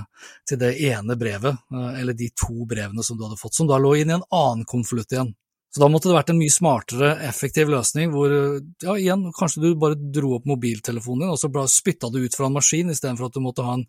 til 0.50 0.58
det 0.58 0.70
ene 0.88 1.14
brevet, 1.14 1.62
eh, 1.70 2.00
eller 2.00 2.18
de 2.18 2.32
to 2.34 2.66
brevene 2.66 3.06
som 3.06 3.14
du 3.14 3.22
hadde 3.22 3.38
fått, 3.38 3.54
som 3.54 3.70
da 3.70 3.78
lå 3.78 3.92
inn 4.00 4.10
i 4.10 4.16
en 4.16 4.26
annen 4.26 4.66
konvolutt 4.66 5.14
igjen. 5.14 5.30
Så 5.74 5.80
da 5.82 5.88
måtte 5.90 6.06
det 6.06 6.14
vært 6.14 6.28
en 6.30 6.38
mye 6.38 6.52
smartere, 6.54 7.08
effektiv 7.26 7.70
løsning 7.72 8.12
hvor 8.14 8.30
ja, 8.30 8.92
igjen, 8.94 9.24
kanskje 9.34 9.62
du 9.64 9.68
bare 9.82 9.96
dro 9.98 10.36
opp 10.36 10.44
mobiltelefonen 10.46 11.24
din 11.24 11.32
og 11.32 11.40
så 11.40 11.48
spytta 11.72 12.12
du 12.14 12.20
ut 12.22 12.36
fra 12.38 12.46
en 12.46 12.54
maskin 12.54 12.92
istedenfor 12.92 13.26
at 13.26 13.34
du 13.34 13.42
måtte 13.42 13.64
ha 13.66 13.74
en 13.80 13.82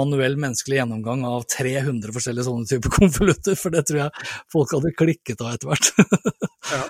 manuell 0.00 0.38
menneskelig 0.40 0.78
gjennomgang 0.78 1.26
av 1.28 1.44
300 1.52 2.16
forskjellige 2.16 2.46
sånne 2.46 2.70
typer 2.70 2.94
konvolutter, 3.00 3.58
for 3.60 3.76
det 3.76 3.84
tror 3.84 4.00
jeg 4.06 4.30
folk 4.54 4.72
hadde 4.78 4.94
klikket 4.96 5.44
av 5.44 5.52
etter 5.58 5.74
hvert. 5.74 5.92
ja. 6.72 6.82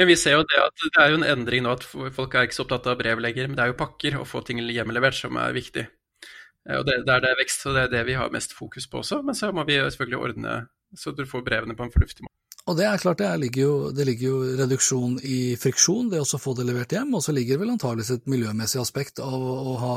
Men 0.00 0.08
vi 0.08 0.16
ser 0.24 0.38
jo 0.38 0.48
det 0.48 0.64
at 0.64 0.86
det 0.86 1.04
er 1.04 1.12
jo 1.12 1.20
en 1.20 1.28
endring 1.34 1.68
nå 1.68 1.76
at 1.76 1.84
folk 1.84 2.32
er 2.32 2.48
ikke 2.48 2.56
så 2.56 2.64
opptatt 2.64 2.88
av 2.88 2.98
brev 3.04 3.20
lenger, 3.20 3.52
men 3.52 3.60
det 3.60 3.66
er 3.66 3.74
jo 3.74 3.80
pakker 3.84 4.16
og 4.22 4.28
få 4.32 4.40
ting 4.48 4.64
hjemmelevert 4.64 5.20
som 5.20 5.36
er 5.44 5.52
viktig. 5.56 5.84
Og 6.72 6.88
det, 6.88 7.02
det 7.04 7.18
er 7.18 7.28
det 7.28 7.36
vekst, 7.44 7.68
og 7.68 7.76
det 7.76 7.84
er 7.84 7.96
det 7.98 8.06
vi 8.08 8.16
har 8.16 8.32
mest 8.32 8.56
fokus 8.56 8.88
på 8.88 9.04
også. 9.04 9.20
Men 9.26 9.36
så 9.36 9.52
må 9.52 9.68
vi 9.68 9.76
selvfølgelig 9.76 10.24
ordne 10.24 10.60
så 10.96 11.12
du 11.12 11.26
får 11.28 11.44
brevene 11.44 11.76
på 11.76 11.84
en 11.84 11.92
fornuftig 11.92 12.24
måte. 12.24 12.39
Og 12.70 12.76
det 12.78 12.84
er 12.86 13.00
klart, 13.02 13.18
det 13.18 13.28
ligger, 13.42 13.62
jo, 13.64 13.76
det 13.90 14.04
ligger 14.06 14.28
jo 14.28 14.40
reduksjon 14.60 15.16
i 15.26 15.56
friksjon, 15.58 16.12
det 16.12 16.20
å 16.22 16.38
få 16.38 16.52
det 16.54 16.68
levert 16.68 16.92
hjem. 16.94 17.16
Og 17.18 17.24
så 17.24 17.34
ligger 17.34 17.56
det 17.56 17.64
vel 17.64 17.72
antageligvis 17.72 18.12
et 18.14 18.30
miljømessig 18.30 18.78
aspekt 18.78 19.18
av 19.24 19.34
å 19.34 19.74
ha 19.80 19.94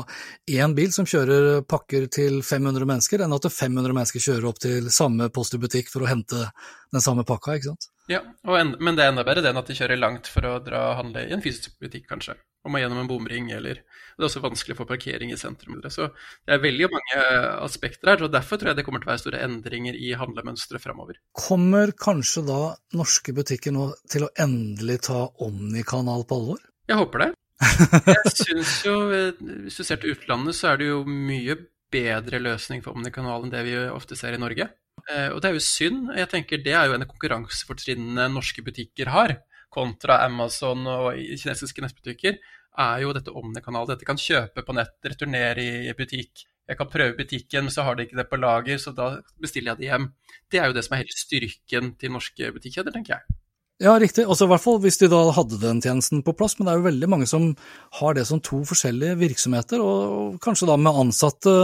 én 0.50 0.74
bil 0.74 0.90
som 0.94 1.06
kjører 1.06 1.62
pakker 1.70 2.08
til 2.10 2.40
500 2.42 2.88
mennesker, 2.90 3.22
enn 3.22 3.36
at 3.36 3.46
500 3.46 3.94
mennesker 3.94 4.24
kjører 4.26 4.48
opp 4.50 4.58
til 4.64 4.90
samme 4.90 5.30
post 5.34 5.54
i 5.54 5.60
butikk 5.62 5.92
for 5.92 6.02
å 6.02 6.10
hente 6.10 6.48
den 6.90 7.04
samme 7.04 7.22
pakka, 7.28 7.60
ikke 7.60 7.70
sant. 7.70 7.86
Ja, 8.10 8.24
en, 8.58 8.74
men 8.82 8.98
det 8.98 9.06
er 9.06 9.14
enda 9.14 9.22
bedre 9.24 9.44
det 9.44 9.54
enn 9.54 9.62
at 9.62 9.70
de 9.70 9.78
kjører 9.78 10.00
langt 10.00 10.26
for 10.28 10.50
å 10.50 10.58
dra 10.64 10.88
og 10.90 10.98
handle 11.04 11.22
i 11.28 11.36
en 11.36 11.44
fysisk 11.44 11.78
butikk, 11.78 12.08
kanskje. 12.10 12.34
Og 12.66 12.74
må 12.74 12.82
gjennom 12.82 13.04
en 13.04 13.08
bomring, 13.08 13.52
eller 13.54 13.84
Det 14.14 14.22
er 14.22 14.28
også 14.28 14.42
vanskelig 14.44 14.76
å 14.76 14.80
få 14.80 14.86
parkering 14.88 15.32
i 15.34 15.38
sentrum. 15.38 15.80
Så 15.90 16.08
det 16.46 16.56
er 16.56 16.62
veldig 16.62 16.88
mange 16.92 17.22
aspekter 17.64 18.12
her, 18.12 18.24
og 18.26 18.32
derfor 18.34 18.60
tror 18.60 18.72
jeg 18.72 18.78
det 18.78 18.86
kommer 18.86 19.02
til 19.02 19.10
å 19.10 19.12
være 19.12 19.22
store 19.24 19.42
endringer 19.46 19.98
i 19.98 20.12
handlemønsteret 20.18 20.82
framover. 20.82 21.18
Kommer 21.36 21.94
kanskje 21.98 22.44
da 22.46 22.60
norske 22.96 23.34
butikker 23.36 23.74
nå 23.74 23.90
til 24.10 24.26
å 24.26 24.32
endelig 24.46 25.00
ta 25.10 25.24
Omni-kanal 25.44 26.26
på 26.28 26.40
alvor? 26.40 26.62
Jeg 26.90 27.00
håper 27.00 27.24
det. 27.24 27.30
Jeg 27.64 28.32
syns 28.34 28.74
jo, 28.84 28.96
hvis 29.08 29.78
du 29.78 29.86
ser 29.86 30.00
til 30.02 30.14
utlandet, 30.14 30.56
så 30.58 30.72
er 30.72 30.80
det 30.80 30.90
jo 30.90 31.02
mye 31.08 31.56
bedre 31.94 32.40
løsning 32.42 32.82
for 32.84 32.96
Omni-kanal 32.96 33.46
enn 33.46 33.54
det 33.54 33.62
vi 33.66 33.76
ofte 33.88 34.18
ser 34.18 34.36
i 34.36 34.42
Norge. 34.42 34.68
Eh, 35.10 35.28
og 35.32 35.40
det 35.42 35.50
er 35.50 35.56
jo 35.56 35.64
synd. 35.64 36.12
Jeg 36.16 36.30
tenker 36.30 36.62
Det 36.62 36.74
er 36.74 36.88
jo 36.88 36.94
en 36.96 37.04
av 37.04 37.10
konkurransefortrinnene 37.10 38.30
norske 38.32 38.62
butikker 38.64 39.10
har 39.14 39.38
kontra 39.74 40.20
Amazon 40.24 40.86
og 40.86 41.16
kinesiske 41.18 41.82
nettbutikker, 41.82 42.38
er 42.80 43.04
jo 43.04 43.12
dette 43.14 43.34
Omni-kanal. 43.34 43.86
Dette 43.90 44.08
kan 44.08 44.20
kjøpe 44.20 44.64
på 44.66 44.74
nett, 44.76 44.96
returnere 45.04 45.62
i 45.62 45.94
butikk. 45.96 46.44
Jeg 46.64 46.78
kan 46.80 46.88
prøve 46.88 47.16
butikken, 47.18 47.66
men 47.66 47.74
så 47.74 47.84
har 47.84 47.96
de 47.96 48.06
ikke 48.06 48.18
det 48.18 48.28
på 48.30 48.40
lager, 48.40 48.78
så 48.80 48.94
da 48.96 49.10
bestiller 49.40 49.74
jeg 49.74 49.82
det 49.82 49.90
hjem. 49.90 50.10
Det 50.50 50.60
er 50.60 50.70
jo 50.70 50.76
det 50.76 50.84
som 50.86 50.96
er 50.96 51.04
hele 51.04 51.18
styrken 51.18 51.92
til 52.00 52.14
norske 52.14 52.52
butikkjeder, 52.56 52.94
tenker 52.94 53.18
jeg. 53.18 53.40
Ja, 53.82 53.96
riktig. 53.98 54.22
Også 54.30 54.46
i 54.46 54.52
hvert 54.52 54.62
fall 54.62 54.78
hvis 54.84 55.00
de 55.00 55.08
da 55.10 55.20
hadde 55.34 55.58
den 55.58 55.82
tjenesten 55.82 56.22
på 56.22 56.36
plass. 56.38 56.54
Men 56.58 56.68
det 56.68 56.74
er 56.74 56.78
jo 56.78 56.86
veldig 56.86 57.10
mange 57.10 57.26
som 57.26 57.50
har 57.98 58.14
det 58.14 58.26
som 58.28 58.42
to 58.44 58.62
forskjellige 58.68 59.18
virksomheter, 59.18 59.82
og 59.82 60.38
kanskje 60.44 60.70
da 60.70 60.78
med 60.78 61.04
ansatte 61.04 61.54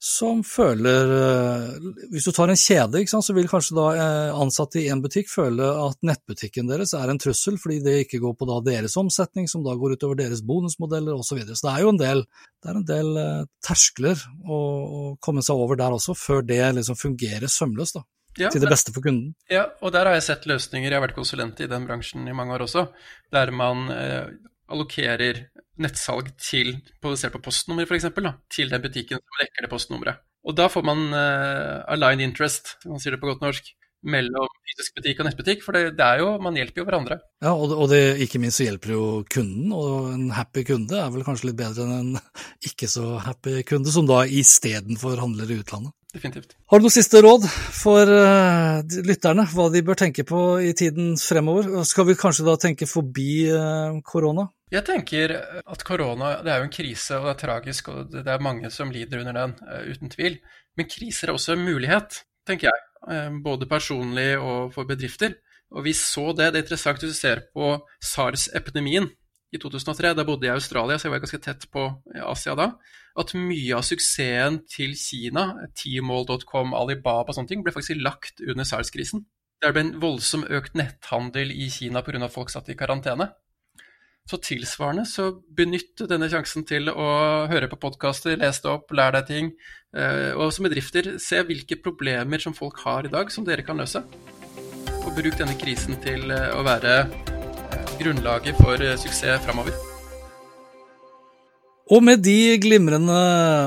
som 0.00 0.38
føler 0.46 1.10
eh, 1.12 1.88
Hvis 2.08 2.24
du 2.24 2.32
tar 2.32 2.48
en 2.48 2.56
kjede, 2.56 3.02
sant, 3.10 3.26
så 3.26 3.34
vil 3.36 3.50
kanskje 3.50 3.76
da 3.76 3.88
eh, 3.92 4.30
ansatte 4.32 4.80
i 4.80 4.86
en 4.88 5.02
butikk 5.04 5.28
føle 5.28 5.66
at 5.84 5.98
nettbutikken 6.08 6.70
deres 6.70 6.94
er 6.96 7.12
en 7.12 7.20
trussel, 7.20 7.58
fordi 7.60 7.82
det 7.84 7.98
ikke 8.06 8.22
går 8.22 8.38
på 8.40 8.48
da 8.48 8.56
deres 8.70 8.96
omsetning, 8.96 9.44
som 9.50 9.60
da 9.66 9.76
går 9.76 9.98
utover 9.98 10.16
deres 10.22 10.40
bonusmodeller 10.40 11.12
osv. 11.12 11.28
Så, 11.28 11.36
videre. 11.36 11.58
så 11.58 11.68
det 11.68 11.74
er 11.74 11.84
jo 11.84 11.92
en 11.92 12.00
del, 12.00 12.24
det 12.64 12.72
er 12.72 12.80
en 12.80 12.88
del 12.88 13.12
eh, 13.20 13.44
terskler 13.68 14.24
å, 14.48 14.56
å, 14.56 15.02
komme 15.20 15.44
seg 15.44 15.60
over 15.60 15.76
der 15.76 15.98
også, 15.98 16.16
før 16.16 16.40
det 16.48 16.62
liksom 16.80 16.96
fungerer 16.96 17.52
sømløst. 17.52 18.00
da. 18.00 18.06
Ja, 18.38 18.50
til 18.52 18.62
det 18.62 18.70
beste 18.70 18.92
for 18.94 19.02
kunden. 19.04 19.32
Ja, 19.50 19.64
og 19.82 19.90
der 19.94 20.06
har 20.06 20.14
jeg 20.16 20.26
sett 20.28 20.46
løsninger, 20.46 20.86
jeg 20.86 21.00
har 21.00 21.02
vært 21.02 21.16
konsulent 21.16 21.60
i 21.60 21.68
den 21.70 21.86
bransjen 21.88 22.28
i 22.30 22.36
mange 22.36 22.54
år 22.54 22.66
også, 22.68 22.86
der 23.34 23.50
man 23.50 23.90
eh, 23.90 24.30
allokerer 24.70 25.46
nettsalg 25.80 26.30
til, 26.38 26.76
basert 27.02 27.34
på 27.34 27.42
postnummer 27.42 27.88
f.eks., 27.88 28.06
til 28.52 28.70
den 28.70 28.84
butikken 28.84 29.18
som 29.18 29.42
dekker 29.42 29.66
det 29.66 29.72
postnummeret. 29.72 30.22
Og 30.46 30.56
da 30.56 30.70
får 30.72 30.84
man 30.86 31.10
uh, 31.12 31.84
aligned 31.92 32.30
interest, 32.30 32.76
man 32.88 33.00
sier 33.02 33.16
det 33.16 33.20
på 33.20 33.28
godt 33.28 33.42
norsk, 33.44 33.66
mellom 34.02 34.48
fysisk 34.70 34.96
butikk 34.96 35.20
og 35.20 35.28
nettbutikk, 35.28 35.62
for 35.64 35.76
det, 35.76 35.94
det 35.98 36.06
er 36.06 36.22
jo, 36.22 36.32
man 36.42 36.56
hjelper 36.56 36.82
jo 36.82 36.86
hverandre. 36.88 37.20
Ja, 37.42 37.52
og, 37.52 37.70
det, 37.70 37.78
og 37.82 37.90
det, 37.92 38.02
ikke 38.24 38.40
minst 38.42 38.60
så 38.60 38.66
hjelper 38.66 38.94
jo 38.94 39.04
kunden, 39.30 39.72
og 39.76 40.12
en 40.14 40.28
happy 40.34 40.64
kunde 40.68 40.98
er 41.00 41.12
vel 41.12 41.24
kanskje 41.26 41.50
litt 41.50 41.60
bedre 41.60 41.86
enn 41.86 41.96
en 41.98 42.20
ikke 42.70 42.88
så 42.90 43.16
happy 43.24 43.60
kunde, 43.68 43.92
som 43.92 44.08
da 44.08 44.22
istedenfor 44.24 45.20
handler 45.20 45.50
i 45.50 45.60
utlandet. 45.60 45.94
Definitivt. 46.10 46.56
Har 46.66 46.80
du 46.80 46.86
noe 46.88 46.90
siste 46.90 47.20
råd 47.22 47.44
for 47.46 48.08
uh, 48.10 48.80
lytterne, 49.06 49.44
hva 49.52 49.68
de 49.70 49.82
bør 49.86 49.98
tenke 50.00 50.24
på 50.26 50.40
i 50.66 50.72
tiden 50.74 51.12
fremover? 51.20 51.68
Skal 51.86 52.08
vi 52.08 52.16
kanskje 52.18 52.46
da 52.48 52.56
tenke 52.58 52.88
forbi 52.90 53.44
uh, 53.54 54.00
korona? 54.02 54.48
Jeg 54.74 54.82
tenker 54.86 55.36
at 55.38 55.84
korona 55.86 56.32
det 56.42 56.50
er 56.50 56.62
jo 56.62 56.66
en 56.66 56.74
krise, 56.74 57.18
og 57.18 57.28
det 57.28 57.36
er 57.36 57.40
tragisk, 57.44 57.92
og 57.94 58.10
det 58.10 58.26
er 58.26 58.42
mange 58.42 58.72
som 58.74 58.90
lider 58.90 59.22
under 59.22 59.38
den, 59.38 59.54
uh, 59.62 59.86
uten 59.86 60.10
tvil. 60.10 60.40
Men 60.78 60.90
kriser 60.90 61.30
er 61.30 61.38
også 61.38 61.54
en 61.54 61.62
mulighet, 61.68 62.24
tenker 62.48 62.72
jeg. 62.72 62.89
Eh, 63.08 63.30
både 63.44 63.68
personlig 63.68 64.34
og 64.38 64.74
for 64.74 64.88
bedrifter. 64.88 65.38
Og 65.70 65.86
vi 65.86 65.94
så 65.96 66.32
det. 66.34 66.50
Det 66.52 66.60
er 66.60 66.66
interessant 66.66 67.00
hvis 67.00 67.14
du 67.14 67.18
ser 67.18 67.46
på 67.54 67.78
SARS-epidemien. 68.02 69.10
i 69.50 69.58
2003, 69.58 70.12
da 70.14 70.22
bodde 70.22 70.46
jeg 70.46 70.54
i 70.54 70.60
Australia, 70.60 70.94
så 70.94 71.08
jeg 71.08 71.10
var 71.10 71.22
ganske 71.24 71.40
tett 71.42 71.64
på 71.74 71.82
Asia 72.22 72.52
da, 72.54 72.68
at 73.18 73.32
mye 73.34 73.74
av 73.74 73.82
suksessen 73.82 74.60
til 74.70 74.92
Kina, 74.94 75.66
tmall.com, 75.74 76.70
Alibaba 76.78 77.32
og 77.32 77.34
sånne 77.34 77.50
ting, 77.50 77.64
ble 77.66 77.74
faktisk 77.74 77.98
lagt 77.98 78.38
under 78.46 78.62
sars-krisen. 78.62 79.24
Det 79.58 79.72
ble 79.74 79.82
en 79.82 79.90
voldsom 79.98 80.46
økt 80.46 80.78
netthandel 80.78 81.50
i 81.50 81.66
Kina 81.66 82.04
pga. 82.06 82.28
folk 82.30 82.54
satt 82.54 82.70
i 82.70 82.78
karantene. 82.78 83.26
Så 84.28 84.38
tilsvarende 84.44 85.06
så 85.08 85.30
benytt 85.56 86.04
denne 86.10 86.28
sjansen 86.30 86.66
til 86.68 86.90
å 86.92 87.08
høre 87.50 87.70
på 87.70 87.80
podkaster, 87.82 88.36
lese 88.38 88.62
det 88.66 88.72
opp, 88.72 88.92
lære 88.94 89.18
deg 89.18 89.30
ting. 89.30 89.52
Eh, 89.96 90.30
og 90.36 90.52
som 90.54 90.68
bedrifter, 90.68 91.16
se 91.18 91.42
hvilke 91.46 91.80
problemer 91.82 92.42
som 92.42 92.54
folk 92.54 92.78
har 92.84 93.08
i 93.08 93.12
dag, 93.12 93.32
som 93.32 93.46
dere 93.46 93.66
kan 93.66 93.80
løse. 93.80 94.04
Og 95.00 95.12
bruk 95.16 95.38
denne 95.40 95.58
krisen 95.58 95.98
til 96.04 96.30
eh, 96.30 96.50
å 96.54 96.62
være 96.66 97.02
grunnlaget 98.00 98.60
for 98.62 98.78
eh, 98.84 98.98
suksess 99.00 99.42
framover. 99.48 99.89
Og 101.90 102.04
med 102.06 102.20
de 102.22 102.54
glimrende 102.62 103.14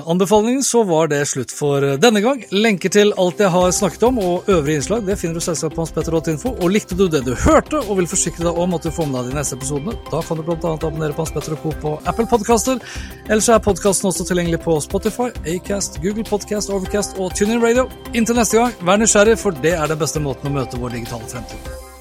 anbefalingene 0.08 0.64
så 0.64 0.86
var 0.88 1.10
det 1.12 1.26
slutt 1.28 1.52
for 1.52 1.84
denne 2.00 2.22
gang. 2.24 2.40
Lenker 2.56 2.94
til 2.94 3.12
alt 3.20 3.42
jeg 3.44 3.52
har 3.52 3.74
snakket 3.76 4.06
om 4.08 4.22
og 4.24 4.48
øvrige 4.48 4.80
innslag 4.80 5.04
det 5.04 5.18
finner 5.20 5.36
du 5.36 5.44
selvsagt 5.44 5.76
på 5.76 5.84
hanspetter.info. 5.84 6.54
Og 6.56 6.72
likte 6.72 6.96
du 6.96 7.10
det 7.12 7.26
du 7.28 7.34
hørte 7.44 7.82
og 7.84 8.00
vil 8.00 8.08
forsikre 8.08 8.48
deg 8.48 8.64
om 8.64 8.78
at 8.80 8.88
du 8.88 8.94
får 8.96 9.12
med 9.12 9.20
deg 9.20 9.34
de 9.34 9.40
neste 9.42 9.60
episodene, 9.60 9.98
da 10.08 10.24
kan 10.24 10.40
du 10.40 10.48
bl.a. 10.48 10.58
abonnere 10.72 11.12
på 11.12 11.26
Hans 11.26 11.36
Petter 11.36 11.60
Co. 11.60 11.76
på 11.84 11.96
Apple 12.08 12.30
Podcaster. 12.32 12.80
Ellers 13.28 13.52
er 13.52 13.64
podkasten 13.64 14.08
også 14.14 14.28
tilgjengelig 14.32 14.64
på 14.64 14.80
Spotify, 14.88 15.32
Acast, 15.44 16.00
Google 16.04 16.24
Podcast, 16.28 16.72
Overcast 16.72 17.20
og 17.20 17.36
TuneIn 17.36 17.60
Radio. 17.64 17.90
Inntil 18.16 18.40
neste 18.40 18.62
gang, 18.62 18.78
vær 18.88 19.04
nysgjerrig, 19.04 19.36
for 19.44 19.64
det 19.66 19.76
er 19.76 19.92
den 19.92 20.00
beste 20.00 20.24
måten 20.24 20.48
å 20.48 20.62
møte 20.62 20.80
vår 20.80 20.96
digitale 20.96 21.28
fremtid. 21.28 21.93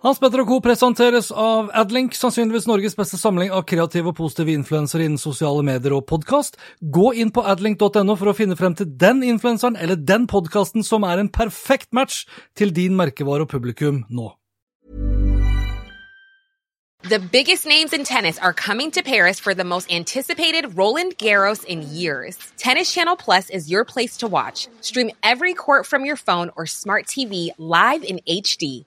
Hans 0.00 0.16
Petter 0.16 0.40
og 0.40 0.48
Co. 0.48 0.56
presenteres 0.64 1.26
av 1.28 1.66
Adlink, 1.76 2.14
sannsynligvis 2.16 2.64
Norges 2.64 2.94
beste 2.96 3.18
samling 3.20 3.50
av 3.52 3.66
kreative 3.68 4.08
og 4.08 4.16
positive 4.16 4.54
influensere 4.56 5.04
innen 5.04 5.20
sosiale 5.20 5.60
medier 5.60 5.92
og 5.92 6.06
podkast. 6.08 6.56
Gå 6.80 7.10
inn 7.20 7.28
på 7.36 7.44
adlink.no 7.44 8.16
for 8.16 8.30
å 8.30 8.36
finne 8.38 8.56
frem 8.56 8.72
til 8.78 8.88
den 8.96 9.20
influenseren 9.28 9.76
eller 9.76 10.00
den 10.00 10.24
podkasten 10.24 10.86
som 10.88 11.04
er 11.04 11.20
en 11.20 11.28
perfekt 11.28 11.92
match 11.92 12.22
til 12.56 12.72
din 12.72 12.96
merkevare 12.96 13.44
og 13.44 13.52
publikum 13.52 14.06
nå. 14.08 14.30
The 17.04 17.18
biggest 17.18 17.66
names 17.66 17.92
in 17.92 18.04
tennis 18.04 18.38
are 18.38 18.54
coming 18.54 18.90
to 18.92 19.02
Paris 19.02 19.38
for 19.38 19.52
the 19.52 19.64
most 19.64 19.92
anticipated 19.92 20.78
Roland 20.78 21.18
Garros 21.18 21.62
in 21.64 21.82
years. 21.82 22.38
Tennis 22.56 22.90
Channel 22.90 23.16
Plus 23.16 23.50
is 23.50 23.70
your 23.70 23.84
place 23.84 24.16
to 24.18 24.28
watch. 24.28 24.68
Stream 24.80 25.10
every 25.22 25.52
court 25.52 25.84
from 25.84 26.06
your 26.06 26.16
phone 26.16 26.50
or 26.56 26.64
smart 26.64 27.04
TV 27.06 27.50
live 27.58 28.02
in 28.02 28.20
HD. 28.26 28.86